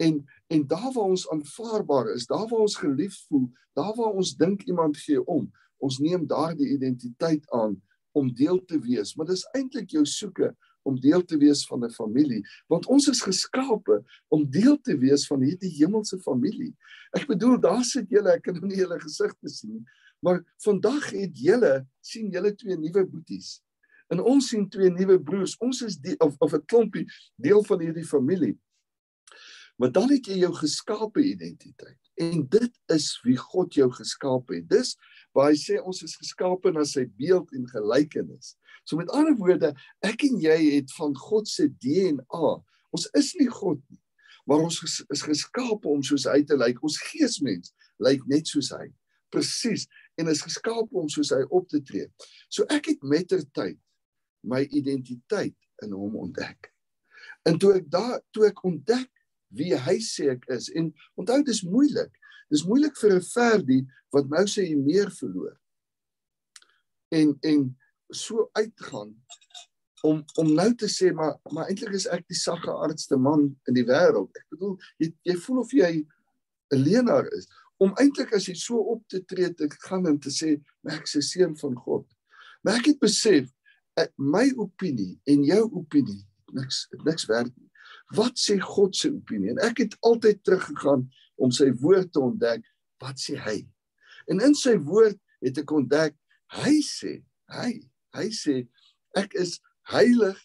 En 0.01 0.17
en 0.51 0.65
daar 0.67 0.91
waar 0.91 1.11
ons 1.13 1.29
aanvaarbaar 1.29 2.09
is, 2.13 2.25
daar 2.27 2.47
waar 2.47 2.65
ons 2.65 2.75
geliefd 2.75 3.25
voel, 3.27 3.45
daar 3.77 3.93
waar 3.95 4.17
ons 4.19 4.33
dink 4.35 4.63
iemand 4.67 4.97
gee 4.97 5.21
om, 5.25 5.45
ons 5.77 5.99
neem 6.03 6.25
daardie 6.27 6.73
identiteit 6.73 7.45
aan 7.55 7.77
om 8.11 8.33
deel 8.35 8.59
te 8.65 8.79
wees, 8.79 9.13
maar 9.15 9.29
dis 9.29 9.45
eintlik 9.55 9.93
jou 9.95 10.03
soeke 10.05 10.51
om 10.83 10.97
deel 10.99 11.23
te 11.25 11.37
wees 11.37 11.61
van 11.69 11.85
'n 11.85 11.93
familie, 11.93 12.41
want 12.67 12.85
ons 12.85 13.07
is 13.07 13.21
geskape 13.21 14.01
om 14.27 14.49
deel 14.49 14.81
te 14.81 14.97
wees 14.97 15.27
van 15.27 15.41
hierdie 15.41 15.71
hemelse 15.77 16.19
familie. 16.19 16.75
Ek 17.13 17.27
bedoel, 17.27 17.59
daar 17.59 17.83
sit 17.83 18.09
julle, 18.09 18.31
ek 18.31 18.41
kan 18.41 18.53
nou 18.53 18.67
nie 18.67 18.81
julle 18.81 18.99
gesigte 18.99 19.49
sien 19.49 19.71
nie, 19.71 19.85
maar 20.19 20.43
vandag 20.57 21.09
het 21.09 21.37
julle 21.37 21.87
sien 22.01 22.29
julle 22.31 22.55
twee 22.55 22.77
nuwe 22.77 23.05
boeties. 23.05 23.61
En 24.09 24.19
ons 24.19 24.47
sien 24.47 24.67
twee 24.69 24.89
nuwe 24.89 25.19
broers. 25.23 25.57
Ons 25.57 25.81
is 25.81 25.97
die 25.97 26.19
of 26.19 26.35
of 26.39 26.53
'n 26.53 26.65
klompie 26.65 27.05
deel 27.35 27.63
van 27.63 27.79
hierdie 27.79 28.05
familie. 28.05 28.57
Maar 29.81 29.91
dan 29.91 30.11
het 30.11 30.27
jy 30.29 30.35
jou 30.43 30.51
geskape 30.53 31.23
identiteit. 31.25 31.97
En 32.21 32.43
dit 32.53 32.73
is 32.93 33.05
wie 33.25 33.37
God 33.37 33.73
jou 33.73 33.87
geskaap 33.89 34.51
het. 34.53 34.67
Dis 34.69 34.91
waar 35.33 35.47
hy 35.49 35.55
sê 35.57 35.79
ons 35.81 36.03
is 36.05 36.13
geskape 36.19 36.69
na 36.75 36.83
sy 36.85 37.07
beeld 37.17 37.49
en 37.57 37.63
gelykenis. 37.65 38.51
So 38.85 38.99
met 38.99 39.09
ander 39.09 39.33
woorde, 39.39 39.71
ek 40.05 40.27
en 40.27 40.35
jy 40.43 40.57
het 40.75 40.93
van 40.93 41.15
God 41.17 41.49
se 41.49 41.65
DNA. 41.81 42.51
Ons 42.93 43.07
is 43.17 43.31
nie 43.39 43.47
God 43.49 43.79
nie, 43.87 43.97
maar 44.45 44.61
ons 44.67 44.77
is 44.85 45.23
geskape 45.25 45.89
om 45.89 46.03
soos 46.05 46.27
hy 46.29 46.43
te 46.45 46.57
lyk. 46.59 46.83
Ons 46.85 46.99
geesmens 47.07 47.73
lyk 48.05 48.21
net 48.29 48.51
soos 48.53 48.69
hy. 48.75 48.85
Presies 49.33 49.87
en 50.21 50.29
is 50.29 50.43
geskape 50.45 50.93
om 50.93 51.09
soos 51.09 51.31
hy 51.33 51.41
op 51.49 51.65
te 51.73 51.81
tree. 51.87 52.05
So 52.53 52.69
ek 52.69 52.91
het 52.91 53.01
mettertyd 53.01 53.79
my 54.45 54.61
identiteit 54.69 55.57
in 55.81 55.97
hom 55.97 56.21
ontdek. 56.27 56.69
En 57.49 57.57
toe 57.57 57.73
ek 57.79 57.89
daar 57.89 58.19
toe 58.29 58.45
ek 58.51 58.61
ontdek 58.69 59.09
wie 59.55 59.75
hy 59.75 59.97
sê 60.03 60.31
ek 60.35 60.47
is. 60.55 60.69
En 60.75 60.91
onthou 61.19 61.41
dis 61.43 61.61
moeilik. 61.67 62.11
Dis 62.51 62.65
moeilik 62.67 62.97
vir 62.99 63.15
'n 63.15 63.27
verdie 63.33 63.83
wat 64.11 64.29
nou 64.29 64.45
sê 64.47 64.67
hy 64.67 64.75
meer 64.75 65.11
verloor. 65.11 65.57
En 67.11 67.37
en 67.41 67.77
so 68.09 68.49
uitgaan 68.53 69.15
om 70.01 70.23
om 70.35 70.53
nou 70.53 70.73
te 70.75 70.87
sê 70.87 71.13
maar 71.13 71.37
maar 71.51 71.69
eintlik 71.69 71.93
is 71.93 72.07
ek 72.07 72.27
die 72.27 72.37
sagge 72.37 72.71
artste 72.71 73.17
man 73.17 73.55
in 73.67 73.73
die 73.73 73.87
wêreld. 73.87 74.31
Ek 74.35 74.47
bedoel 74.49 74.77
jy 74.97 75.13
jy 75.23 75.35
voel 75.45 75.63
of 75.63 75.71
jy 75.71 75.93
'n 76.71 76.83
leenaar 76.83 77.27
is 77.37 77.47
om 77.81 77.93
eintlik 77.97 78.33
as 78.33 78.45
jy 78.45 78.55
so 78.55 78.77
op 78.93 79.07
te 79.09 79.23
tree 79.25 79.53
te 79.53 79.69
gaan 79.87 80.07
en 80.07 80.19
te 80.19 80.29
sê 80.29 80.59
ek 80.85 81.07
is 81.07 81.15
'n 81.15 81.21
seun 81.21 81.55
van 81.57 81.75
God. 81.75 82.05
Maar 82.63 82.79
ek 82.79 82.85
het 82.85 82.99
besef 82.99 83.49
ek, 83.97 84.13
my 84.17 84.51
opinie 84.57 85.19
en 85.25 85.43
jou 85.43 85.63
opinie 85.71 86.21
niks 86.53 86.87
niks 87.05 87.25
werd 87.25 87.51
nie. 87.57 87.70
Wat 88.15 88.39
sê 88.39 88.57
God 88.59 88.95
se 88.97 89.11
opinie? 89.11 89.53
En 89.53 89.61
ek 89.65 89.83
het 89.85 89.97
altyd 90.07 90.41
teruggegaan 90.43 91.05
om 91.41 91.53
sy 91.55 91.69
woord 91.81 92.11
te 92.13 92.21
ontdek. 92.21 92.65
Wat 93.01 93.19
sê 93.21 93.37
hy? 93.39 93.61
En 94.31 94.43
in 94.43 94.55
sy 94.57 94.75
woord 94.77 95.19
het 95.41 95.61
ek 95.61 95.73
ontdek 95.73 96.17
hy 96.61 96.77
sê, 96.83 97.21
hy, 97.51 97.71
hy 98.17 98.27
sê 98.35 98.57
ek 99.17 99.35
is 99.39 99.57
heilig 99.91 100.37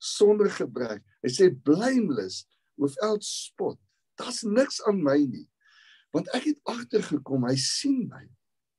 sonder 0.00 0.48
gebrek. 0.52 1.04
Hy 1.20 1.32
sê 1.32 1.50
blameless 1.52 2.46
without 2.80 3.24
spot. 3.26 3.78
Daar's 4.20 4.42
niks 4.44 4.80
aan 4.88 5.02
my 5.04 5.18
nie. 5.20 5.46
Want 6.16 6.30
ek 6.36 6.48
het 6.50 6.60
agtergekom, 6.68 7.44
hy 7.46 7.56
sien 7.60 8.08
my 8.10 8.24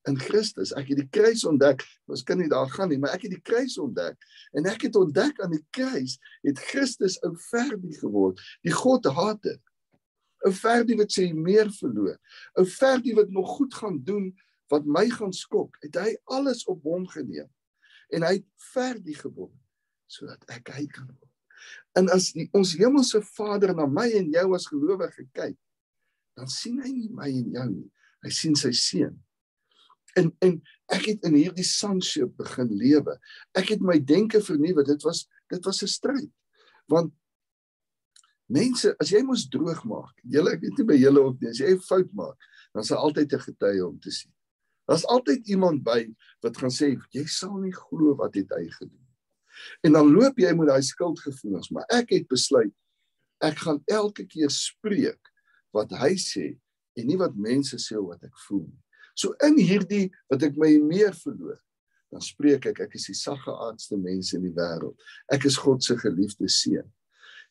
in 0.10 0.18
Christus. 0.18 0.74
Ek 0.78 0.92
het 0.92 1.02
die 1.04 1.10
kruis 1.14 1.44
ontdek. 1.48 1.84
Ons 2.10 2.24
kan 2.26 2.40
nie 2.42 2.50
daar 2.52 2.70
gaan 2.72 2.90
nie, 2.92 3.00
maar 3.02 3.14
ek 3.16 3.28
het 3.28 3.36
die 3.36 3.44
kruis 3.46 3.78
ontdek. 3.82 4.18
En 4.58 4.68
ek 4.72 4.88
het 4.88 4.98
ontdek 4.98 5.42
aan 5.44 5.54
die 5.54 5.64
kruis 5.76 6.18
het 6.46 6.62
Christus 6.72 7.20
'n 7.22 7.36
verdie 7.50 7.98
geword. 8.00 8.40
Die 8.64 8.74
God 8.74 9.06
hater. 9.06 9.60
'n 10.46 10.52
Verdie 10.52 10.98
wat 10.98 11.12
sê 11.14 11.34
meer 11.34 11.70
verloor. 11.70 12.18
'n 12.58 12.66
Verdie 12.66 13.16
wat 13.16 13.30
nog 13.30 13.50
goed 13.58 13.74
gaan 13.74 14.04
doen 14.04 14.34
wat 14.70 14.86
my 14.86 15.10
gaan 15.10 15.34
skok. 15.34 15.78
Het 15.82 15.96
hy 15.96 16.18
alles 16.26 16.66
op 16.66 16.84
hom 16.84 17.08
geneem. 17.08 17.50
En 18.10 18.24
hy 18.24 18.34
het 18.34 18.48
verdie 18.74 19.16
geword 19.16 19.58
sodat 20.12 20.44
ek 20.50 20.68
hy 20.68 20.88
kan 20.88 21.08
word. 21.08 21.32
En 21.96 22.10
as 22.10 22.34
die, 22.34 22.50
ons 22.52 22.74
hemelse 22.76 23.22
Vader 23.22 23.74
na 23.76 23.86
my 23.86 24.10
en 24.12 24.32
jou 24.32 24.56
as 24.56 24.68
gelowige 24.68 25.24
kyk, 25.32 25.56
dan 26.36 26.48
sien 26.48 26.82
hy 26.82 26.92
nie 26.92 27.10
my 27.10 27.30
en 27.30 27.52
jou 27.52 27.70
nie. 27.70 27.92
Hy 28.24 28.30
sien 28.30 28.56
sy 28.56 28.72
seun 28.72 29.16
en 30.20 30.32
en 30.46 30.58
ek 30.92 31.08
het 31.12 31.26
in 31.28 31.38
hierdie 31.40 31.66
sonship 31.68 32.34
begin 32.40 32.72
lewe. 32.76 33.18
Ek 33.58 33.72
het 33.74 33.82
my 33.82 33.98
denke 34.00 34.42
vernuwe. 34.44 34.86
Dit 34.88 35.04
was 35.08 35.28
dit 35.52 35.66
was 35.66 35.82
'n 35.84 35.88
stryd. 35.88 36.32
Want 36.88 37.14
mense, 38.48 38.96
as 39.00 39.10
jy 39.10 39.22
mos 39.24 39.48
droog 39.48 39.84
maak, 39.86 40.16
julle 40.24 40.52
ek 40.52 40.62
weet 40.62 40.78
nie 40.78 40.88
by 40.88 40.98
julle 41.00 41.22
ook 41.24 41.42
nie, 41.42 41.50
as 41.50 41.60
jy 41.60 41.72
'n 41.72 41.80
fout 41.80 42.12
maak, 42.14 42.38
dan 42.74 42.84
sal 42.84 42.98
altyd 42.98 43.34
'n 43.34 43.46
getuie 43.48 43.88
om 43.88 44.00
te 44.00 44.12
sien. 44.12 44.34
Daar's 44.88 45.06
altyd 45.06 45.48
iemand 45.48 45.84
by 45.84 46.08
wat 46.42 46.58
gaan 46.58 46.74
sê 46.74 46.98
jy 47.12 47.26
sal 47.26 47.58
nie 47.58 47.72
glo 47.72 48.16
wat 48.16 48.36
het 48.36 48.50
hy 48.50 48.68
gedoen. 48.68 49.08
En 49.84 49.92
dan 49.94 50.12
loop 50.12 50.38
jy 50.38 50.54
met 50.56 50.68
daai 50.68 50.82
skuldgevoelens, 50.82 51.72
maar 51.72 51.86
ek 51.90 52.10
het 52.10 52.28
besluit 52.28 52.74
ek 53.42 53.58
gaan 53.66 53.82
elke 53.90 54.26
keer 54.30 54.50
spreek 54.54 55.32
wat 55.74 55.92
hy 55.98 56.14
sê 56.20 56.60
en 57.00 57.08
nie 57.08 57.18
wat 57.18 57.36
mense 57.36 57.78
sê 57.82 57.98
wat 57.98 58.24
ek 58.28 58.38
voel 58.46 58.68
nie. 58.68 58.82
So 59.16 59.36
in 59.46 59.60
hierdie 59.60 60.08
wat 60.32 60.44
ek 60.48 60.58
my 60.60 60.72
meer 60.84 61.14
verloor, 61.18 61.60
dan 62.12 62.24
spreek 62.24 62.68
ek 62.72 62.82
ek 62.88 62.96
is 63.00 63.08
die 63.12 63.18
saggeaardste 63.18 63.98
mens 64.00 64.34
in 64.36 64.44
die 64.46 64.56
wêreld. 64.56 64.98
Ek 65.32 65.46
is 65.48 65.60
God 65.62 65.84
se 65.84 65.96
geliefde 66.00 66.50
seun. 66.52 66.88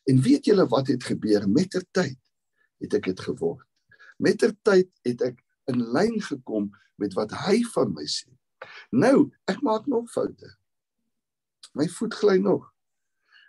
En 0.09 0.21
weet 0.21 0.49
julle 0.49 0.65
wat 0.69 0.89
het 0.93 1.05
gebeur 1.05 1.47
met 1.49 1.71
ter 1.73 1.85
tyd? 1.93 2.17
Het 2.81 2.97
ek 2.97 3.11
dit 3.11 3.23
geword. 3.29 3.65
Met 4.21 4.41
ter 4.41 4.53
tyd 4.65 4.89
het 5.05 5.21
ek 5.31 5.41
in 5.69 5.81
lyn 5.93 6.17
gekom 6.21 6.69
met 7.01 7.13
wat 7.17 7.33
hy 7.45 7.61
van 7.73 7.93
my 7.93 8.05
sê. 8.09 8.29
Nou, 8.93 9.31
ek 9.49 9.61
maak 9.65 9.87
nog 9.89 10.09
foute. 10.13 10.49
My 11.77 11.87
voet 11.89 12.17
gly 12.17 12.37
nog. 12.41 12.67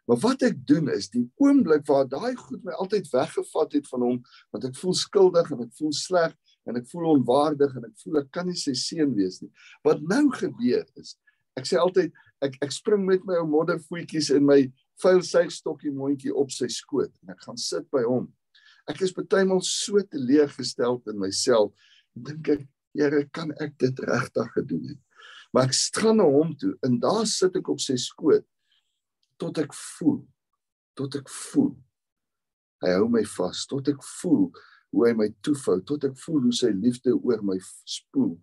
Maar 0.08 0.18
wat 0.24 0.42
ek 0.46 0.56
doen 0.66 0.88
is 0.92 1.10
die 1.12 1.24
oomblik 1.40 1.84
waar 1.86 2.08
daai 2.10 2.34
goed 2.36 2.64
my 2.66 2.74
altyd 2.80 3.06
weggevat 3.12 3.76
het 3.78 3.88
van 3.92 4.06
hom, 4.06 4.18
want 4.50 4.64
ek 4.66 4.78
voel 4.80 4.96
skuldig 4.98 5.52
en 5.54 5.62
ek 5.66 5.74
voel 5.78 5.92
sleg 5.96 6.34
en 6.68 6.78
ek 6.78 6.88
voel 6.92 7.10
onwaardig 7.16 7.74
en 7.78 7.88
ek 7.88 7.96
voel 8.02 8.20
ek 8.22 8.30
kan 8.34 8.46
nie 8.48 8.58
sy 8.58 8.74
seun 8.78 9.14
wees 9.16 9.40
nie. 9.42 9.50
Wat 9.86 10.02
nou 10.06 10.24
gebeur 10.36 10.84
is, 11.00 11.16
ek 11.58 11.68
sê 11.68 11.80
altyd 11.80 12.12
ek 12.44 12.58
ek 12.64 12.74
spring 12.74 13.04
met 13.06 13.24
my 13.28 13.40
ou 13.42 13.48
moddervoetjies 13.50 14.32
in 14.36 14.46
my 14.48 14.60
vuil 15.02 15.22
suigstokkie 15.26 15.92
mondjie 15.94 16.34
op 16.34 16.52
sy 16.54 16.68
skoot 16.70 17.12
en 17.22 17.34
ek 17.34 17.42
gaan 17.46 17.58
sit 17.60 17.88
by 17.94 18.04
hom. 18.06 18.28
Ek 18.90 19.02
is 19.04 19.14
bytelmal 19.14 19.62
so 19.66 20.00
teleurgestel 20.10 20.98
in 21.10 21.18
myself. 21.22 21.74
Dink 22.14 22.48
ek, 22.56 22.68
Here, 22.92 23.22
kan 23.32 23.54
ek 23.56 23.78
dit 23.80 24.00
regtig 24.04 24.50
gedoen 24.52 24.82
het? 24.90 24.98
Maar 25.52 25.70
ek 25.70 25.76
gaan 25.96 26.18
na 26.20 26.26
hom 26.28 26.50
toe 26.60 26.74
en 26.84 26.98
daar 27.00 27.24
sit 27.28 27.56
ek 27.56 27.70
op 27.72 27.80
sy 27.80 27.96
skoot 28.00 28.44
tot 29.40 29.58
ek 29.60 29.72
voel 29.76 30.20
tot 30.98 31.16
ek 31.18 31.30
voel 31.32 31.72
hy 32.84 32.92
hou 32.96 33.08
my 33.12 33.22
vas 33.36 33.64
tot 33.70 33.88
ek 33.92 34.00
voel 34.20 34.46
hoe 34.92 35.08
hy 35.08 35.12
my 35.16 35.28
toefou 35.44 35.80
tot 35.88 36.04
ek 36.08 36.16
voel 36.24 36.46
hoe 36.46 36.56
sy 36.56 36.70
liefde 36.76 37.14
oor 37.16 37.42
my 37.46 37.58
spoel 37.88 38.36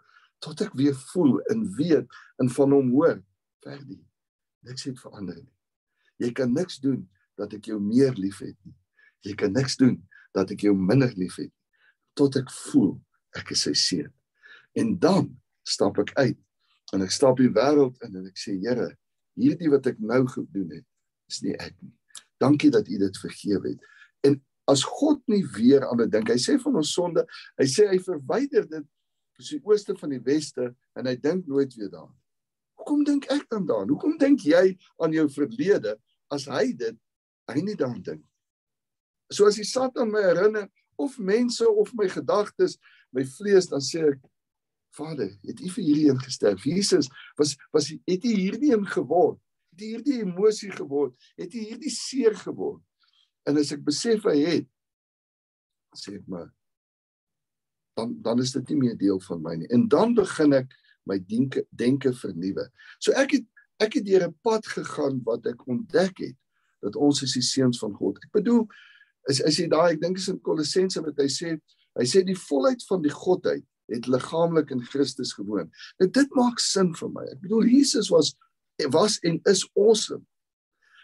tot 0.44 0.62
ek 0.66 0.76
weer 0.80 0.96
voel 1.12 1.40
en 1.54 1.66
weet 1.78 2.20
en 2.42 2.52
van 2.58 2.76
hom 2.78 2.94
hoor 2.96 3.18
verdie 3.64 4.02
niks 4.66 4.86
het 4.88 5.00
verander 5.00 5.38
nie. 5.40 5.56
Jy 6.20 6.32
kan 6.36 6.54
niks 6.54 6.80
doen 6.84 7.04
dat 7.40 7.54
ek 7.56 7.70
jou 7.72 7.80
meer 7.82 8.16
liefhet 8.20 8.58
nie. 8.68 8.76
Jy 9.28 9.36
kan 9.40 9.54
niks 9.56 9.78
doen 9.80 9.98
dat 10.36 10.52
ek 10.52 10.66
jou 10.68 10.76
minder 10.76 11.12
liefhet 11.20 11.52
tot 12.20 12.36
ek 12.40 12.50
voel 12.68 12.98
ek 13.38 13.54
is 13.56 13.64
sy 13.68 13.76
seun. 13.78 14.12
En 14.76 14.96
dan 15.00 15.30
stap 15.68 16.00
ek 16.04 16.12
uit 16.20 16.40
en 16.96 17.06
ek 17.06 17.14
stap 17.14 17.40
die 17.40 17.52
wêreld 17.54 18.00
in 18.06 18.18
en 18.20 18.28
ek 18.28 18.40
sê 18.40 18.58
Here 18.60 18.90
hierdie 19.40 19.72
wat 19.72 19.88
ek 19.88 20.02
nou 20.04 20.26
gedoen 20.28 20.74
het 20.80 20.86
is 21.32 21.42
nie 21.46 21.56
ek 21.56 21.76
nie. 21.80 21.94
Dankie 22.42 22.72
dat 22.74 22.88
u 22.90 23.00
dit 23.00 23.20
vergewe 23.22 23.76
het 23.76 23.88
as 24.70 24.84
God 24.86 25.22
nie 25.32 25.44
weer 25.56 25.86
aan 25.88 26.04
dit 26.04 26.12
dink. 26.14 26.30
Hy 26.30 26.38
sê 26.42 26.58
van 26.62 26.78
ons 26.80 26.94
sonde, 26.94 27.26
hy 27.60 27.68
sê 27.70 27.88
hy 27.90 28.00
verwyder 28.06 28.68
dit 28.70 28.88
soos 29.40 29.52
die 29.56 29.62
ooste 29.66 29.96
van 29.98 30.14
die 30.14 30.24
weste 30.24 30.72
en 31.00 31.10
hy 31.10 31.16
dink 31.20 31.48
nooit 31.48 31.74
weer 31.78 31.92
daaraan. 31.92 32.16
Hoekom 32.80 33.06
dink 33.08 33.28
ek 33.34 33.46
dan 33.52 33.68
daaraan? 33.70 33.92
Hoekom 33.94 34.18
dink 34.20 34.44
jy 34.48 34.74
aan 35.02 35.16
jou 35.16 35.28
verlede 35.32 35.96
as 36.34 36.48
hy 36.52 36.72
dit 36.78 36.98
hy 37.50 37.64
nie 37.66 37.78
daaraan 37.80 38.04
dink? 38.06 38.26
So 39.32 39.48
as 39.50 39.60
die 39.60 39.68
Satan 39.68 40.12
my 40.12 40.24
herinner 40.26 40.68
of 41.00 41.18
mense 41.22 41.66
of 41.66 41.94
my 41.96 42.10
gedagtes, 42.12 42.78
my 43.16 43.24
vlees, 43.38 43.70
dan 43.72 43.84
sê 43.84 44.04
ek 44.12 44.20
Vader, 44.98 45.30
het 45.46 45.60
U 45.62 45.70
vir 45.70 45.86
hierdie 45.86 46.08
een 46.10 46.22
gesterf? 46.24 46.64
Jesus 46.66 47.08
was 47.38 47.54
was 47.76 47.92
het 47.94 48.26
U 48.26 48.32
hierdie 48.34 48.74
een 48.74 48.88
geword? 48.90 49.38
Het 49.74 49.84
U 49.86 49.90
hierdie 49.94 50.22
emosie 50.24 50.72
geword? 50.74 51.14
Het 51.38 51.54
U 51.54 51.62
hierdie 51.62 51.94
seer 51.94 52.36
geword? 52.36 52.82
En 53.48 53.58
as 53.58 53.72
ek 53.72 53.84
besef 53.86 54.24
hy 54.24 54.38
het, 54.46 54.68
sê 55.96 56.16
ek 56.20 56.28
maar 56.28 56.50
dan 58.00 58.22
dan 58.24 58.40
is 58.40 58.52
dit 58.56 58.70
nie 58.70 58.80
meer 58.86 58.98
deel 58.98 59.20
van 59.28 59.42
my 59.44 59.56
nie. 59.60 59.70
En 59.76 59.88
dan 59.92 60.14
begin 60.18 60.54
ek 60.56 60.76
my 61.10 61.18
denke 61.30 61.66
denke 61.70 62.14
vernuwe. 62.16 62.68
So 63.00 63.16
ek 63.18 63.38
het 63.38 63.48
ek 63.84 63.98
het 64.00 64.06
deur 64.06 64.28
'n 64.28 64.36
pad 64.44 64.68
gegaan 64.68 65.22
wat 65.26 65.46
ek 65.48 65.68
ontdek 65.68 66.18
het 66.18 66.38
dat 66.82 66.96
ons 66.96 67.22
is 67.24 67.34
die 67.34 67.44
seuns 67.44 67.80
van 67.80 67.94
God. 67.94 68.18
Ek 68.24 68.32
bedoel 68.32 68.68
is 69.30 69.40
is 69.40 69.60
jy 69.60 69.68
daai 69.68 69.94
ek 69.94 70.02
dink 70.02 70.18
is 70.18 70.30
in 70.30 70.40
Kolossense 70.42 71.02
wat 71.02 71.18
hy 71.18 71.28
sê 71.28 71.60
hy 72.00 72.06
sê 72.06 72.24
die 72.24 72.38
volheid 72.48 72.84
van 72.88 73.02
die 73.02 73.14
godheid 73.14 73.66
het 73.90 74.08
liggaamlik 74.08 74.72
in 74.72 74.84
Christus 74.86 75.34
gewoon. 75.34 75.72
Nou 76.00 76.10
dit 76.10 76.36
maak 76.36 76.60
sin 76.60 76.94
vir 76.94 77.10
my. 77.10 77.26
Ek 77.34 77.42
bedoel 77.42 77.68
Jesus 77.68 78.10
was 78.10 78.36
was 78.94 79.20
en 79.28 79.42
is 79.46 79.66
awesome. 79.76 80.26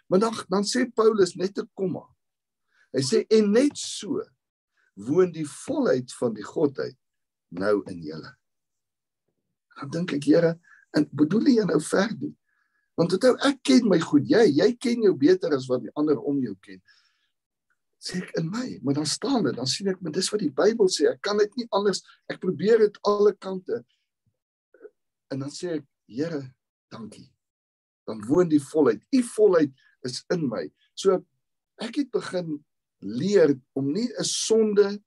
Maar 0.07 0.19
dan 0.19 0.33
dan 0.49 0.63
sê 0.63 0.85
Paulus 0.85 1.35
net 1.35 1.57
'n 1.57 1.69
komma. 1.73 2.14
Hy 2.95 3.03
sê 3.03 3.23
en 3.37 3.51
net 3.53 3.75
so 3.79 4.23
woon 5.07 5.33
die 5.35 5.47
volheid 5.65 6.13
van 6.15 6.35
die 6.35 6.45
godheid 6.47 6.95
nou 7.55 7.81
in 7.91 8.01
julle. 8.05 8.31
Dan 9.75 9.91
dink 9.91 10.15
ek 10.15 10.27
Here, 10.29 10.55
en 10.95 11.07
bedoel 11.11 11.51
jy 11.51 11.65
nou 11.67 11.81
verdie? 11.83 12.31
Want 12.95 13.17
onthou 13.17 13.33
ek 13.43 13.59
ken 13.67 13.89
my 13.91 13.99
goed, 13.99 14.23
jy 14.31 14.45
jy 14.55 14.69
ken 14.79 15.03
jou 15.03 15.11
beter 15.19 15.51
as 15.55 15.67
wat 15.67 15.83
die 15.83 15.91
ander 15.99 16.21
om 16.23 16.39
jou 16.43 16.55
ken 16.63 16.79
sê 18.05 18.19
ek 18.21 18.35
in 18.39 18.49
my, 18.53 18.67
maar 18.85 18.99
dan 18.99 19.07
staan 19.09 19.47
dit, 19.47 19.55
dan 19.57 19.69
sien 19.69 19.89
ek, 19.89 20.01
maar 20.03 20.13
dis 20.13 20.29
wat 20.29 20.43
die 20.43 20.53
Bybel 20.53 20.89
sê, 20.93 21.07
ek 21.09 21.23
kan 21.25 21.39
dit 21.41 21.55
nie 21.57 21.65
anders, 21.73 22.03
ek 22.29 22.37
probeer 22.43 22.83
dit 22.83 22.99
alle 23.09 23.33
kante. 23.41 23.81
En 25.33 25.41
dan 25.41 25.53
sê 25.53 25.79
ek, 25.79 25.87
Here, 26.05 26.43
dankie. 26.93 27.25
Dan 28.05 28.19
woon 28.27 28.45
die 28.51 28.61
volheid. 28.61 28.99
U 29.09 29.21
volheid 29.25 29.71
is 30.05 30.19
in 30.29 30.43
my. 30.45 30.67
So 30.93 31.15
ek 31.81 31.97
het 31.97 32.11
begin 32.13 32.59
leer 33.05 33.53
om 33.77 33.91
nie 33.93 34.09
'n 34.09 34.23
sonde 34.23 34.99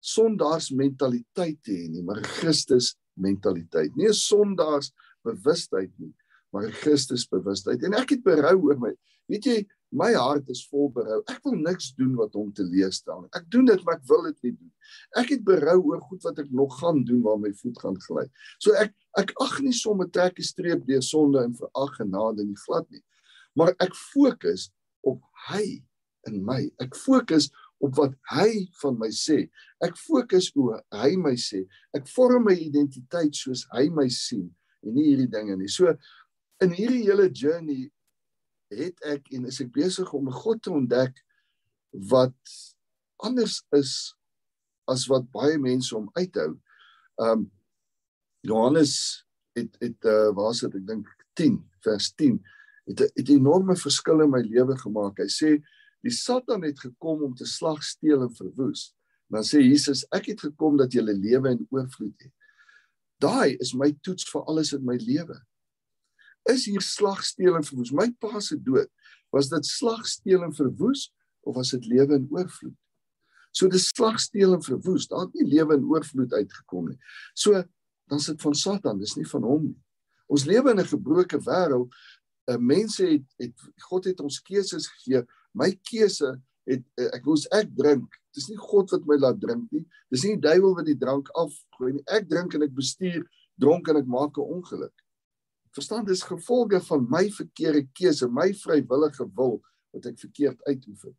sondaars 0.00 0.70
mentaliteit 0.70 1.58
te 1.62 1.72
hê 1.72 1.88
nie, 1.90 2.02
maar 2.02 2.18
'n 2.18 2.32
Christus 2.38 2.96
mentaliteit. 3.14 3.94
Nie 3.96 4.08
'n 4.08 4.14
sondaars 4.14 4.92
bewustheid 5.22 5.92
nie, 5.98 6.14
maar 6.52 6.66
'n 6.66 6.72
Christus 6.72 7.26
bewustheid. 7.28 7.82
En 7.82 7.94
ek 7.94 8.10
het 8.10 8.22
berou 8.22 8.56
oor 8.62 8.78
my. 8.78 8.94
Weet 9.26 9.44
jy, 9.44 9.66
my 9.90 10.12
hart 10.12 10.48
is 10.48 10.66
vol 10.68 10.90
berou. 10.92 11.22
Ek 11.28 11.40
wil 11.44 11.56
niks 11.56 11.92
doen 11.96 12.14
wat 12.16 12.32
hom 12.36 12.52
teleurstel 12.52 13.22
nie. 13.22 13.30
Ek 13.32 13.50
doen 13.50 13.64
dit, 13.64 13.84
maar 13.84 13.96
ek 13.96 14.06
wil 14.08 14.22
dit 14.28 14.42
nie 14.42 14.52
doen. 14.52 14.72
Ek 15.16 15.28
het 15.28 15.44
berou 15.44 15.78
oor 15.90 16.00
goed 16.00 16.22
wat 16.22 16.38
ek 16.38 16.50
nog 16.50 16.78
gaan 16.80 17.04
doen 17.04 17.22
waar 17.22 17.38
my 17.38 17.52
voet 17.52 17.78
gaan 17.78 17.96
gly. 18.08 18.26
So 18.58 18.72
ek 18.72 18.94
ek 19.18 19.32
ag 19.40 19.60
nie 19.60 19.72
sommer 19.72 20.08
trek 20.10 20.38
'n 20.38 20.42
streep 20.42 20.86
deur 20.86 21.02
sonde 21.02 21.42
en 21.42 21.54
verag 21.54 21.96
genade 21.96 22.44
nie 22.44 22.58
glad 22.66 22.90
nie. 22.90 23.02
Maar 23.56 23.74
ek 23.80 23.94
fokus 23.94 24.70
op 25.02 25.22
hy 25.48 25.82
in 26.26 26.44
my. 26.44 26.64
Ek 26.82 26.96
fokus 26.96 27.50
op 27.84 27.94
wat 27.98 28.14
hy 28.32 28.66
van 28.80 28.96
my 28.98 29.10
sê. 29.14 29.44
Ek 29.84 29.96
fokus 30.00 30.50
hoe 30.56 30.78
hy 30.94 31.12
my 31.20 31.34
sê. 31.38 31.64
Ek 31.94 32.08
vorm 32.10 32.48
my 32.48 32.56
identiteit 32.58 33.36
soos 33.38 33.66
hy 33.74 33.86
my 33.94 34.08
sien 34.12 34.48
en 34.82 34.94
nie 34.94 35.10
hierdie 35.10 35.30
dinge 35.30 35.56
nie. 35.58 35.70
So 35.70 35.94
in 36.62 36.74
hierdie 36.74 37.04
hele 37.06 37.28
journey 37.30 37.88
het 38.74 38.98
ek 39.06 39.30
en 39.36 39.46
is 39.48 39.60
ek 39.64 39.72
besig 39.74 40.10
om 40.14 40.28
'n 40.28 40.40
God 40.42 40.62
te 40.62 40.70
ontdek 40.70 41.14
wat 42.10 42.36
anders 43.22 43.62
is 43.72 44.14
as 44.88 45.06
wat 45.08 45.30
baie 45.32 45.58
mense 45.58 45.94
om 45.96 46.10
uithou. 46.14 46.58
Um 47.18 47.50
Johannes 48.46 49.24
het 49.56 49.76
het 49.82 50.04
uh, 50.04 50.30
waar 50.34 50.52
is 50.54 50.62
dit 50.66 50.74
ek 50.74 50.86
dink 50.86 51.08
10 51.34 51.58
vers 51.84 52.12
10 52.14 52.38
het 52.88 53.00
'n 53.00 53.32
enorme 53.34 53.76
verskil 53.76 54.22
in 54.22 54.30
my 54.30 54.40
lewe 54.40 54.76
gemaak. 54.76 55.18
Hy 55.18 55.28
sê 55.28 55.50
die 56.02 56.14
Satan 56.14 56.62
het 56.62 56.78
gekom 56.80 57.22
om 57.22 57.34
te 57.34 57.46
slag, 57.46 57.82
steel 57.82 58.22
en 58.22 58.34
verwoes. 58.34 58.94
Dan 59.28 59.44
sê 59.44 59.60
Jesus 59.60 60.06
ek 60.14 60.26
het 60.32 60.40
gekom 60.40 60.76
dat 60.76 60.94
'n 60.94 61.04
lewe 61.04 61.50
in 61.50 61.66
oorvloed 61.70 62.22
het. 62.22 62.32
Daai 63.20 63.56
is 63.58 63.74
my 63.74 63.92
toets 64.02 64.24
vir 64.30 64.42
alles 64.44 64.72
in 64.72 64.84
my 64.84 64.96
lewe 64.96 65.42
is 66.48 66.66
hier 66.68 66.84
slag, 66.84 67.22
steel 67.24 67.56
en 67.58 67.64
verwoes. 67.64 67.92
My 67.94 68.08
pa 68.20 68.40
se 68.44 68.56
dood, 68.56 68.90
was 69.34 69.50
dit 69.52 69.66
slag, 69.66 70.06
steel 70.08 70.44
en 70.46 70.54
verwoes 70.56 71.08
of 71.46 71.56
was 71.58 71.72
dit 71.76 71.88
lewe 71.88 72.18
in 72.18 72.28
oorvloed? 72.32 72.76
So 73.56 73.68
dis 73.72 73.88
slag, 73.92 74.18
steel 74.22 74.54
en 74.56 74.62
verwoes. 74.64 75.08
Daar 75.10 75.26
het 75.26 75.36
nie 75.38 75.48
lewe 75.56 75.78
in 75.78 75.86
oorvloed 75.88 76.34
uitgekom 76.36 76.92
nie. 76.92 76.98
So 77.34 77.62
dan 78.08 78.22
sit 78.24 78.40
van 78.40 78.56
Satan, 78.56 79.00
dis 79.00 79.16
nie 79.18 79.26
van 79.28 79.44
hom 79.44 79.66
nie. 79.70 79.78
Ons 80.32 80.46
lewe 80.48 80.72
in 80.72 80.80
'n 80.80 80.88
gebroke 80.88 81.38
wêreld. 81.44 81.92
Mense 82.58 83.04
het 83.04 83.26
het 83.36 83.54
God 83.88 84.04
het 84.04 84.20
ons 84.20 84.40
keuses 84.40 84.86
gegee. 84.88 85.24
My 85.54 85.70
keuse 85.90 86.34
het 86.68 86.84
uh, 87.00 87.10
ek 87.16 87.26
moes 87.26 87.46
ek 87.56 87.70
drink. 87.76 88.16
Dis 88.36 88.48
nie 88.50 88.58
God 88.60 88.92
wat 88.94 89.06
my 89.08 89.18
laat 89.18 89.40
drink 89.40 89.70
nie. 89.72 89.84
Dis 90.12 90.24
nie 90.24 90.36
die 90.36 90.46
duiwel 90.48 90.76
wat 90.78 90.88
die 90.88 90.98
drank 90.98 91.30
afgooi 91.38 91.94
nie. 91.96 92.04
Ek 92.12 92.28
drink 92.28 92.54
en 92.54 92.66
ek 92.66 92.74
bestuur 92.76 93.24
dronk 93.58 93.88
en 93.90 94.00
ek 94.02 94.10
maak 94.10 94.38
'n 94.38 94.52
ongeluk. 94.58 94.94
Verstaan 95.74 96.04
dis 96.04 96.22
gevolge 96.22 96.80
van 96.80 97.06
my 97.10 97.28
verkeerde 97.30 97.86
keuse, 97.92 98.28
my 98.28 98.52
vrywillige 98.52 99.26
wil 99.36 99.60
wat 99.92 100.06
ek 100.06 100.18
verkeerd 100.18 100.62
uitoefen. 100.66 101.14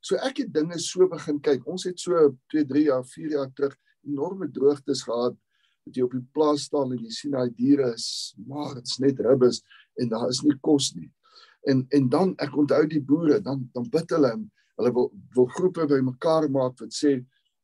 So 0.00 0.16
ek 0.22 0.38
het 0.44 0.52
dinge 0.54 0.78
so 0.78 1.08
begin 1.08 1.40
kyk. 1.42 1.66
Ons 1.66 1.86
het 1.88 1.98
so 2.00 2.14
2, 2.52 2.64
3 2.64 2.84
jaar, 2.90 3.04
4 3.04 3.30
jaar 3.30 3.50
terug 3.54 3.74
enorme 4.06 4.48
droogtes 4.52 5.02
gehad. 5.02 5.36
Dat 5.86 5.96
jy 5.96 6.02
op 6.06 6.14
die 6.14 6.26
plaas 6.34 6.66
staan 6.66 6.92
en 6.92 7.02
jy 7.02 7.10
sien 7.14 7.34
daai 7.34 7.50
diere 7.54 7.92
is 7.94 8.34
maar 8.46 8.74
dit's 8.74 8.98
net 8.98 9.20
ribbes 9.22 9.62
en 10.02 10.10
daar 10.10 10.28
is 10.28 10.42
nie 10.42 10.56
kos 10.62 10.92
nie. 10.96 11.10
En 11.66 11.82
en 11.90 12.08
dan 12.08 12.34
ek 12.42 12.54
onthou 12.56 12.84
die 12.90 13.02
boere, 13.02 13.40
dan 13.42 13.66
dan 13.74 13.88
bid 13.90 14.12
hulle 14.14 14.32
hulle 14.76 14.92
wil 14.94 15.08
wil 15.34 15.48
groepe 15.56 15.86
bymekaar 15.90 16.50
maak 16.52 16.76
wat 16.80 16.94
sê 16.94 17.16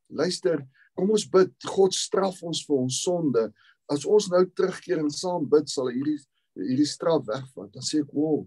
luister, 0.09 0.59
kom 0.97 1.13
ons 1.13 1.25
bid, 1.29 1.53
God 1.75 1.95
straf 1.95 2.41
ons 2.43 2.63
vir 2.67 2.77
ons 2.77 2.99
sonde. 3.05 3.47
As 3.91 4.05
ons 4.05 4.29
nou 4.31 4.43
terugkeer 4.55 5.01
en 5.01 5.11
saam 5.13 5.47
bid 5.49 5.69
sal 5.71 5.91
hierdie 5.93 6.19
hierdie 6.57 6.89
straf 6.89 7.25
wegvat. 7.29 7.71
Dan 7.73 7.85
sê 7.85 8.03
ek 8.03 8.11
wow 8.13 8.43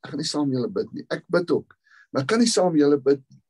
ek 0.00 0.14
gaan 0.14 0.22
nie 0.22 0.30
saam 0.30 0.52
julle 0.54 0.70
bid 0.72 0.94
nie. 0.96 1.04
Ek 1.12 1.26
bid 1.28 1.50
ook 1.52 1.76
maar 2.10 2.24
ek 2.24 2.32
kan 2.32 2.42
nie 2.42 2.50
saam 2.50 2.76
julle 2.78 2.98
bid 3.02 3.22
nie. 3.30 3.40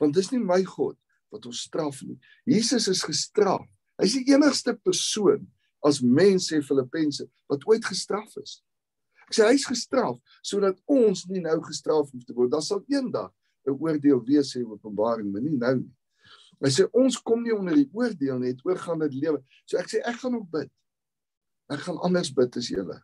Want 0.00 0.14
dis 0.14 0.30
nie 0.32 0.42
my 0.42 0.60
God 0.66 0.98
wat 1.34 1.46
ons 1.48 1.64
straf 1.66 2.02
nie. 2.06 2.18
Jesus 2.46 2.86
is 2.92 3.02
gestraf. 3.04 3.64
Hy's 3.98 4.14
die 4.18 4.34
enigste 4.34 4.76
persoon 4.76 5.46
as 5.86 6.02
mens 6.02 6.50
sê 6.50 6.60
Filippense 6.64 7.26
wat 7.50 7.64
ooit 7.68 7.84
gestraf 7.86 8.36
is 8.42 8.60
ek 9.26 9.34
sê 9.38 9.50
hy's 9.50 9.66
gestraf 9.66 10.18
sodat 10.42 10.78
ons 10.86 11.26
nie 11.30 11.42
nou 11.44 11.58
gestraf 11.66 12.10
hoef 12.12 12.24
te 12.24 12.34
word 12.36 12.52
dan 12.54 12.62
sal 12.62 12.84
eendag 12.88 13.32
'n 13.66 13.74
oordeel 13.74 14.22
wees 14.24 14.54
sê 14.54 14.62
Openbaring 14.62 15.32
maar 15.32 15.42
nie 15.42 15.56
nou 15.58 15.74
nie 15.82 15.92
Hy 16.64 16.70
sê 16.72 16.86
ons 16.96 17.18
kom 17.20 17.42
nie 17.44 17.52
onder 17.52 17.76
die 17.76 17.88
oordeel 17.92 18.38
nie, 18.40 18.54
het 18.54 18.62
oorgaan 18.64 19.02
dit 19.04 19.18
lewe. 19.20 19.42
So 19.68 19.76
ek 19.80 19.90
sê 19.92 20.00
ek 20.08 20.22
gaan 20.22 20.38
ook 20.38 20.48
bid. 20.54 20.70
Ek 21.72 21.82
gaan 21.84 21.98
anders 22.06 22.30
bid 22.32 22.56
as 22.56 22.70
julle. 22.72 22.96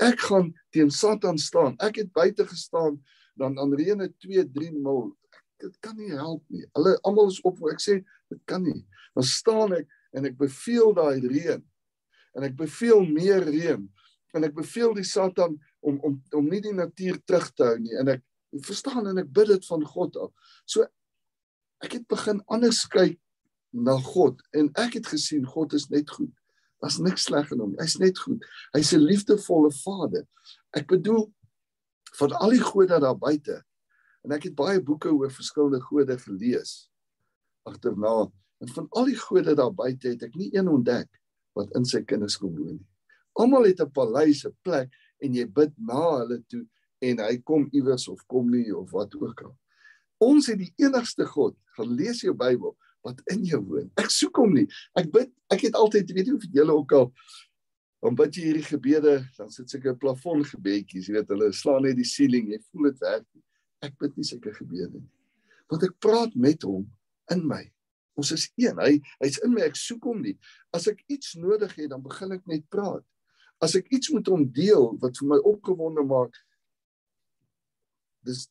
Ek 0.00 0.22
gaan 0.26 0.50
teen 0.74 0.90
Satan 0.90 1.38
staan. 1.38 1.76
Ek 1.82 2.00
het 2.00 2.12
buite 2.14 2.46
gestaan 2.48 2.98
dan 3.38 3.56
dan 3.58 3.74
reëne 3.76 4.08
2 4.22 4.46
3 4.54 4.72
mil. 4.78 5.12
Dit 5.60 5.76
kan 5.84 5.96
nie 5.98 6.12
help 6.14 6.42
nie. 6.48 6.64
Hulle 6.76 6.96
almal 7.04 7.30
is 7.32 7.42
op 7.44 7.60
ek 7.70 7.82
sê 7.82 8.00
dit 8.32 8.40
kan 8.48 8.64
nie. 8.64 8.80
Dan 9.14 9.28
staan 9.28 9.76
ek 9.76 9.90
en 10.14 10.30
ek 10.30 10.38
beveel 10.40 10.94
daai 10.96 11.20
reën. 11.20 11.60
En 12.34 12.46
ek 12.48 12.56
beveel 12.58 13.04
meer 13.10 13.44
reën. 13.44 13.84
En 14.34 14.44
ek 14.46 14.54
beveel 14.56 14.94
die 14.98 15.06
Satan 15.06 15.56
om 15.80 16.00
om 16.06 16.18
om 16.34 16.48
nie 16.50 16.62
die 16.64 16.74
natuur 16.74 17.20
terug 17.24 17.50
te 17.54 17.68
hou 17.68 17.78
nie 17.78 17.94
en 18.00 18.10
ek 18.16 18.24
verstaan 18.66 19.06
en 19.10 19.18
ek 19.22 19.30
bid 19.34 19.50
dit 19.52 19.66
van 19.70 19.84
God 19.94 20.16
af. 20.26 20.32
So 20.66 20.86
ek 21.84 21.98
het 21.98 22.08
begin 22.10 22.40
anders 22.52 22.84
kyk 22.90 23.18
na 23.74 23.96
God 23.98 24.40
en 24.54 24.70
ek 24.80 24.98
het 25.00 25.10
gesien 25.10 25.46
God 25.46 25.74
is 25.78 25.88
net 25.90 26.10
goed. 26.10 26.32
Daar's 26.82 26.98
niks 27.00 27.28
sleg 27.28 27.50
in 27.54 27.62
hom. 27.62 27.76
Hy's 27.80 27.96
net 28.02 28.18
goed. 28.20 28.44
Hy's 28.74 28.92
'n 28.92 29.06
liefdevolle 29.06 29.70
Vader. 29.72 30.26
Ek 30.76 30.86
bedoel 30.86 31.32
van 32.18 32.32
al 32.32 32.50
die 32.50 32.62
gode 32.62 33.00
daar 33.00 33.18
buite. 33.18 33.62
En 34.24 34.32
ek 34.32 34.42
het 34.50 34.54
baie 34.54 34.82
boeke 34.82 35.12
oor 35.12 35.30
verskillende 35.30 35.80
gode 35.80 36.18
gelees 36.18 36.88
agterna 37.64 38.30
en 38.60 38.68
van 38.68 38.86
al 38.90 39.04
die 39.04 39.18
gode 39.18 39.54
daar 39.54 39.72
buite 39.74 40.08
het 40.08 40.22
ek 40.22 40.34
nie 40.34 40.50
een 40.52 40.68
ontdek 40.68 41.08
wat 41.56 41.72
in 41.76 41.84
sy 41.84 42.02
kinders 42.02 42.36
kom 42.36 42.54
woon 42.56 42.76
nie. 42.76 42.93
Almal 43.34 43.68
het 43.70 43.80
'n 43.80 43.90
paleis, 43.90 44.44
'n 44.46 44.56
plek 44.62 44.90
en 45.20 45.34
jy 45.34 45.44
bid 45.46 45.72
na 45.78 46.18
hulle 46.18 46.42
toe 46.48 46.66
en 47.00 47.18
hy 47.18 47.36
kom 47.38 47.68
iewers 47.72 48.08
of 48.08 48.26
kom 48.26 48.50
nie 48.50 48.70
of 48.76 48.90
wat 48.90 49.14
ook 49.14 49.42
al. 49.42 49.56
Ons 50.18 50.46
het 50.46 50.58
die 50.58 50.72
enigste 50.76 51.26
God. 51.26 51.56
Gaan 51.76 51.94
lees 51.94 52.20
jou 52.20 52.34
Bybel 52.34 52.76
wat 53.04 53.20
in 53.32 53.44
jou 53.44 53.60
woon. 53.60 53.90
Ek 54.00 54.10
soek 54.10 54.36
hom 54.36 54.54
nie. 54.54 54.66
Ek 54.96 55.10
bid, 55.12 55.32
ek 55.52 55.66
het 55.68 55.74
altyd 55.74 56.10
weet 56.10 56.26
jy 56.26 56.34
of 56.34 56.46
julle 56.52 56.72
ook 56.72 56.92
al 56.92 57.12
om 58.04 58.16
bid 58.16 58.36
jy 58.36 58.50
hierdie 58.50 58.66
gebede, 58.66 59.14
dan 59.38 59.50
sit 59.50 59.70
seker 59.70 59.94
'n 59.94 59.98
plafon 59.98 60.44
gebedjies, 60.44 61.08
jy 61.08 61.14
weet 61.14 61.28
hulle 61.32 61.52
slaan 61.52 61.82
net 61.82 61.96
die 61.96 62.04
ceiling, 62.04 62.50
jy 62.52 62.58
voel 62.70 62.90
dit 62.90 62.98
werk 63.00 63.24
nie. 63.32 63.42
Ek 63.80 63.96
bid 63.98 64.16
nie 64.16 64.24
sulke 64.24 64.52
gebede 64.52 65.00
nie. 65.00 65.10
Want 65.70 65.82
ek 65.84 65.96
praat 65.98 66.34
met 66.36 66.62
hom 66.62 66.84
in 67.32 67.46
my. 67.48 67.64
Ons 68.14 68.32
is 68.32 68.50
een. 68.60 68.76
Hy 68.78 69.00
hy's 69.22 69.38
in 69.42 69.54
my. 69.54 69.62
Ek 69.62 69.76
soek 69.76 70.04
hom 70.04 70.20
nie. 70.22 70.36
As 70.72 70.86
ek 70.86 71.02
iets 71.08 71.34
nodig 71.34 71.72
het, 71.74 71.90
dan 71.90 72.02
begin 72.02 72.32
ek 72.36 72.46
net 72.46 72.68
praat. 72.68 73.04
As 73.62 73.76
ek 73.78 73.88
iets 73.94 74.10
moet 74.12 74.26
hom 74.28 74.44
deel 74.52 74.92
wat 75.02 75.18
vir 75.20 75.28
my 75.30 75.38
opgewonde 75.46 76.04
maak, 76.06 76.34
dis 78.24 78.48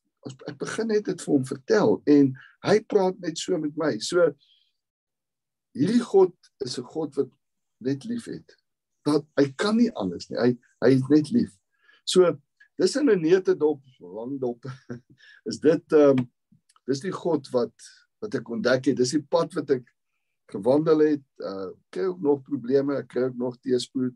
ek 0.47 0.57
begin 0.61 0.91
net 0.93 1.05
dit 1.09 1.21
vir 1.21 1.33
hom 1.33 1.45
vertel 1.47 1.97
en 2.09 2.29
hy 2.63 2.75
praat 2.87 3.17
net 3.23 3.39
so 3.39 3.57
met 3.59 3.75
my. 3.79 3.97
So 3.99 4.29
hierdie 5.75 6.03
God 6.05 6.33
is 6.63 6.77
'n 6.79 6.87
God 6.93 7.15
wat 7.17 7.31
net 7.83 8.05
liefhet. 8.05 8.55
Dat 9.03 9.25
hy 9.37 9.51
kan 9.57 9.77
nie 9.77 9.91
anders 9.99 10.29
nie. 10.29 10.39
Hy 10.39 10.51
hy 10.85 10.91
is 10.95 11.03
net 11.09 11.31
lief. 11.31 11.51
So 12.05 12.37
dis 12.79 12.95
in 12.95 13.09
'n 13.09 13.21
neutedop, 13.21 13.81
lang 13.99 14.39
dop. 14.39 14.63
Is 15.49 15.59
dit 15.59 15.83
ehm 15.93 16.19
um, 16.19 16.31
dis 16.87 16.99
die 16.99 17.11
God 17.11 17.47
wat 17.51 17.73
wat 18.23 18.35
ek 18.35 18.49
ontdek 18.49 18.85
het. 18.85 18.97
Dis 18.97 19.15
die 19.15 19.23
pad 19.23 19.53
wat 19.53 19.69
ek 19.69 19.83
gewandel 20.51 20.99
het. 20.99 21.25
Uh 21.39 21.71
kry 21.91 22.07
ook 22.07 22.21
nog 22.21 22.43
probleme, 22.47 22.97
ek 22.97 23.07
kry 23.07 23.27
ook 23.27 23.39
nog 23.39 23.59
teëspoed. 23.59 24.15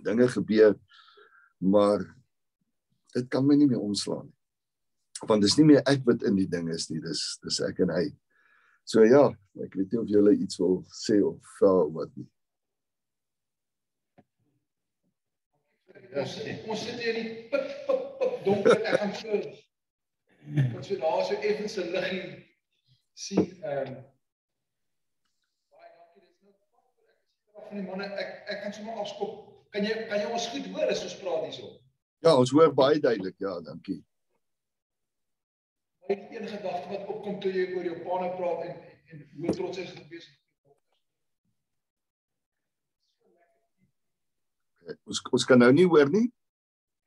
Dinge 0.00 0.28
gebeur. 0.28 0.78
Maar 1.58 2.06
dit 3.12 3.28
kan 3.28 3.46
my 3.46 3.54
nie 3.54 3.68
meer 3.68 3.80
omslaan 3.80 4.26
nie. 4.26 4.38
Want 5.26 5.44
dis 5.44 5.54
nie 5.58 5.68
meer 5.68 5.82
ek 5.86 6.02
wat 6.08 6.24
in 6.26 6.34
die 6.38 6.48
ding 6.50 6.70
is 6.72 6.88
nie, 6.90 6.98
dis 7.02 7.20
dis 7.44 7.60
ek 7.62 7.82
en 7.84 7.92
hy. 7.94 8.06
So 8.88 9.04
ja, 9.06 9.28
ek 9.62 9.76
weet 9.78 9.92
nie 9.92 10.00
of 10.00 10.08
julle 10.10 10.32
iets 10.34 10.58
wil 10.58 10.80
sê 10.90 11.20
of 11.22 11.38
vra 11.58 11.74
wat 11.94 12.16
nie. 12.18 12.26
Ons 16.12 16.34
ons 16.42 16.82
sit 16.82 16.98
hier 16.98 17.14
in 17.14 17.20
die 17.20 17.44
pip 17.52 17.68
pip 17.86 18.08
pip 18.18 18.40
donker. 18.48 18.80
Ek 18.80 18.98
gaan 18.98 19.14
so 19.20 19.38
wat 20.74 20.88
so 20.88 20.98
daar 20.98 21.22
so 21.28 21.38
effens 21.38 21.78
'n 21.78 21.94
liggie 21.94 22.24
sien 23.14 23.46
ehm 23.62 23.94
baie 25.70 25.90
dankie 25.94 26.26
dis 26.26 26.42
nou 26.42 26.50
ek 26.50 26.98
is 26.98 27.68
van 27.68 27.78
die 27.78 27.86
manne 27.86 28.10
ek 28.26 28.50
ek 28.50 28.62
kan 28.66 28.74
sommer 28.74 28.98
afskop. 29.06 29.51
Kan 29.72 29.86
jy 29.88 29.94
kan 30.08 30.20
jy 30.20 30.28
ons 30.28 30.46
goed 30.52 30.66
hoor 30.74 30.90
as 30.92 31.04
ons 31.06 31.18
praat 31.20 31.44
hierso? 31.46 31.70
Ja, 32.22 32.34
ons 32.36 32.52
hoor 32.52 32.74
baie 32.76 33.00
duidelik. 33.00 33.38
Ja, 33.40 33.54
dankie. 33.64 34.02
Is 36.12 36.18
enige 36.18 36.58
gedagte 36.58 36.90
wat 36.90 37.08
opkom 37.08 37.38
toe 37.40 37.52
jy 37.54 37.70
oor 37.72 37.86
jou 37.88 37.96
pa 38.04 38.18
nou 38.20 38.32
praat 38.36 38.66
en 38.68 38.74
en 39.12 39.22
hoe 39.38 39.54
trots 39.56 39.78
hy 39.78 39.84
is 39.86 39.94
gewees 39.96 40.28
op 40.28 40.40
Ons 45.08 45.20
ons 45.38 45.44
kan 45.48 45.60
nou 45.62 45.70
nie 45.72 45.86
hoor 45.88 46.10
nie. 46.12 46.26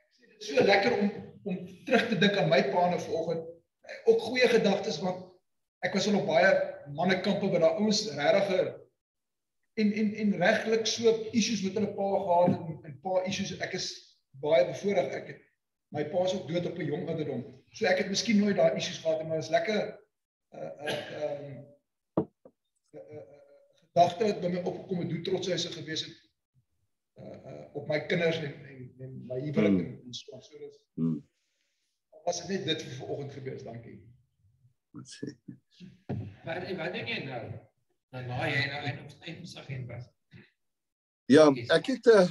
Ek 0.01 0.11
sê 0.17 0.23
dit 0.25 0.41
is 0.41 0.49
so 0.53 0.65
lekker 0.71 0.97
om 0.97 1.09
om 1.45 1.57
terug 1.85 2.07
te 2.09 2.17
dink 2.17 2.37
aan 2.41 2.49
my 2.49 2.61
pa 2.71 2.87
nou 2.89 3.01
vanoggend. 3.03 3.43
Ook 4.09 4.23
goeie 4.25 4.47
gedagtes 4.49 4.97
want 5.03 5.21
ek 5.85 5.93
was 5.93 6.07
al 6.09 6.17
op 6.21 6.29
baie 6.31 6.49
mannekampe 6.97 7.51
waar 7.51 7.61
daai 7.67 7.77
ouens 7.83 8.01
regtig 8.17 8.73
en 9.81 9.91
en 10.01 10.13
en 10.23 10.35
reglik 10.41 10.85
so 10.87 11.11
issues 11.31 11.61
met 11.63 11.73
hulle 11.77 11.91
pa 11.97 12.07
gehad 12.23 12.53
en, 12.55 12.79
en 12.89 12.99
pa 13.03 13.21
issues 13.29 13.57
ek 13.65 13.73
is 13.79 13.87
baie 14.43 14.65
bevoorreg 14.71 15.13
ek 15.19 15.27
het 15.33 15.41
my 15.95 16.03
pa 16.11 16.23
is 16.27 16.33
ook 16.35 16.47
dood 16.47 16.65
op 16.65 16.77
'n 16.79 16.85
jong 16.91 17.07
ouderdom. 17.09 17.43
So 17.71 17.85
ek 17.85 17.97
het 18.03 18.09
miskien 18.09 18.39
nooit 18.39 18.55
daai 18.55 18.75
issues 18.75 18.97
gehad 19.03 19.27
maar 19.27 19.37
is 19.37 19.49
lekker 19.49 19.81
uh 20.55 20.71
uh 20.87 20.99
um 21.23 21.65
uh, 22.17 22.23
uh, 22.95 23.15
uh, 23.15 23.23
gedagte 23.81 24.23
wat 24.31 24.41
by 24.41 24.47
my 24.55 24.61
opgekom 24.63 24.99
het 25.03 25.11
hoe 25.11 25.21
trots 25.21 25.47
hy 25.47 25.53
is 25.59 25.65
gewees 25.65 26.05
het 26.07 26.17
uh, 27.19 27.37
uh 27.51 27.75
op 27.75 27.87
my 27.87 27.99
kinders 28.07 28.37
en 28.39 28.53
en, 28.71 28.91
en 28.99 29.15
my 29.27 29.39
huwelik 29.39 29.79
Hmm. 29.79 30.01
en, 30.05 30.13
so 30.13 30.39
so 30.39 30.57
dis 30.57 30.79
Hmm. 30.95 31.23
was 32.25 32.47
dit 32.47 32.65
net 32.65 32.65
dit 32.65 32.81
vir 32.81 32.95
vanoggend 33.03 33.33
gebeur 33.33 33.63
dankie 33.63 33.99
Wat 34.95 35.07
sê? 35.11 35.27
Wat 36.45 36.67
wat 36.77 36.93
dink 36.93 37.09
jy 37.11 37.23
nou? 37.27 37.41
Dan 38.15 38.29
nou 38.31 38.45
jy 38.47 38.59
nou 38.71 38.81
een 38.87 38.99
op 39.03 39.23
eindagent 39.27 39.87
was. 39.89 40.03
Ja, 41.27 41.49
ek 41.75 41.89
het 41.89 42.05
uh, 42.07 42.27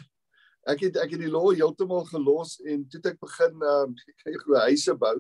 ek 0.73 0.87
het 0.87 0.97
ek 1.03 1.11
het 1.13 1.21
die 1.21 1.29
law 1.29 1.51
heeltemal 1.53 2.07
gelos 2.09 2.55
en 2.65 2.87
toe 2.89 3.03
ek 3.11 3.21
begin 3.21 3.53
ehm 3.61 3.91
um, 3.91 3.93
ek 4.13 4.17
kry 4.23 4.33
glo 4.41 4.63
huise 4.65 4.95
bou. 5.03 5.19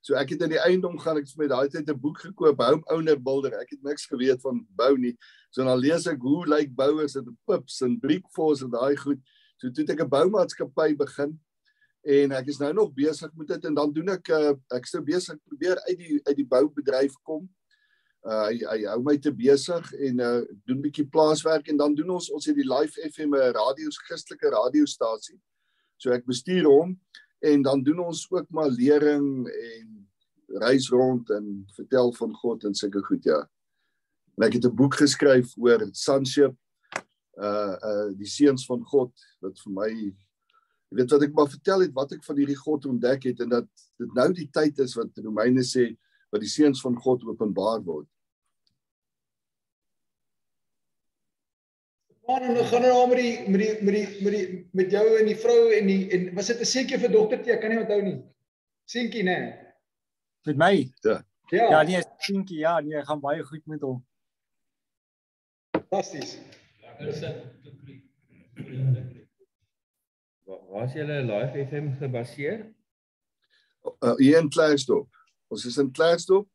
So 0.00 0.16
ek 0.16 0.32
het 0.32 0.46
in 0.46 0.54
die 0.54 0.62
eiendom 0.64 0.96
gaan 1.02 1.20
ek 1.20 1.28
het 1.28 1.36
met 1.42 1.52
daai 1.52 1.68
tyd 1.68 1.92
'n 1.92 2.00
boek 2.06 2.24
gekoop, 2.24 2.64
Home 2.64 2.88
Owner 2.88 3.20
Builder. 3.20 3.58
Ek 3.60 3.76
het 3.76 3.84
niks 3.84 4.08
geweet 4.08 4.40
van 4.40 4.64
bou 4.80 4.96
nie. 4.96 5.12
So 5.52 5.60
dan 5.60 5.76
lees 5.76 6.08
ek 6.08 6.24
hoe 6.24 6.48
lyk 6.48 6.72
bouers 6.72 7.20
en 7.20 7.28
pips 7.44 7.82
en 7.84 8.00
brickforce 8.00 8.64
en 8.64 8.72
daai 8.72 8.96
goed. 8.96 9.20
So 9.60 9.68
toe 9.68 9.84
het 9.84 9.92
ek 9.92 10.06
'n 10.06 10.08
boumaatskappy 10.08 10.96
begin 10.96 11.36
en 12.02 12.32
ek 12.32 12.48
is 12.48 12.64
nou 12.64 12.72
nog 12.72 12.96
besig 12.96 13.28
met 13.36 13.48
dit 13.48 13.64
en 13.68 13.74
dan 13.74 13.92
doen 13.92 14.08
ek 14.08 14.28
uh, 14.28 14.56
ek 14.72 14.88
is 14.88 14.94
nou 14.96 15.04
besig 15.04 15.36
probeer 15.44 15.76
uit 15.84 15.98
die 15.98 16.20
uit 16.24 16.36
die 16.36 16.48
boubedryf 16.48 17.12
kom. 17.28 17.44
Uh 18.22 18.44
hy 18.46 18.58
hy 18.70 18.84
hou 18.86 19.00
my 19.02 19.16
te 19.18 19.32
besig 19.34 19.88
en 20.08 20.20
uh 20.22 20.42
doen 20.68 20.82
bietjie 20.84 21.08
plaaswerk 21.10 21.68
en 21.68 21.80
dan 21.80 21.94
doen 21.98 22.12
ons 22.14 22.28
ons 22.30 22.46
het 22.46 22.54
die 22.54 22.68
Live 22.68 22.94
FM 23.10 23.34
'n 23.34 23.54
radio 23.56 23.90
Christelike 24.06 24.50
radiostasie. 24.54 25.40
So 25.98 26.12
ek 26.12 26.26
bestuur 26.26 26.68
hom 26.70 26.98
en 27.42 27.62
dan 27.62 27.82
doen 27.82 27.98
ons 27.98 28.26
ook 28.30 28.46
maar 28.50 28.70
lering 28.70 29.48
en 29.48 29.88
reis 30.62 30.88
rond 30.90 31.30
en 31.30 31.66
vertel 31.74 32.12
van 32.12 32.34
God 32.34 32.64
en 32.64 32.74
sulke 32.74 33.02
goed 33.02 33.24
ja. 33.24 33.40
En 34.38 34.46
ek 34.46 34.52
het 34.52 34.66
'n 34.66 34.76
boek 34.76 34.94
geskryf 34.94 35.56
oor 35.58 35.88
sonship 35.92 36.54
uh 37.40 37.74
uh 37.82 38.08
die 38.14 38.28
seuns 38.28 38.66
van 38.66 38.84
God 38.84 39.12
wat 39.40 39.58
vir 39.64 39.72
my 39.72 39.88
jy 39.88 40.12
weet 40.98 41.10
wat 41.10 41.22
ek 41.22 41.34
maar 41.34 41.48
vertel 41.48 41.80
het 41.80 41.92
wat 41.96 42.12
ek 42.12 42.24
van 42.24 42.36
hierdie 42.36 42.58
God 42.60 42.86
ontdek 42.86 43.24
het 43.24 43.40
en 43.40 43.48
dat 43.48 43.68
dit 43.98 44.14
nou 44.14 44.32
die 44.32 44.48
tyd 44.52 44.78
is 44.78 44.94
wat 44.94 45.16
Romeine 45.24 45.64
sê 45.64 45.96
wat 46.32 46.40
die 46.40 46.50
seuns 46.50 46.80
van 46.80 46.96
God 46.96 47.24
openbaar 47.28 47.82
word. 47.84 48.08
En 52.32 52.54
dan 52.54 52.64
gaan 52.70 52.80
nou 52.86 53.08
met 53.08 53.18
die 53.18 53.48
met 53.50 53.60
die 53.60 53.72
met 53.84 53.94
die 53.94 54.22
met 54.24 54.32
die 54.32 54.68
met 54.72 54.94
jou 54.94 55.04
en 55.18 55.26
die 55.28 55.36
vrou 55.36 55.72
en 55.76 55.90
die 55.90 56.06
en 56.16 56.30
was 56.34 56.46
dit 56.46 56.60
'n 56.60 56.64
seentjie 56.64 56.98
vir 56.98 57.12
dogter 57.12 57.42
T, 57.42 57.50
ek 57.52 57.60
kan 57.60 57.70
nie 57.70 57.82
onthou 57.82 58.00
nie. 58.02 58.22
Seentjie, 58.84 59.22
né? 59.22 59.38
Met 60.46 60.56
my? 60.56 60.92
Ja, 61.02 61.20
Ja, 61.52 61.82
nee, 61.82 62.00
seentjie, 62.18 62.58
ja, 62.58 62.80
nee, 62.80 63.04
gaan 63.04 63.20
baie 63.20 63.44
goed 63.44 63.66
met 63.66 63.80
hom. 63.80 64.00
fantasties. 65.92 66.38
Lekker 66.80 67.12
sit. 67.12 67.36
Waar 70.44 70.60
waar 70.70 70.84
is 70.84 70.92
julle 70.92 71.22
live 71.22 71.66
FM 71.68 71.90
gebaseer? 71.98 72.72
uh, 74.00 74.14
hier 74.16 74.38
in 74.38 74.48
Klerksdorp. 74.48 75.08
Ons 75.52 75.66
is 75.68 75.78
in 75.82 75.92
Klerksdorp. 75.92 76.48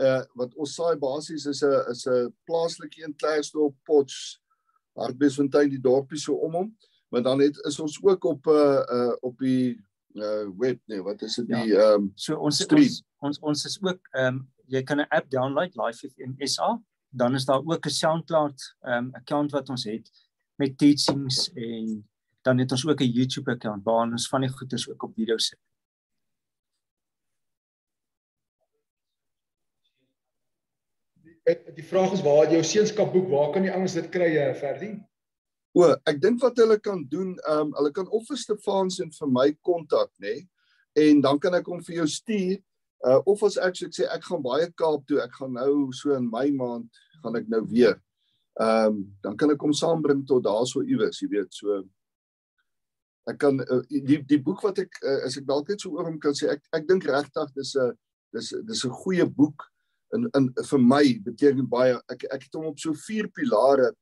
Uh 0.00 0.22
wat 0.40 0.54
ons 0.60 0.74
saai 0.76 0.96
basies 1.00 1.46
is 1.46 1.62
'n 1.64 1.90
is 1.92 2.06
'n 2.06 2.32
plaaslike 2.48 3.04
in 3.04 3.16
Klerksdorp, 3.16 3.74
Potch, 3.84 4.38
Hartbeesfontein 4.96 5.70
die 5.70 5.80
dorpie 5.80 6.18
so 6.18 6.34
om 6.34 6.52
hom. 6.52 6.68
Maar 7.10 7.22
dan 7.22 7.40
het 7.40 7.56
is 7.68 7.80
ons 7.80 7.98
ook 8.02 8.24
op 8.24 8.46
uh 8.46 8.82
uh 8.96 9.16
op 9.20 9.38
die 9.38 9.80
uh 10.14 10.48
web 10.58 10.80
nee, 10.86 11.02
wat 11.02 11.22
is 11.22 11.36
dit 11.36 11.46
die 11.46 11.76
ehm 11.76 11.94
um, 11.94 12.12
So 12.14 12.36
ons 12.36 12.62
Stream. 12.62 12.82
ons 12.82 13.02
ons 13.18 13.38
ons 13.40 13.64
is 13.64 13.78
ook 13.82 14.00
ehm 14.12 14.34
um, 14.34 14.48
jy 14.66 14.82
kan 14.82 15.00
'n 15.00 15.08
app 15.10 15.30
download 15.30 15.76
Live 15.76 16.08
FM 16.08 16.32
SA. 16.46 16.80
Dan 17.10 17.34
is 17.34 17.44
daar 17.44 17.62
ook 17.64 17.86
'n 17.86 17.90
SoundCloud 17.90 18.76
ehm 18.80 19.04
um, 19.04 19.14
account 19.14 19.52
wat 19.52 19.68
ons 19.68 19.84
het 19.84 20.10
met 20.56 20.78
teachings 20.78 21.52
en 21.52 22.08
dan 22.42 22.58
het 22.58 22.70
ons 22.70 22.86
ook 22.86 23.00
'n 23.00 23.12
YouTube 23.18 23.50
account 23.50 23.84
waar 23.84 24.10
ons 24.10 24.28
van 24.28 24.40
die 24.40 24.50
goeders 24.50 24.88
ook 24.88 25.02
op 25.02 25.14
video 25.14 25.38
sit. 25.38 25.58
Die, 31.42 31.82
vraag 31.82 32.12
is 32.12 32.22
waar 32.22 32.50
jou 32.52 32.62
seenskapboek, 32.62 33.26
waar 33.30 33.50
kan 33.54 33.64
die 33.66 33.72
ouens 33.74 33.96
dit 33.98 34.08
kry, 34.14 34.30
eh, 34.38 34.54
Ferdie? 34.54 34.94
o, 35.72 35.88
ek 36.06 36.20
dink 36.20 36.42
wat 36.44 36.58
hulle 36.60 36.76
kan 36.84 37.00
doen, 37.08 37.32
ehm 37.48 37.70
um, 37.70 37.70
hulle 37.78 37.90
kan 37.96 38.08
of 38.12 38.26
vir 38.28 38.38
Stefans 38.38 39.00
en 39.00 39.08
vir 39.16 39.30
my 39.32 39.46
kontak, 39.64 40.10
nê? 40.20 40.42
En 41.00 41.22
dan 41.24 41.40
kan 41.40 41.56
ek 41.56 41.70
hom 41.72 41.80
vir 41.82 42.02
jou 42.02 42.06
stuur. 42.12 42.60
Uh 43.02 43.18
of 43.26 43.42
as 43.48 43.56
ek 43.56 43.78
so 43.78 43.88
ek 43.88 43.96
sê 43.96 44.06
ek 44.14 44.26
gaan 44.28 44.44
baie 44.44 44.68
Kaap 44.78 45.06
toe, 45.08 45.18
ek 45.24 45.32
gaan 45.40 45.56
nou 45.56 45.88
so 45.96 46.12
in 46.14 46.28
Mei 46.30 46.52
maand 46.54 47.00
gaan 47.24 47.40
ek 47.40 47.48
nou 47.48 47.64
weer. 47.72 47.96
Ehm 48.60 48.92
um, 48.92 49.00
dan 49.24 49.40
kan 49.40 49.56
ek 49.56 49.64
hom 49.64 49.72
saambring 49.72 50.22
tot 50.28 50.44
daarso 50.44 50.84
iewers, 50.84 51.22
jy 51.24 51.30
weet, 51.32 51.50
so 51.56 51.80
ek 53.32 53.40
kan 53.40 53.58
uh, 53.64 53.82
die 53.88 54.20
die 54.28 54.42
boek 54.44 54.62
wat 54.62 54.78
ek 54.84 55.00
uh, 55.00 55.22
as 55.26 55.40
ek 55.40 55.48
dalk 55.48 55.72
net 55.72 55.80
so 55.80 55.96
oor 55.96 56.06
hom 56.10 56.20
kan 56.20 56.36
sê, 56.36 56.52
ek 56.52 56.62
ek 56.76 56.86
dink 56.86 57.08
regtig 57.08 57.56
dis 57.56 57.74
'n 57.80 57.96
dis 58.36 58.54
dis 58.68 58.84
'n 58.84 58.98
goeie 59.02 59.24
boek 59.24 59.71
in 60.16 60.28
in 60.38 60.52
vir 60.70 60.78
my 60.78 61.04
beteken 61.24 61.68
baie 61.68 61.96
ek 62.12 62.24
ek 62.30 62.46
het 62.48 62.54
hom 62.54 62.66
op 62.70 62.78
so 62.78 62.94
vier 63.06 63.28
pilare 63.28 63.92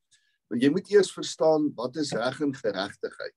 Want 0.51 0.65
jy 0.65 0.69
moet 0.73 0.89
eers 0.91 1.13
verstaan 1.15 1.69
wat 1.77 1.95
is 2.01 2.11
reg 2.11 2.41
en 2.43 2.51
geregtigheid. 2.51 3.35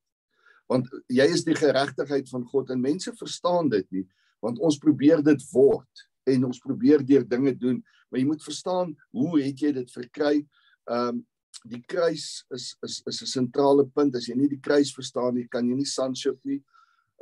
Want 0.70 0.88
jy 1.12 1.26
is 1.30 1.44
die 1.46 1.54
geregtigheid 1.54 2.26
van 2.32 2.42
God 2.50 2.72
en 2.74 2.82
mense 2.82 3.12
verstaan 3.20 3.70
dit 3.70 3.86
nie, 3.94 4.02
want 4.42 4.58
ons 4.58 4.80
probeer 4.82 5.22
dit 5.22 5.44
word 5.52 6.02
en 6.26 6.48
ons 6.48 6.58
probeer 6.64 7.04
deur 7.06 7.22
dinge 7.28 7.52
doen, 7.60 7.78
maar 8.10 8.18
jy 8.18 8.26
moet 8.26 8.42
verstaan 8.42 8.90
hoe 9.14 9.38
het 9.38 9.62
jy 9.62 9.70
dit 9.78 9.94
verkry? 9.94 10.42
Ehm 10.90 11.20
um, 11.20 11.22
die 11.70 11.80
kruis 11.88 12.42
is 12.52 12.74
is 12.84 12.98
is 13.06 13.22
'n 13.22 13.30
sentrale 13.30 13.86
punt. 13.86 14.16
As 14.16 14.26
jy 14.26 14.34
nie 14.34 14.48
die 14.50 14.60
kruis 14.60 14.90
verstaan 14.92 15.36
nie, 15.36 15.46
kan 15.48 15.64
jy 15.64 15.76
nie 15.76 15.86
sonship 15.86 16.36
nie. 16.44 16.58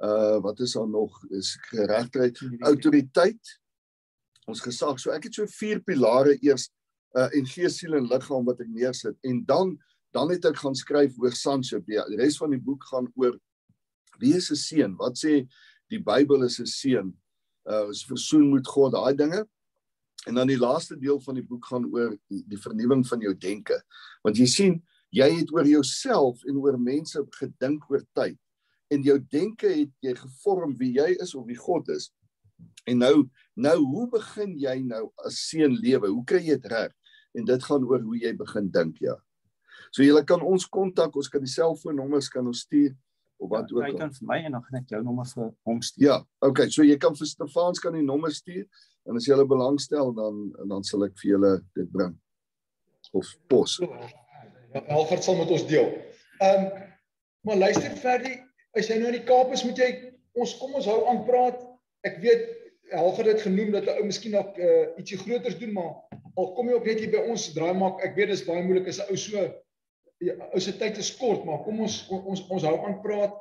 Uh 0.03 0.40
wat 0.40 0.61
is 0.61 0.72
daar 0.72 0.88
nog? 0.88 1.12
Is 1.30 1.53
geregtigheid, 1.68 2.40
autoriteit. 2.64 3.61
Ons 4.53 4.62
gesag. 4.64 5.00
So 5.00 5.12
ek 5.14 5.28
het 5.28 5.38
so 5.38 5.48
vier 5.59 5.80
pilare 5.84 6.36
eers 6.40 6.68
uh 7.16 7.28
en 7.36 7.48
gees, 7.48 7.78
siel 7.80 7.96
en 7.98 8.09
liggaam 8.09 8.46
wat 8.48 8.61
ek 8.64 8.70
neersit 8.72 9.18
en 9.28 9.42
dan 9.48 9.76
dan 10.12 10.28
het 10.28 10.44
ek 10.44 10.59
gaan 10.61 10.76
skryf 10.76 11.16
oor 11.20 11.32
sonship. 11.36 11.86
Die 11.88 12.00
res 12.20 12.36
van 12.40 12.53
die 12.53 12.61
boek 12.61 12.84
gaan 12.90 13.09
oor 13.16 13.38
wie 14.20 14.34
is 14.36 14.50
'n 14.50 14.57
seun? 14.57 14.96
Wat 14.96 15.16
sê 15.16 15.46
die 15.90 16.00
Bybel 16.00 16.44
is 16.44 16.61
'n 16.61 16.66
seun? 16.66 17.12
Uh 17.64 17.88
ons 17.88 18.05
versoen 18.05 18.53
met 18.53 18.66
God, 18.66 18.92
daai 18.92 19.16
dinge. 19.16 19.46
En 20.26 20.34
dan 20.34 20.46
die 20.46 20.59
laaste 20.59 20.96
deel 20.96 21.20
van 21.20 21.34
die 21.34 21.46
boek 21.46 21.64
gaan 21.66 21.84
oor 21.90 22.16
die, 22.30 22.44
die 22.46 22.59
vernuwing 22.59 23.07
van 23.07 23.20
jou 23.20 23.34
denke. 23.34 23.80
Want 24.22 24.36
jy 24.38 24.46
sien, 24.46 24.82
jy 25.11 25.28
het 25.40 25.53
oor 25.53 25.66
jouself 25.66 26.44
en 26.44 26.57
oor 26.57 26.78
mense 26.78 27.24
gedink 27.38 27.90
oor 27.90 28.05
tyd. 28.14 28.38
En 28.92 29.03
jou 29.03 29.18
denke 29.18 29.68
het 29.68 29.90
jy 30.00 30.14
gevorm 30.14 30.76
wie 30.78 30.92
jy 30.98 31.16
is 31.20 31.34
of 31.34 31.46
wie 31.46 31.59
God 31.59 31.88
is. 31.88 32.12
En 32.86 32.98
nou 32.98 33.30
nou 33.55 33.78
hoe 33.84 34.07
begin 34.12 34.57
jy 34.59 34.78
nou 34.86 35.07
as 35.26 35.40
seun 35.48 35.76
lewe? 35.80 36.09
Hoe 36.09 36.24
kry 36.28 36.42
jy 36.46 36.57
dit 36.61 36.70
reg? 36.72 36.92
En 37.36 37.46
dit 37.48 37.64
gaan 37.64 37.84
oor 37.88 38.03
hoe 38.05 38.18
jy 38.20 38.32
begin 38.36 38.68
dink, 38.72 39.00
ja. 39.00 39.16
So 39.92 40.05
jy 40.05 40.20
kan 40.28 40.42
ons 40.44 40.66
kontak, 40.68 41.16
ons 41.16 41.28
kan 41.32 41.42
die 41.42 41.53
selfoonnommers 41.53 42.30
kan 42.32 42.46
ons 42.48 42.64
stuur 42.66 42.92
of 43.42 43.50
wat 43.50 43.68
ja, 43.68 43.76
ook 43.76 43.82
al. 43.82 43.90
Jy 43.90 43.98
kan 43.98 44.14
vir 44.16 44.28
my 44.30 44.38
en 44.46 44.57
dan 44.57 44.64
gaan 44.66 44.80
ek 44.80 44.94
jou 44.94 45.03
nommer 45.05 45.28
vir 45.28 45.50
hom 45.68 45.82
stuur. 45.84 46.05
Ja, 46.05 46.18
okay, 46.44 46.68
so 46.72 46.86
jy 46.86 46.96
kan 47.00 47.16
vir 47.18 47.28
Stefans 47.28 47.82
kan 47.82 47.96
die 47.96 48.05
nommer 48.07 48.32
stuur 48.34 48.64
en 49.09 49.18
as 49.18 49.26
jy 49.26 49.34
hulle 49.34 49.48
belangstel 49.50 50.14
dan 50.16 50.46
dan 50.70 50.86
sal 50.86 51.05
ek 51.09 51.16
vir 51.20 51.34
julle 51.34 51.53
dit 51.78 51.90
bring. 51.92 52.14
Of 53.12 53.28
pos. 53.50 53.76
Ja, 53.82 54.84
Alfred 54.94 55.24
sal 55.24 55.36
met 55.40 55.50
ons 55.53 55.66
deel. 55.68 55.90
Ehm 56.40 56.64
um, 56.64 56.88
maar 57.42 57.59
luister 57.59 57.90
Ferdi, 57.98 58.36
as 58.78 58.86
jy 58.86 59.00
nou 59.00 59.09
in 59.11 59.16
die 59.18 59.26
Kaap 59.26 59.50
is, 59.53 59.64
moet 59.66 59.80
jy 59.82 59.88
ons 60.38 60.53
kom 60.61 60.76
ons 60.78 60.86
hou 60.86 61.00
aan 61.11 61.24
praat. 61.26 61.59
Ek 62.07 62.20
weet 62.22 62.44
Alfred 62.93 63.26
het 63.26 63.43
genoem 63.43 63.70
dat 63.70 63.84
'n 63.84 63.99
ou 63.99 64.05
miskien 64.05 64.34
nog 64.36 64.57
uh, 64.59 64.86
ietsie 64.97 65.18
groters 65.18 65.59
doen, 65.59 65.72
maar 65.72 65.93
al 66.34 66.53
kom 66.53 66.68
jy 66.68 66.74
ook 66.74 66.86
net 66.86 66.99
hier 66.99 67.11
by 67.11 67.24
ons 67.30 67.53
draai 67.53 67.74
maak. 67.74 68.01
Ek 68.05 68.14
weet 68.16 68.28
dis 68.32 68.45
baie 68.45 68.64
moeilik 68.64 68.88
as 68.88 69.01
'n 69.01 69.11
ou 69.11 69.16
so 69.16 69.38
ja, 70.18 70.34
ou 70.53 70.61
se 70.61 70.76
tyd 70.76 70.99
is 70.99 71.16
kort, 71.16 71.45
maar 71.45 71.62
kom 71.64 71.80
ons 71.80 72.07
ons 72.09 72.47
ons 72.49 72.62
hou 72.62 72.76
aan 72.86 73.01
praat. 73.03 73.34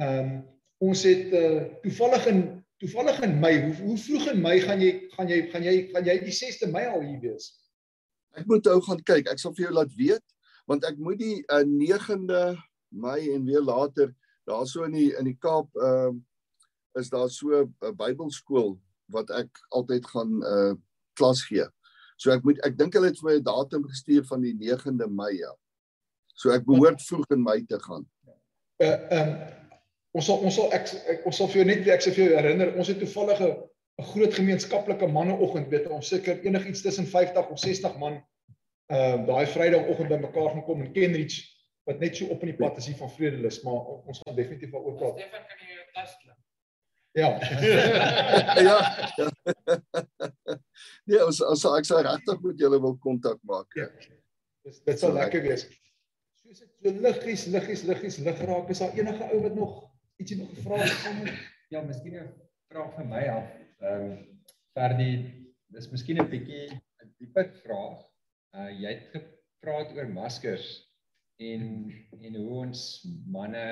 Ehm 0.00 0.18
um, 0.18 0.36
ons 0.78 1.02
het 1.08 1.32
uh, 1.32 1.62
toevallig 1.82 2.26
in 2.26 2.40
toevallig 2.78 3.22
in 3.24 3.38
Mei, 3.40 3.54
hoe 3.64 3.74
hoe 3.74 3.98
vroeg 3.98 4.26
in 4.32 4.40
Mei 4.40 4.60
gaan 4.60 4.80
jy 4.80 5.08
gaan 5.16 5.28
jy 5.28 5.38
gaan 5.52 5.64
jy 5.64 5.76
gaan 5.92 6.04
jy 6.04 6.16
die 6.20 6.36
6de 6.36 6.68
Mei 6.70 6.84
al 6.86 7.00
hier 7.00 7.20
wees? 7.20 7.54
Ek 8.36 8.44
moet 8.46 8.66
ou 8.68 8.80
gaan 8.84 9.00
kyk. 9.02 9.30
Ek 9.32 9.40
sal 9.40 9.54
vir 9.56 9.68
jou 9.68 9.74
laat 9.78 9.94
weet 9.96 10.24
want 10.66 10.84
ek 10.84 10.98
moet 10.98 11.18
die 11.18 11.44
uh, 11.54 11.62
9de 11.62 12.56
Mei 12.90 13.20
en 13.32 13.44
weer 13.46 13.62
later 13.62 14.10
daarso 14.50 14.84
in 14.84 14.96
die 14.98 15.12
in 15.16 15.30
die 15.30 15.38
Kaap 15.40 15.70
ehm 15.76 16.16
uh, 16.16 16.22
is 16.96 17.10
daar 17.12 17.28
so 17.28 17.52
'n 17.52 17.96
Bybelskool 17.96 18.76
wat 19.14 19.30
ek 19.30 19.62
altyd 19.68 20.06
gaan 20.12 20.40
uh 20.42 20.74
klas 21.16 21.42
gee. 21.48 21.64
So 22.20 22.32
ek 22.32 22.44
moet 22.44 22.60
ek 22.66 22.76
dink 22.78 22.96
hulle 22.96 23.10
het 23.10 23.20
vir 23.20 23.28
my 23.30 23.36
'n 23.38 23.46
datum 23.46 23.84
gestuur 23.88 24.24
van 24.28 24.42
die 24.44 24.54
9de 24.54 25.08
Mei 25.08 25.32
ja. 25.38 25.52
So 26.34 26.52
ek 26.52 26.66
behoort 26.68 27.00
vroeg 27.02 27.30
in 27.36 27.42
Mei 27.42 27.64
te 27.64 27.78
gaan. 27.80 28.04
Uh 28.80 28.88
ehm 28.90 29.20
um, 29.20 29.36
ons 30.16 30.26
sal 30.26 30.44
ons 30.48 30.54
sal 30.54 30.72
ek, 30.72 30.92
ek 31.12 31.26
ons 31.28 31.36
sal 31.36 31.48
vir 31.52 31.60
jou 31.60 31.66
net 31.68 31.88
ek 31.92 32.04
sal 32.04 32.14
vir 32.16 32.24
jou 32.24 32.36
herinner 32.36 32.72
ons 32.76 32.88
het 32.88 32.98
toevallig 33.00 33.40
'n 33.40 34.06
groot 34.12 34.34
gemeenskaplike 34.34 35.06
manneoggend 35.08 35.68
weet 35.72 35.88
ons 35.88 36.08
seker 36.08 36.40
enigiets 36.44 36.82
tussen 36.82 37.06
50 37.06 37.52
of 37.52 37.58
60 37.58 37.98
man 37.98 38.16
ehm 38.92 39.20
uh, 39.20 39.26
daai 39.26 39.46
Vrydagoggend 39.46 40.08
bymekaar 40.08 40.50
gaan 40.52 40.64
kom 40.64 40.82
in 40.82 40.92
Kenridge 40.92 41.44
wat 41.86 42.00
net 42.00 42.16
so 42.16 42.26
op 42.26 42.42
in 42.42 42.52
die 42.52 42.58
pad 42.58 42.76
is 42.78 42.86
hier 42.86 42.96
van 42.96 43.10
Vredelus 43.10 43.62
maar 43.62 43.80
ons 44.06 44.20
gaan 44.24 44.36
definitief 44.36 44.72
daaroor 44.72 44.96
praat. 44.98 45.20
Stefan 45.20 45.46
kan 45.48 45.58
jy 45.62 45.74
jou 45.74 45.86
tas 45.94 46.16
klim. 46.22 46.36
Ja. 47.16 47.38
ja. 48.68 48.78
ja. 49.16 49.28
nee, 51.08 51.20
ons 51.24 51.40
ons 51.40 51.64
ek 51.70 51.88
sal 51.88 52.02
regtig 52.04 52.42
met 52.44 52.60
julle 52.60 52.80
wil 52.84 52.98
kontak 53.00 53.38
maak. 53.48 53.72
Ja. 53.78 53.86
Dis 54.66 54.82
dit 54.84 55.00
sal 55.00 55.16
lekker 55.16 55.44
wees. 55.46 55.64
Soos 56.42 56.60
dit 56.60 56.68
so 56.68 56.92
liggies, 57.06 57.46
liggies, 57.54 57.84
liggies 57.88 58.18
lig 58.26 58.42
raak, 58.50 58.68
is 58.72 58.82
daar 58.84 58.92
enige 59.00 59.30
ou 59.30 59.40
wat 59.46 59.56
nog 59.56 59.78
ietsie 60.20 60.36
nog 60.42 60.52
gevra 60.58 60.82
het 60.82 61.00
van? 61.06 61.22
Ja, 61.72 61.80
miskien 61.88 62.18
'n 62.20 62.28
vraag 62.68 62.92
vir 62.98 63.08
my 63.14 63.24
af. 63.38 63.48
Ehm 63.80 64.04
um, 64.10 64.12
Ferdi, 64.76 65.10
dis 65.72 65.88
miskien 65.90 66.20
'n 66.20 66.28
bietjie 66.28 66.68
'n 66.68 67.14
dieper 67.16 67.48
vraag. 67.64 68.04
Uh 68.52 68.70
jy 68.76 68.92
het 68.92 69.08
gepraat 69.16 69.96
oor 69.96 70.12
maskers 70.12 70.68
en 71.40 71.64
en 72.20 72.36
hoe 72.36 72.60
ons 72.66 72.82
manne 73.24 73.66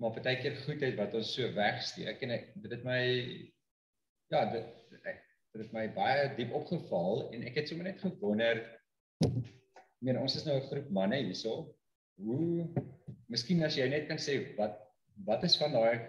maar 0.00 0.14
partykeer 0.16 0.56
goedheid 0.64 0.96
wat 0.96 1.14
ons 1.18 1.32
so 1.36 1.48
wegsteek 1.56 2.22
en 2.24 2.36
ek 2.36 2.52
dit 2.62 2.72
het 2.72 2.84
my 2.86 3.00
ja, 4.32 4.44
dit 4.52 4.76
dit 5.50 5.64
het 5.64 5.72
my 5.74 5.86
baie 5.94 6.28
diep 6.36 6.52
opgeval 6.56 7.26
en 7.34 7.42
ek 7.48 7.58
het 7.60 7.70
sommer 7.70 7.90
net 7.90 8.00
gewonder 8.02 8.62
ek 9.24 10.06
meen 10.06 10.20
ons 10.20 10.36
is 10.38 10.46
nou 10.46 10.56
'n 10.56 10.68
groep 10.70 10.88
manne 10.96 11.18
hierso. 11.20 11.74
Hoe 12.24 12.68
miskien 13.28 13.64
as 13.64 13.76
jy 13.76 13.88
net 13.88 14.08
kan 14.08 14.18
sê 14.18 14.56
wat 14.56 14.78
wat 15.26 15.44
is 15.44 15.58
van 15.60 15.72
daai 15.76 16.06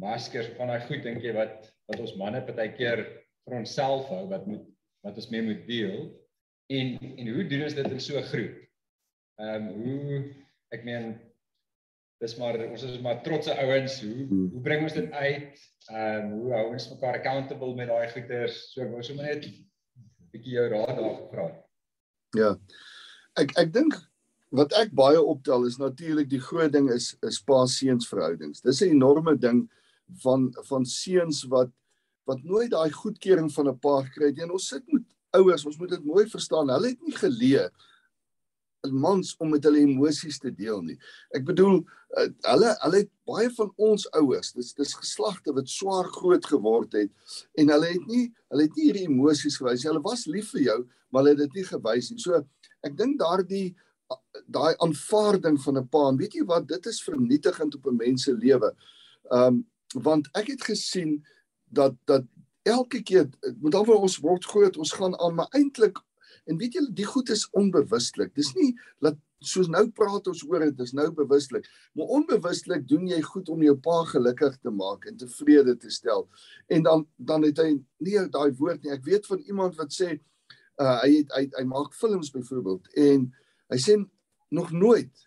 maskers 0.00 0.48
van 0.56 0.72
daai 0.72 0.86
goed 0.88 1.02
dink 1.04 1.22
jy 1.24 1.34
wat 1.36 1.68
wat 1.90 2.00
ons 2.00 2.16
manne 2.16 2.40
partykeer 2.46 3.04
vir 3.44 3.58
onsself 3.58 4.08
hou 4.12 4.24
wat 4.32 4.46
moet 4.46 4.64
wat 5.04 5.18
ons 5.20 5.30
mee 5.30 5.42
moet 5.42 5.66
deel 5.68 5.98
en 6.72 6.96
en 7.02 7.28
hoe 7.34 7.44
doen 7.50 7.66
ons 7.68 7.76
dit 7.78 7.92
in 7.92 8.00
so 8.00 8.18
'n 8.18 8.30
groep? 8.32 8.56
Ehm 9.40 9.68
um, 9.68 9.82
hoe 9.82 10.24
ek 10.72 10.84
meen 10.84 11.14
dis 12.22 12.36
maar 12.40 12.56
ons 12.64 12.82
is 12.82 13.00
maar 13.04 13.22
trotse 13.22 13.52
ouens 13.60 14.00
hoe 14.02 14.26
Hmm. 14.26 14.48
hoe 14.52 14.60
bring 14.64 14.82
ons 14.82 14.96
dit 14.96 15.10
uit? 15.12 15.62
Ehm 15.90 16.24
um, 16.24 16.32
hoe 16.40 16.52
hou 16.52 16.66
ons 16.72 16.90
mekaar 16.90 17.18
accountable 17.20 17.74
met 17.74 17.88
daai 17.88 18.08
goeders? 18.10 18.72
So 18.72 18.82
ek 18.82 18.90
wou 18.90 19.02
sommer 19.02 19.24
net 19.24 19.44
'n 19.44 19.54
bietjie 20.32 20.56
jou 20.56 20.68
raad 20.68 20.96
daar 20.96 21.16
gevra. 21.20 21.46
Ja. 22.36 22.56
Ek 23.36 23.52
ek 23.58 23.72
dink 23.72 23.94
wat 24.50 24.72
ek 24.72 24.92
baie 24.94 25.20
optel 25.22 25.66
is 25.66 25.78
natuurlik 25.78 26.28
die 26.30 26.40
groot 26.40 26.72
ding 26.72 26.90
is 26.90 27.16
is 27.22 27.42
pa-seuns 27.42 28.08
verhoudings. 28.08 28.60
Dis 28.60 28.80
'n 28.82 28.96
enorme 28.96 29.36
ding 29.38 29.68
van 30.22 30.52
van 30.68 30.84
seuns 30.84 31.44
wat 31.48 31.70
wat 32.26 32.42
nooit 32.42 32.70
daai 32.70 32.90
goedkeuring 32.90 33.52
van 33.52 33.68
'n 33.68 33.78
pa 33.78 34.02
gekry 34.02 34.26
het 34.26 34.36
nie. 34.36 34.44
En 34.44 34.50
ons 34.50 34.68
sit 34.68 34.82
met 34.92 35.02
ouers, 35.30 35.66
ons 35.66 35.78
moet 35.78 35.90
dit 35.90 36.04
mooi 36.04 36.26
verstaan. 36.26 36.68
Hulle 36.68 36.88
het 36.88 37.02
nie 37.02 37.16
geleer 37.16 37.70
mans 38.90 39.34
om 39.38 39.50
met 39.50 39.64
hulle 39.64 39.82
emosies 39.82 40.38
te 40.38 40.50
deel 40.54 40.82
nie. 40.82 40.98
Ek 41.34 41.44
bedoel 41.48 41.80
uh, 41.80 42.26
hulle 42.50 42.74
hulle 42.82 43.00
het 43.02 43.10
baie 43.28 43.48
van 43.56 43.72
ons 43.76 44.06
ouers, 44.20 44.52
dis 44.52 44.74
dis 44.74 44.94
geslagte 44.94 45.54
wat 45.56 45.68
swaar 45.68 46.08
groot 46.14 46.44
geword 46.46 46.94
het 46.98 47.10
en 47.58 47.72
hulle 47.74 47.90
het 47.94 48.06
nie 48.06 48.26
hulle 48.52 48.68
het 48.68 48.76
nie 48.76 48.86
hierdie 48.90 49.08
emosies 49.08 49.58
gewys 49.58 49.82
nie. 49.82 49.90
Hulle 49.90 50.04
was 50.04 50.26
lief 50.30 50.52
vir 50.54 50.62
jou, 50.68 50.78
maar 51.10 51.24
hulle 51.24 51.34
het 51.34 51.44
dit 51.46 51.60
nie 51.60 51.68
gewys 51.72 52.10
nie. 52.12 52.20
So 52.22 52.42
ek 52.86 52.96
dink 52.98 53.18
daardie 53.20 53.74
daai 54.46 54.76
aanvaarding 54.78 55.58
van 55.62 55.78
'n 55.78 55.88
pa, 55.88 56.08
en 56.08 56.16
weet 56.16 56.34
jy 56.34 56.44
wat, 56.46 56.68
dit 56.68 56.86
is 56.86 57.02
vernietigend 57.02 57.74
op 57.74 57.86
'n 57.86 57.96
mens 57.96 58.22
se 58.22 58.32
lewe. 58.32 58.74
Um 59.30 59.66
want 59.94 60.28
ek 60.34 60.46
het 60.46 60.62
gesien 60.62 61.24
dat 61.70 61.94
dat 62.04 62.24
elke 62.62 63.02
keer 63.02 63.28
moet 63.60 63.72
dan 63.72 63.84
vir 63.84 63.94
ons 63.94 64.18
word 64.18 64.44
groot, 64.44 64.76
ons 64.76 64.92
gaan 64.92 65.14
aan, 65.18 65.34
maar 65.34 65.48
eintlik 65.54 65.98
En 66.44 66.58
weet 66.60 66.76
julle, 66.78 66.92
die 66.92 67.08
goed 67.08 67.30
is 67.32 67.46
onbewustelik. 67.56 68.34
Dis 68.34 68.52
nie 68.58 68.74
dat 69.04 69.18
soos 69.44 69.68
nou 69.68 69.84
praat 69.94 70.28
ons 70.30 70.42
oor 70.48 70.64
dit, 70.64 70.76
dis 70.78 70.94
nou 70.96 71.10
bewustelik. 71.14 71.66
Maar 71.96 72.12
onbewustelik 72.18 72.86
doen 72.88 73.06
jy 73.08 73.20
goed 73.24 73.50
om 73.52 73.62
jou 73.62 73.76
pa 73.80 73.98
gelukkig 74.10 74.56
te 74.62 74.72
maak 74.72 75.06
en 75.08 75.18
tevrede 75.20 75.76
te 75.80 75.90
stel. 75.92 76.26
En 76.72 76.82
dan 76.86 77.06
dan 77.16 77.44
het 77.46 77.60
hy 77.62 77.74
nie 78.04 78.18
daai 78.32 78.52
woord 78.58 78.82
nie. 78.82 78.94
Ek 78.94 79.04
weet 79.04 79.28
van 79.28 79.42
iemand 79.44 79.76
wat 79.80 79.92
sê 79.94 80.16
uh 80.76 80.98
hy 81.02 81.12
het 81.18 81.32
hy, 81.36 81.46
hy 81.56 81.64
maak 81.68 81.94
films 81.96 82.30
byvoorbeeld 82.34 82.90
en 83.00 83.30
hy 83.72 83.78
sê 83.80 83.96
nog 84.52 84.72
nooit 84.72 85.25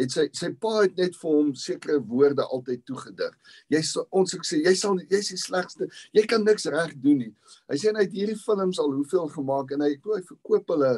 het 0.00 0.14
sy 0.14 0.26
sy 0.36 0.50
pa 0.62 0.80
het 0.80 0.96
net 0.98 1.16
vir 1.20 1.30
hom 1.36 1.50
sekere 1.58 1.98
woorde 2.10 2.44
altyd 2.46 2.82
toegedig. 2.88 3.34
Jy 3.72 3.82
sal 3.86 4.06
ons 4.16 4.34
ek 4.36 4.46
sê 4.48 4.60
jy 4.64 4.74
sal 4.78 4.98
jy's 5.10 5.30
die 5.32 5.40
slegste. 5.40 5.88
Jy 6.16 6.24
kan 6.30 6.44
niks 6.46 6.66
reg 6.72 6.94
doen 7.02 7.20
nie. 7.24 7.32
Hy 7.70 7.78
sê 7.80 7.92
het 7.96 8.14
hierdie 8.14 8.38
films 8.40 8.80
al 8.82 8.94
hoeveel 8.96 9.28
gemaak 9.34 9.74
en 9.76 9.84
hy 9.86 9.92
hy 9.96 10.22
verkoop 10.32 10.72
hulle 10.74 10.94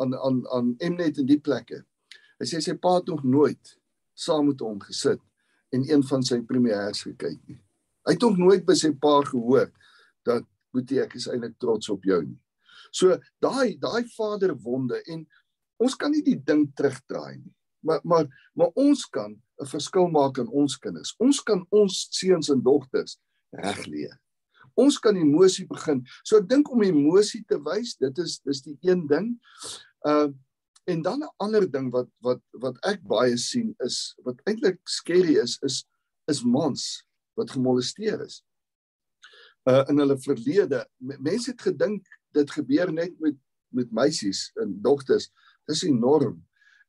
aan 0.00 0.16
aan 0.16 0.42
aan 0.52 0.72
Mnet 0.80 1.20
en 1.22 1.28
die 1.28 1.40
plekke. 1.40 1.82
Hy 2.40 2.48
sê 2.48 2.60
sy 2.64 2.76
pa 2.80 2.98
het 2.98 3.12
nog 3.12 3.24
nooit 3.24 3.76
saam 4.16 4.50
met 4.50 4.60
hom 4.64 4.80
gesit 4.84 5.22
en 5.74 5.84
een 5.84 6.02
van 6.08 6.24
sy 6.24 6.40
premiers 6.48 7.04
gekyk 7.04 7.40
nie. 7.48 7.60
Hy 8.06 8.14
het 8.14 8.22
nog 8.22 8.38
nooit 8.40 8.64
by 8.66 8.76
sy 8.78 8.92
pa 9.00 9.18
gehoor 9.26 9.70
dat 10.26 10.44
Boetie 10.72 11.00
ek 11.00 11.16
is 11.16 11.28
eintlik 11.32 11.56
trots 11.62 11.88
op 11.92 12.04
jou 12.04 12.20
nie. 12.22 12.38
So 12.92 13.16
daai 13.42 13.76
daai 13.80 14.04
vaderwonde 14.12 15.00
en 15.12 15.24
ons 15.82 15.96
kan 15.98 16.12
nie 16.12 16.24
die 16.24 16.38
ding 16.38 16.66
terugdraai 16.76 17.36
nie. 17.40 17.55
Maar 17.86 18.00
maar 18.04 18.50
maar 18.54 18.72
ons 18.74 19.06
kan 19.06 19.32
'n 19.62 19.66
verskil 19.66 20.08
maak 20.08 20.38
in 20.38 20.48
ons 20.48 20.78
kinders. 20.78 21.14
Ons 21.18 21.42
kan 21.42 21.66
ons 21.70 22.06
seuns 22.10 22.50
en 22.50 22.62
dogters 22.62 23.18
regleer. 23.50 24.20
Ons 24.74 24.98
kan 24.98 25.16
emosie 25.16 25.66
begin. 25.66 26.02
So 26.22 26.36
ek 26.36 26.48
dink 26.48 26.70
om 26.70 26.82
emosie 26.82 27.44
te 27.48 27.58
wys, 27.62 27.96
dit 27.96 28.18
is 28.18 28.40
dis 28.44 28.62
die 28.62 28.78
een 28.80 29.06
ding. 29.06 29.36
Uh 30.06 30.28
en 30.86 31.02
dan 31.02 31.18
'n 31.18 31.34
ander 31.42 31.64
ding 31.70 31.90
wat 31.90 32.08
wat 32.22 32.40
wat 32.62 32.76
ek 32.86 33.02
baie 33.02 33.36
sien 33.36 33.74
is 33.82 34.14
wat 34.22 34.38
eintlik 34.46 34.78
skerry 34.84 35.34
is 35.42 35.58
is 35.62 35.82
is 36.30 36.44
mans 36.44 37.02
wat 37.34 37.50
gemolesteer 37.50 38.20
is. 38.22 38.44
uh 39.66 39.82
in 39.88 39.98
hulle 39.98 40.18
verlede. 40.18 40.86
Mense 40.98 41.50
het 41.50 41.62
gedink 41.62 42.06
dit 42.30 42.50
gebeur 42.50 42.92
net 42.92 43.18
met 43.18 43.34
met 43.68 43.90
meisies 43.92 44.52
en 44.54 44.82
dogters. 44.82 45.30
Dis 45.66 45.82
enorm. 45.82 46.45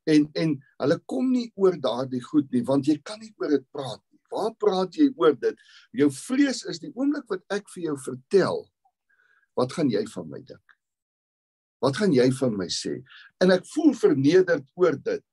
En 0.08 0.28
en 0.40 0.54
hulle 0.82 0.98
kom 1.10 1.30
nie 1.32 1.48
oor 1.60 1.76
daardie 1.80 2.22
goed 2.24 2.48
nie 2.54 2.64
want 2.66 2.88
jy 2.88 2.98
kan 3.04 3.20
nie 3.20 3.32
oor 3.40 3.52
dit 3.56 3.66
praat 3.74 4.00
nie. 4.00 4.20
Waar 4.32 4.54
praat 4.60 4.96
jy 4.96 5.08
oor 5.16 5.36
dit? 5.40 5.56
Jou 5.96 6.08
vrees 6.12 6.64
is 6.68 6.80
die 6.82 6.92
oomblik 6.94 7.28
wat 7.32 7.44
ek 7.52 7.68
vir 7.74 7.90
jou 7.90 7.96
vertel. 8.04 8.64
Wat 9.58 9.72
gaan 9.74 9.90
jy 9.92 10.04
van 10.12 10.28
my 10.30 10.40
dink? 10.46 10.76
Wat 11.82 11.98
gaan 11.98 12.14
jy 12.14 12.26
van 12.38 12.56
my 12.58 12.68
sê? 12.72 12.98
En 13.42 13.54
ek 13.54 13.66
voel 13.74 13.94
vernederd 13.96 14.66
oor 14.78 14.96
dit. 14.96 15.24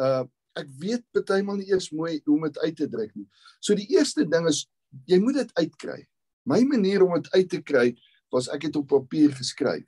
Uh 0.00 0.24
ek 0.52 0.68
weet 0.76 1.00
partymal 1.16 1.56
nie 1.56 1.70
eers 1.70 1.86
mooi 1.96 2.18
hoe 2.26 2.34
om 2.34 2.42
dit 2.44 2.58
uit 2.60 2.74
te 2.76 2.86
druk 2.92 3.14
nie. 3.16 3.24
So 3.56 3.72
die 3.72 3.86
eerste 3.94 4.26
ding 4.28 4.44
is 4.50 4.66
jy 5.08 5.16
moet 5.22 5.38
dit 5.38 5.52
uitkry. 5.56 6.02
My 6.44 6.58
manier 6.68 7.00
om 7.06 7.14
dit 7.16 7.30
uit 7.32 7.48
te 7.48 7.62
kry 7.64 7.86
was 8.34 8.50
ek 8.52 8.66
het 8.68 8.76
op 8.76 8.90
papier 8.90 9.32
geskryf. 9.32 9.86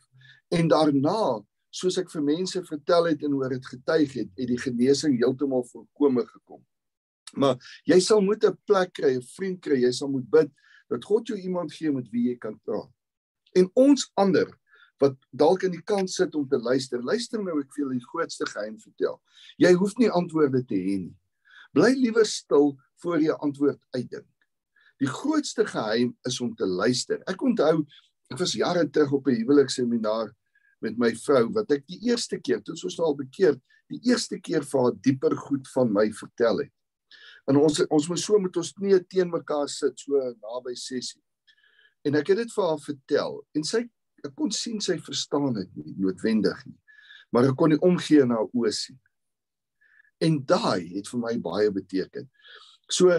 En 0.57 0.71
daarna, 0.73 1.43
soos 1.75 1.99
ek 1.99 2.11
vir 2.13 2.23
mense 2.23 2.63
vertel 2.69 3.11
het 3.11 3.25
en 3.27 3.35
oor 3.35 3.55
dit 3.57 3.67
getuig 3.67 4.13
het, 4.21 4.31
het 4.39 4.51
die 4.51 4.61
genesing 4.63 5.17
heeltemal 5.19 5.65
volkome 5.73 6.23
gekom. 6.29 6.63
Maar 7.35 7.59
jy 7.91 7.99
sal 8.01 8.23
moet 8.23 8.45
'n 8.45 8.59
plek 8.67 8.93
kry, 8.95 9.17
'n 9.17 9.23
vriend 9.37 9.61
kry, 9.61 9.81
jy 9.83 9.93
sal 9.93 10.09
moet 10.09 10.29
bid 10.31 10.51
dat 10.89 11.05
God 11.05 11.27
jou 11.29 11.39
iemand 11.39 11.73
gee 11.73 11.91
met 11.91 12.09
wie 12.11 12.29
jy 12.31 12.37
kan 12.39 12.59
praat. 12.65 12.91
En 13.57 13.71
ons 13.75 14.11
ander 14.15 14.47
wat 15.01 15.17
dalk 15.31 15.65
in 15.67 15.73
die 15.75 15.83
kant 15.83 16.11
sit 16.11 16.35
om 16.35 16.47
te 16.49 16.59
luister, 16.59 17.03
luister 17.03 17.43
nou 17.43 17.59
ek 17.61 17.73
vir 17.75 17.85
julle 17.85 17.99
die 17.99 18.11
grootste 18.13 18.47
geheim 18.47 18.79
vertel. 18.79 19.21
Jy 19.59 19.73
hoef 19.73 19.97
nie 19.99 20.11
antwoorde 20.11 20.63
te 20.63 20.75
hê 20.75 20.99
nie. 20.99 21.17
Bly 21.75 21.91
liewer 21.99 22.27
stil 22.27 22.77
voor 23.03 23.19
jy 23.19 23.35
antwoord 23.43 23.81
uitdink. 23.91 24.31
Die 25.03 25.11
grootste 25.11 25.67
geheim 25.67 26.17
is 26.25 26.41
om 26.41 26.55
te 26.55 26.67
luister. 26.67 27.23
Ek 27.27 27.43
onthou 27.43 27.85
ek 28.31 28.39
was 28.39 28.55
jare 28.57 28.87
terug 28.89 29.13
op 29.13 29.27
'n 29.27 29.37
huweliksseminar 29.43 30.33
met 30.85 30.99
my 31.01 31.11
vrou 31.17 31.49
wat 31.57 31.73
ek 31.75 31.87
die 31.91 32.01
eerste 32.11 32.39
keer 32.41 32.63
toe 32.63 32.77
ons 32.77 33.01
al 33.01 33.17
bekeer, 33.19 33.57
die 33.93 34.01
eerste 34.11 34.39
keer 34.41 34.65
vir 34.69 34.87
haar 34.87 34.97
dieper 35.05 35.37
goed 35.47 35.69
van 35.73 35.93
my 35.93 36.07
vertel 36.13 36.65
het. 36.65 36.73
En 37.49 37.59
ons 37.61 37.83
ons 37.93 38.09
moes 38.09 38.25
so 38.25 38.41
met 38.41 38.57
ons 38.57 38.73
knieë 38.77 39.03
teen 39.09 39.31
mekaar 39.33 39.69
sit 39.73 40.01
so 40.01 40.21
naby 40.33 40.77
sessie. 40.79 41.21
En 42.05 42.17
ek 42.21 42.33
het 42.33 42.43
dit 42.45 42.55
vir 42.55 42.69
haar 42.69 42.81
vertel 42.85 43.43
en 43.57 43.67
sy 43.69 43.85
ek 44.25 44.33
kon 44.39 44.53
sien 44.57 44.81
sy 44.81 44.97
verstaan 45.05 45.53
dit 45.59 45.75
nie 45.77 45.97
noodwendig 46.01 46.63
nie. 46.65 46.79
Maar 47.33 47.51
ek 47.51 47.59
kon 47.61 47.75
nie 47.75 47.81
omgee 47.85 48.25
na 48.25 48.41
haar 48.41 48.57
oë 48.57 48.73
sien. 48.73 48.97
En 50.25 50.39
daai 50.49 50.95
het 50.95 51.11
vir 51.11 51.21
my 51.21 51.35
baie 51.45 51.73
beteken. 51.75 52.31
So 52.89 53.13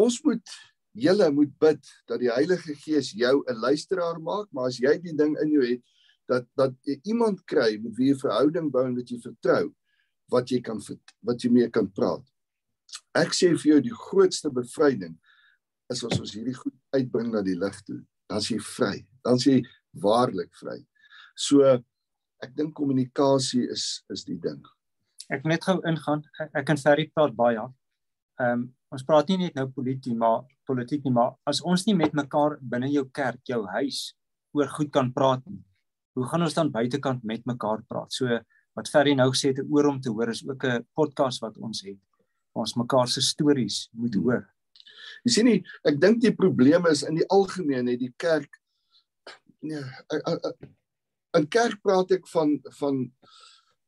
ons 0.00 0.16
moet 0.24 0.56
julle 0.96 1.28
moet 1.36 1.52
bid 1.60 1.90
dat 2.08 2.22
die 2.22 2.32
Heilige 2.32 2.74
Gees 2.80 3.12
jou 3.12 3.44
'n 3.44 3.60
luisteraar 3.60 4.20
maak, 4.20 4.48
maar 4.52 4.68
as 4.72 4.78
jy 4.80 4.96
die 4.98 5.12
ding 5.12 5.36
in 5.42 5.50
jou 5.52 5.64
het 5.64 5.82
dat 6.30 6.46
dat 6.58 6.74
jy 6.86 6.98
iemand 7.04 7.44
kry 7.46 7.76
met 7.82 7.96
wie 7.96 8.10
jy 8.10 8.14
'n 8.14 8.24
verhouding 8.24 8.70
bou 8.72 8.84
en 8.86 8.96
wat 8.96 9.10
jy 9.10 9.18
vertrou, 9.22 9.74
wat 10.30 10.50
jy 10.50 10.60
kan 10.60 10.80
wat 11.22 11.42
jy 11.42 11.50
mee 11.50 11.70
kan 11.70 11.88
praat. 11.88 12.24
Ek 13.14 13.32
sê 13.34 13.50
vir 13.54 13.72
jou 13.72 13.80
die 13.80 13.98
grootste 14.10 14.50
bevryding 14.50 15.16
is 15.90 16.04
as 16.04 16.20
ons 16.20 16.34
hierdie 16.34 16.54
goed 16.54 16.74
uitbring 16.94 17.32
na 17.32 17.42
die 17.42 17.58
lig 17.58 17.82
toe. 17.86 18.00
Dan 18.28 18.38
is 18.38 18.50
jy 18.50 18.58
vry. 18.58 19.06
Dan 19.24 19.34
is 19.34 19.46
jy 19.46 19.62
waarlik 20.02 20.52
vry. 20.60 20.86
So 21.36 21.62
ek 22.42 22.54
dink 22.56 22.74
kommunikasie 22.74 23.68
is 23.70 24.02
is 24.10 24.24
die 24.24 24.38
ding. 24.38 24.62
Ek 25.30 25.44
net 25.44 25.64
gou 25.64 25.80
ingaan. 25.86 26.22
Ek, 26.54 26.68
en 26.68 26.78
Ferry 26.78 27.10
praat 27.14 27.34
baie. 27.36 27.62
Ehm 28.40 28.52
um, 28.52 28.66
ons 28.94 29.02
praat 29.02 29.28
nie 29.28 29.38
net 29.38 29.56
nou 29.58 29.66
politiek 29.74 30.14
maar 30.14 30.44
politiek 30.66 31.02
nie, 31.04 31.12
maar 31.12 31.34
as 31.50 31.60
ons 31.62 31.84
nie 31.86 31.94
met 31.94 32.14
mekaar 32.14 32.56
binne 32.60 32.88
jou 32.92 33.04
kerk, 33.14 33.40
jou 33.48 33.64
huis 33.74 34.14
oor 34.56 34.70
goed 34.76 34.92
kan 34.94 35.10
praat 35.12 35.42
nie, 35.50 35.58
hoe 36.16 36.26
gaan 36.30 36.46
ons 36.46 36.56
dan 36.56 36.72
buitekant 36.72 37.24
met 37.28 37.44
mekaar 37.48 37.82
praat? 37.88 38.12
So 38.12 38.40
wat 38.76 38.90
Ferry 38.92 39.14
nou 39.16 39.28
gesê 39.32 39.52
het 39.52 39.64
oor 39.68 39.90
om 39.92 40.00
te 40.00 40.12
hoor 40.12 40.32
is 40.32 40.42
ook 40.46 40.64
'n 40.64 40.86
podcast 40.94 41.40
wat 41.40 41.56
ons 41.58 41.82
het. 41.84 42.00
Ons 42.54 42.74
mekaar 42.74 43.08
se 43.08 43.20
stories 43.20 43.88
moet 43.92 44.14
hoor. 44.14 44.46
Jy 45.24 45.30
sien 45.32 45.44
nie, 45.44 45.64
ek 45.84 46.00
dink 46.00 46.20
die 46.20 46.34
probleem 46.34 46.86
is 46.86 47.02
in 47.02 47.14
die 47.14 47.28
algemeen 47.28 47.86
het 47.86 47.98
die 47.98 48.14
kerk 48.16 48.60
nee, 49.60 49.82
in 51.36 51.48
kerk 51.48 51.80
praat 51.82 52.10
ek 52.10 52.28
van 52.28 52.60
van 52.78 53.12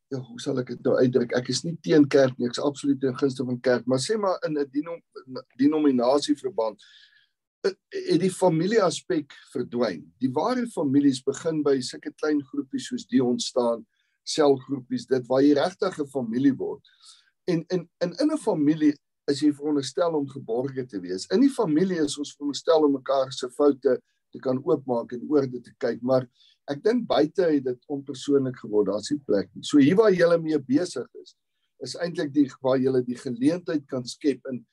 ja, 0.08 0.18
hoe 0.18 0.40
sal 0.40 0.58
ek 0.58 0.72
dit 0.72 0.84
nou 0.84 0.96
uitdruk? 0.96 1.34
Ek 1.36 1.48
is 1.48 1.64
nie 1.64 1.76
teen 1.84 2.06
kerk 2.08 2.38
nie, 2.38 2.48
ek 2.48 2.56
is 2.56 2.64
absoluut 2.64 3.02
in 3.04 3.16
gunste 3.16 3.44
van 3.44 3.60
kerk, 3.60 3.86
maar 3.86 4.00
sê 4.00 4.16
maar 4.16 4.38
in 4.46 4.56
'n 4.56 4.70
denom, 4.72 5.02
denominasie 5.56 6.36
verband 6.36 6.80
het 7.66 8.20
die 8.22 8.32
familie 8.32 8.80
aspek 8.82 9.32
verdwyn. 9.52 10.04
Die 10.22 10.30
ware 10.34 10.66
families 10.70 11.20
begin 11.26 11.62
by 11.66 11.78
sulke 11.82 12.12
klein 12.20 12.40
groepies 12.50 12.88
soos 12.90 13.06
die 13.10 13.22
ontstaan, 13.24 13.84
selgroepies, 14.28 15.08
dit 15.10 15.26
waar 15.30 15.42
jy 15.42 15.54
regtig 15.58 15.98
'n 15.98 16.12
familie 16.12 16.54
word. 16.54 16.82
En 17.48 17.64
in 17.68 17.88
in 18.04 18.14
in 18.20 18.32
'n 18.32 18.38
familie 18.38 18.94
is 19.28 19.40
jy 19.40 19.52
veronderstel 19.52 20.14
om 20.14 20.28
geborge 20.28 20.86
te 20.86 21.00
wees. 21.00 21.26
In 21.32 21.40
die 21.40 21.52
familie 21.52 22.00
is 22.04 22.18
ons 22.18 22.34
veronderstel 22.36 22.84
om 22.84 22.92
mekaar 22.92 23.32
se 23.32 23.50
foute 23.50 23.98
te 24.32 24.38
kan 24.38 24.60
oopmaak 24.64 25.12
en 25.12 25.26
oor 25.28 25.46
dit 25.46 25.64
te 25.64 25.74
kyk, 25.78 26.02
maar 26.02 26.28
ek 26.68 26.82
dink 26.84 27.06
buite 27.06 27.42
het 27.42 27.64
dit 27.64 27.84
onpersoonlik 27.88 28.56
geword. 28.56 28.86
Daar's 28.86 29.10
nie 29.10 29.20
plek 29.26 29.48
nie. 29.54 29.64
So 29.64 29.78
hier 29.78 29.96
waar 29.96 30.12
jy 30.12 30.38
mee 30.38 30.58
besig 30.58 31.06
is, 31.22 31.34
is 31.80 31.96
eintlik 31.96 32.32
die 32.34 32.48
waar 32.62 32.78
jy 32.78 33.02
die 33.06 33.16
geleentheid 33.16 33.86
kan 33.86 34.04
skep 34.04 34.44
en 34.50 34.64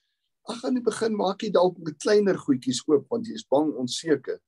ag 0.51 0.63
aan 0.65 0.77
die 0.77 0.85
begin 0.85 1.15
maak 1.17 1.43
jy 1.43 1.51
dalk 1.53 1.77
met 1.81 1.97
kleiner 2.03 2.37
goedjies 2.37 2.83
oop 2.89 3.05
want 3.09 3.27
jy 3.27 3.37
is 3.39 3.47
bang 3.49 3.71
onseker. 3.81 4.39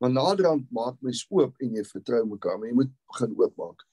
Maar 0.00 0.12
naderhand 0.12 0.72
maak 0.76 0.96
mens 1.00 1.24
oop 1.32 1.54
en 1.64 1.76
jy 1.78 1.84
vertrou 1.88 2.24
mekaar, 2.28 2.58
maar 2.60 2.68
jy 2.68 2.76
moet 2.76 2.90
begin 3.12 3.36
oopmaak. 3.40 3.84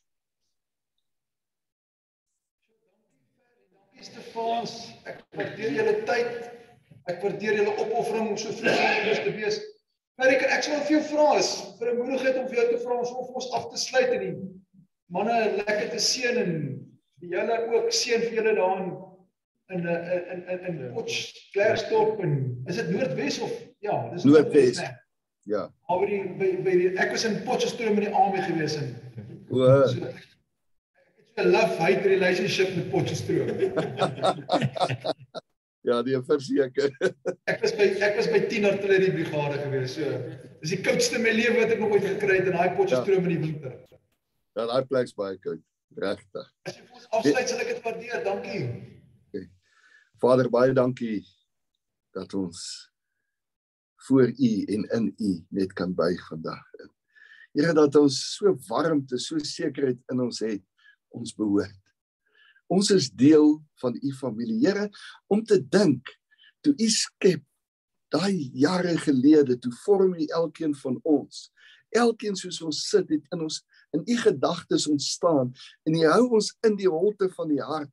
Stefans, 4.03 4.73
ek 5.07 5.21
waardeer 5.37 5.77
julle 5.77 5.93
tyd. 6.09 6.49
Ek 7.07 7.23
waardeer 7.23 7.61
julle 7.61 7.75
opoffering 7.77 8.33
om 8.33 8.39
so 8.39 8.51
vroeg 8.57 9.07
ons 9.13 9.23
te 9.23 9.31
wees. 9.37 9.61
Maar 10.19 10.33
ek 10.35 10.43
ek 10.57 10.65
sou 10.67 10.75
vir 10.75 10.95
jou 10.97 11.03
vra 11.13 11.29
is 11.39 11.53
vir 11.79 11.91
'n 11.91 11.97
moedigheid 12.01 12.35
om 12.41 12.49
vir 12.49 12.59
jou 12.59 12.67
te 12.73 12.81
vra 12.83 12.99
ons 12.99 13.13
of 13.21 13.31
ons 13.39 13.51
af 13.59 13.69
te 13.71 13.79
sluit 13.79 14.11
en 14.11 14.21
die 14.25 14.35
manne 15.15 15.37
lekker 15.63 15.89
te 15.95 16.01
seën 16.03 16.37
en 16.43 16.53
vir 17.21 17.29
julle 17.37 17.57
ook 17.71 17.87
seën 18.01 18.27
vir 18.27 18.35
julle 18.41 18.53
daar 18.59 18.83
in 19.73 19.87
in 19.87 20.23
in 20.33 20.41
in 20.49 20.59
in 20.67 20.93
Potchefstroom 20.93 22.19
en 22.25 22.33
is 22.65 22.81
dit 22.81 22.89
Noordwes 22.89 23.39
of 23.39 23.53
ja, 23.79 24.09
dis 24.13 24.23
Noordwes. 24.23 24.81
Ja. 25.43 25.71
Maar 25.87 26.05
by 26.05 26.19
by 26.39 26.51
by 26.63 26.75
die, 26.79 26.91
ek 27.03 27.11
was 27.15 27.25
in 27.27 27.41
Potchefstroom 27.47 27.99
in 27.99 28.07
die 28.07 28.13
army 28.15 28.43
gewees 28.45 28.77
en 28.79 28.93
o 29.49 29.57
so, 29.91 30.13
'n 31.41 31.49
love 31.49 31.75
hate 31.81 32.07
relationship 32.07 32.75
met 32.75 32.89
Potchefstroom. 32.93 33.47
ja, 35.89 35.99
die 36.05 36.21
verseker. 36.29 36.89
ek 37.51 37.59
was 37.65 37.75
by 37.75 37.89
ek 38.07 38.15
was 38.21 38.31
by 38.31 38.41
10 38.47 38.69
artillerie 38.71 39.11
brigade 39.17 39.59
gewees. 39.65 39.97
So 39.97 40.03
dis 40.61 40.77
die 40.77 40.83
koudste 40.85 41.19
in 41.19 41.27
my 41.27 41.35
lewe 41.35 41.59
wat 41.59 41.75
ek 41.75 41.83
nog 41.83 41.97
ooit 41.97 42.07
gekry 42.07 42.39
het 42.39 42.49
in 42.53 42.57
daai 42.57 42.71
Potchefstroom 42.77 43.25
ja. 43.25 43.29
in 43.29 43.35
die 43.35 43.43
winter. 43.49 43.77
Ja, 44.53 44.69
daai 44.69 44.83
plek 44.87 45.09
is 45.09 45.17
baie 45.17 45.37
koud. 45.43 45.61
Regtig. 45.99 46.47
As 46.65 46.77
jy 46.77 46.87
vir 46.87 46.97
ons 46.97 47.07
afsluit, 47.11 47.49
sal 47.49 47.61
ek 47.61 47.71
dit 47.73 47.85
waardeer. 47.85 48.21
Dankie. 48.25 48.61
Vader, 50.23 50.47
baie 50.47 50.71
dankie 50.71 51.17
dat 52.15 52.31
ons 52.39 52.59
voor 54.05 54.29
U 54.31 54.51
en 54.71 54.83
in 54.95 55.07
U 55.19 55.31
net 55.51 55.73
kan 55.75 55.91
buig 55.91 56.21
vandag. 56.29 56.61
Here 57.51 57.73
dat 57.75 57.97
ons 57.99 58.21
so 58.37 58.53
warmte, 58.69 59.19
so 59.19 59.41
sekerheid 59.43 59.99
in 60.13 60.21
ons 60.23 60.39
het 60.45 60.63
ons 61.11 61.33
behoort. 61.35 61.75
Ons 62.71 62.93
is 62.95 63.09
deel 63.11 63.57
van 63.81 63.97
u 63.99 64.11
familie. 64.15 64.61
Here, 64.63 64.85
om 65.27 65.43
te 65.43 65.59
dink 65.59 66.07
toe 66.63 66.71
u 66.71 66.87
skep 66.87 67.43
daai 68.15 68.47
jare 68.55 68.95
gelede, 69.03 69.57
toe 69.59 69.73
vorm 69.83 70.15
u 70.15 70.29
elkeen 70.39 70.71
van 70.85 71.01
ons. 71.03 71.49
Elkeen 71.91 72.39
soos 72.39 72.61
ons 72.63 72.79
sit 72.87 73.11
het 73.11 73.27
in 73.35 73.43
ons 73.43 73.59
in 73.91 74.07
u 74.07 74.17
gedagtes 74.23 74.87
ontstaan 74.87 75.51
en 75.83 75.99
u 75.99 76.07
hou 76.07 76.23
ons 76.39 76.53
in 76.63 76.79
die 76.79 76.89
holte 76.89 77.27
van 77.35 77.51
die 77.51 77.61
hart 77.61 77.91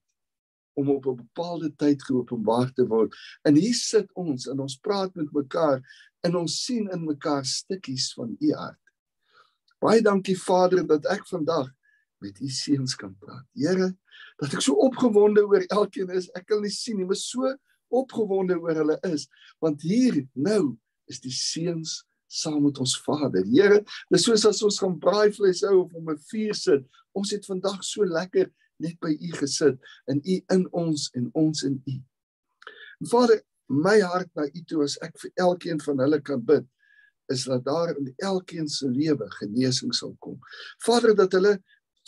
om 0.80 0.90
op 0.96 1.06
'n 1.06 1.16
bepaalde 1.22 1.70
tyd 1.76 2.02
geopenbaar 2.02 2.72
te 2.72 2.86
word. 2.86 3.14
En 3.42 3.54
hier 3.54 3.74
sit 3.74 4.08
ons 4.14 4.46
en 4.48 4.60
ons 4.60 4.76
praat 4.76 5.14
met 5.14 5.32
mekaar 5.32 5.80
en 6.20 6.36
ons 6.36 6.64
sien 6.64 6.88
in 6.90 7.04
mekaar 7.04 7.44
stukkies 7.44 8.12
van 8.12 8.36
u 8.38 8.52
hart. 8.52 8.80
Baie 9.80 10.02
dankie 10.02 10.36
Vader 10.36 10.84
dat 10.86 11.06
ek 11.06 11.26
vandag 11.26 11.70
met 12.20 12.40
u 12.40 12.48
seuns 12.48 12.94
kan 12.94 13.14
praat. 13.18 13.46
Here, 13.56 13.96
dat 14.40 14.52
ek 14.52 14.64
so 14.64 14.76
opgewonde 14.84 15.44
oor 15.46 15.64
elkeen 15.72 16.12
is. 16.12 16.28
Ek 16.36 16.46
kan 16.50 16.60
nie 16.60 16.72
sien 16.72 17.00
nie, 17.00 17.06
maar 17.08 17.16
so 17.16 17.48
opgewonde 17.88 18.58
oor 18.60 18.76
hulle 18.76 18.98
is, 19.08 19.26
want 19.58 19.82
hier 19.82 20.20
nou 20.34 20.76
is 21.10 21.20
die 21.24 21.34
seuns 21.34 22.02
saam 22.30 22.60
met 22.62 22.78
ons 22.78 22.94
Vader. 23.02 23.42
Here, 23.48 23.80
dis 24.12 24.24
soos 24.28 24.44
as 24.46 24.60
ons 24.62 24.78
gaan 24.82 24.98
braaivleis 25.02 25.64
hou 25.66 25.80
of 25.84 25.94
om 25.98 26.10
'n 26.12 26.20
vuur 26.30 26.54
sit. 26.54 26.84
Ons 27.12 27.32
het 27.34 27.46
vandag 27.46 27.82
so 27.82 28.04
lekker 28.04 28.52
net 28.80 28.98
by 29.02 29.12
u 29.12 29.32
gesit 29.38 29.78
en 30.10 30.20
u 30.24 30.36
in 30.56 30.66
ons 30.76 31.08
en 31.18 31.30
ons 31.38 31.64
in 31.68 31.78
u. 31.86 31.96
Vader, 33.10 33.40
my 33.70 34.00
hart 34.02 34.30
na 34.36 34.48
u 34.48 34.62
toe 34.68 34.84
as 34.84 34.98
ek 35.04 35.16
vir 35.22 35.32
elkeen 35.46 35.80
van 35.84 36.02
hulle 36.04 36.20
kan 36.26 36.42
bid, 36.44 36.66
is 37.30 37.46
dat 37.46 37.64
daar 37.64 37.92
in 37.94 38.10
elkeen 38.16 38.68
se 38.68 38.88
lewe 38.90 39.28
genesing 39.38 39.94
sal 39.94 40.16
kom. 40.18 40.40
Vader 40.82 41.14
dat 41.14 41.36
hulle 41.38 41.54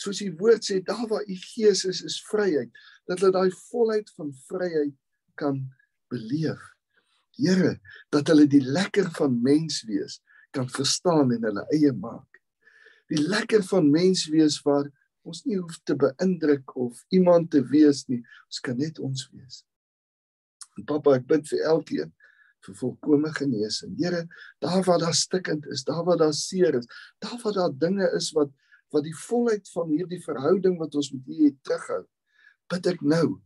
soos 0.01 0.19
die 0.19 0.33
woord 0.39 0.65
sê 0.65 0.81
daar 0.83 1.05
waar 1.09 1.23
u 1.23 1.37
gees 1.53 1.85
is 1.87 2.01
is 2.03 2.19
vryheid 2.27 2.71
dat 3.07 3.21
hulle 3.21 3.33
daai 3.35 3.55
volheid 3.69 4.09
van 4.17 4.33
vryheid 4.49 4.93
kan 5.39 5.61
beleef. 6.11 6.61
Here, 7.39 7.79
dat 8.13 8.29
hulle 8.29 8.45
die 8.45 8.61
lekker 8.61 9.09
van 9.17 9.39
mens 9.41 9.81
wees 9.89 10.19
kan 10.53 10.69
verstaan 10.69 11.31
en 11.33 11.47
hulle 11.47 11.63
eie 11.73 11.93
maak. 11.97 12.29
Die 13.09 13.21
lekker 13.21 13.63
van 13.65 13.89
mens 13.91 14.27
wees 14.29 14.59
waar 14.65 14.85
ons 15.23 15.43
nie 15.47 15.59
hoef 15.59 15.79
te 15.87 15.95
beïndruk 15.99 16.75
of 16.79 16.99
iemand 17.15 17.51
te 17.53 17.61
wees 17.71 18.03
nie, 18.11 18.21
ons 18.49 18.59
kan 18.63 18.77
net 18.77 18.99
ons 18.99 19.27
wees. 19.31 19.63
En 20.77 20.85
Papa, 20.89 21.17
ek 21.19 21.27
bid 21.29 21.47
vir 21.51 21.65
elkeen 21.71 22.11
vir 22.63 22.75
volkomme 22.79 23.31
genesing. 23.35 23.95
Here, 23.99 24.23
daar 24.63 24.83
waar 24.87 25.01
daar 25.01 25.15
stikkend 25.17 25.65
is, 25.71 25.83
daar 25.83 26.03
waar 26.07 26.19
daar 26.21 26.33
seer 26.33 26.77
is, 26.79 26.87
daar 27.19 27.39
waar 27.43 27.57
daar 27.57 27.73
dinge 27.77 28.09
is 28.17 28.31
wat 28.37 28.51
wat 28.93 29.07
die 29.07 29.15
volheid 29.17 29.65
van 29.73 29.89
hierdie 29.89 30.19
verhouding 30.21 30.75
wat 30.77 30.93
ons 30.95 31.07
met 31.15 31.25
U 31.25 31.37
het 31.47 31.55
terughou, 31.65 32.03
bid 32.69 32.89
ek 32.91 32.99
nou 33.01 33.39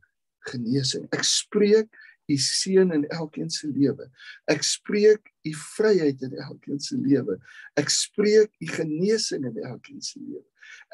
genesing. 0.50 1.06
Ek 1.16 1.24
spreek 1.24 1.88
U 2.28 2.36
seën 2.36 2.92
in 2.92 3.06
elkeen 3.16 3.48
se 3.48 3.70
lewe. 3.72 4.10
Ek 4.52 4.66
spreek 4.68 5.32
U 5.48 5.54
vryheid 5.78 6.26
in 6.28 6.36
elkeen 6.44 6.82
se 6.84 7.00
lewe. 7.00 7.38
Ek 7.80 7.88
spreek 7.94 8.52
U 8.60 8.68
genesing 8.74 9.48
in 9.48 9.62
elkeen 9.64 10.04
se 10.04 10.20
lewe. 10.20 10.44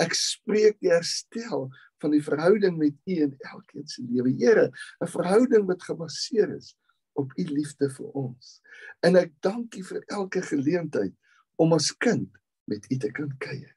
Ek 0.01 0.15
spreek 0.17 0.79
die 0.83 0.91
herstel 0.93 1.69
van 2.03 2.13
die 2.13 2.23
verhouding 2.23 2.77
met 2.77 2.95
U 3.07 3.17
in 3.27 3.35
elkeen 3.53 3.87
se 3.87 4.03
lewe. 4.03 4.33
Here, 4.39 4.71
'n 5.01 5.07
verhouding 5.07 5.67
wat 5.67 5.83
gebaseer 5.83 6.55
is 6.55 6.75
op 7.13 7.31
U 7.37 7.43
liefde 7.43 7.89
vir 7.89 8.09
ons. 8.17 8.61
En 9.01 9.15
ek 9.15 9.31
dank 9.41 9.75
U 9.75 9.83
vir 9.83 10.03
elke 10.07 10.41
geleentheid 10.41 11.13
om 11.55 11.73
as 11.73 11.91
kind 11.97 12.29
met 12.65 12.85
U 12.91 12.97
te 12.97 13.11
kan 13.11 13.31
kuier. 13.37 13.75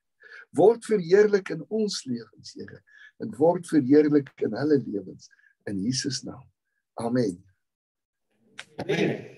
Word 0.57 0.85
verheerlik 0.85 1.51
in 1.51 1.65
ons 1.69 2.05
lewens, 2.05 2.55
Here, 2.55 2.83
en 3.21 3.35
word 3.37 3.67
verheerlik 3.69 4.33
in 4.41 4.53
hulle 4.53 4.83
lewens 4.87 5.29
in 5.67 5.83
Jesus 5.83 6.23
naam. 6.23 6.47
Amen. 6.95 7.43
Amen. 8.79 9.36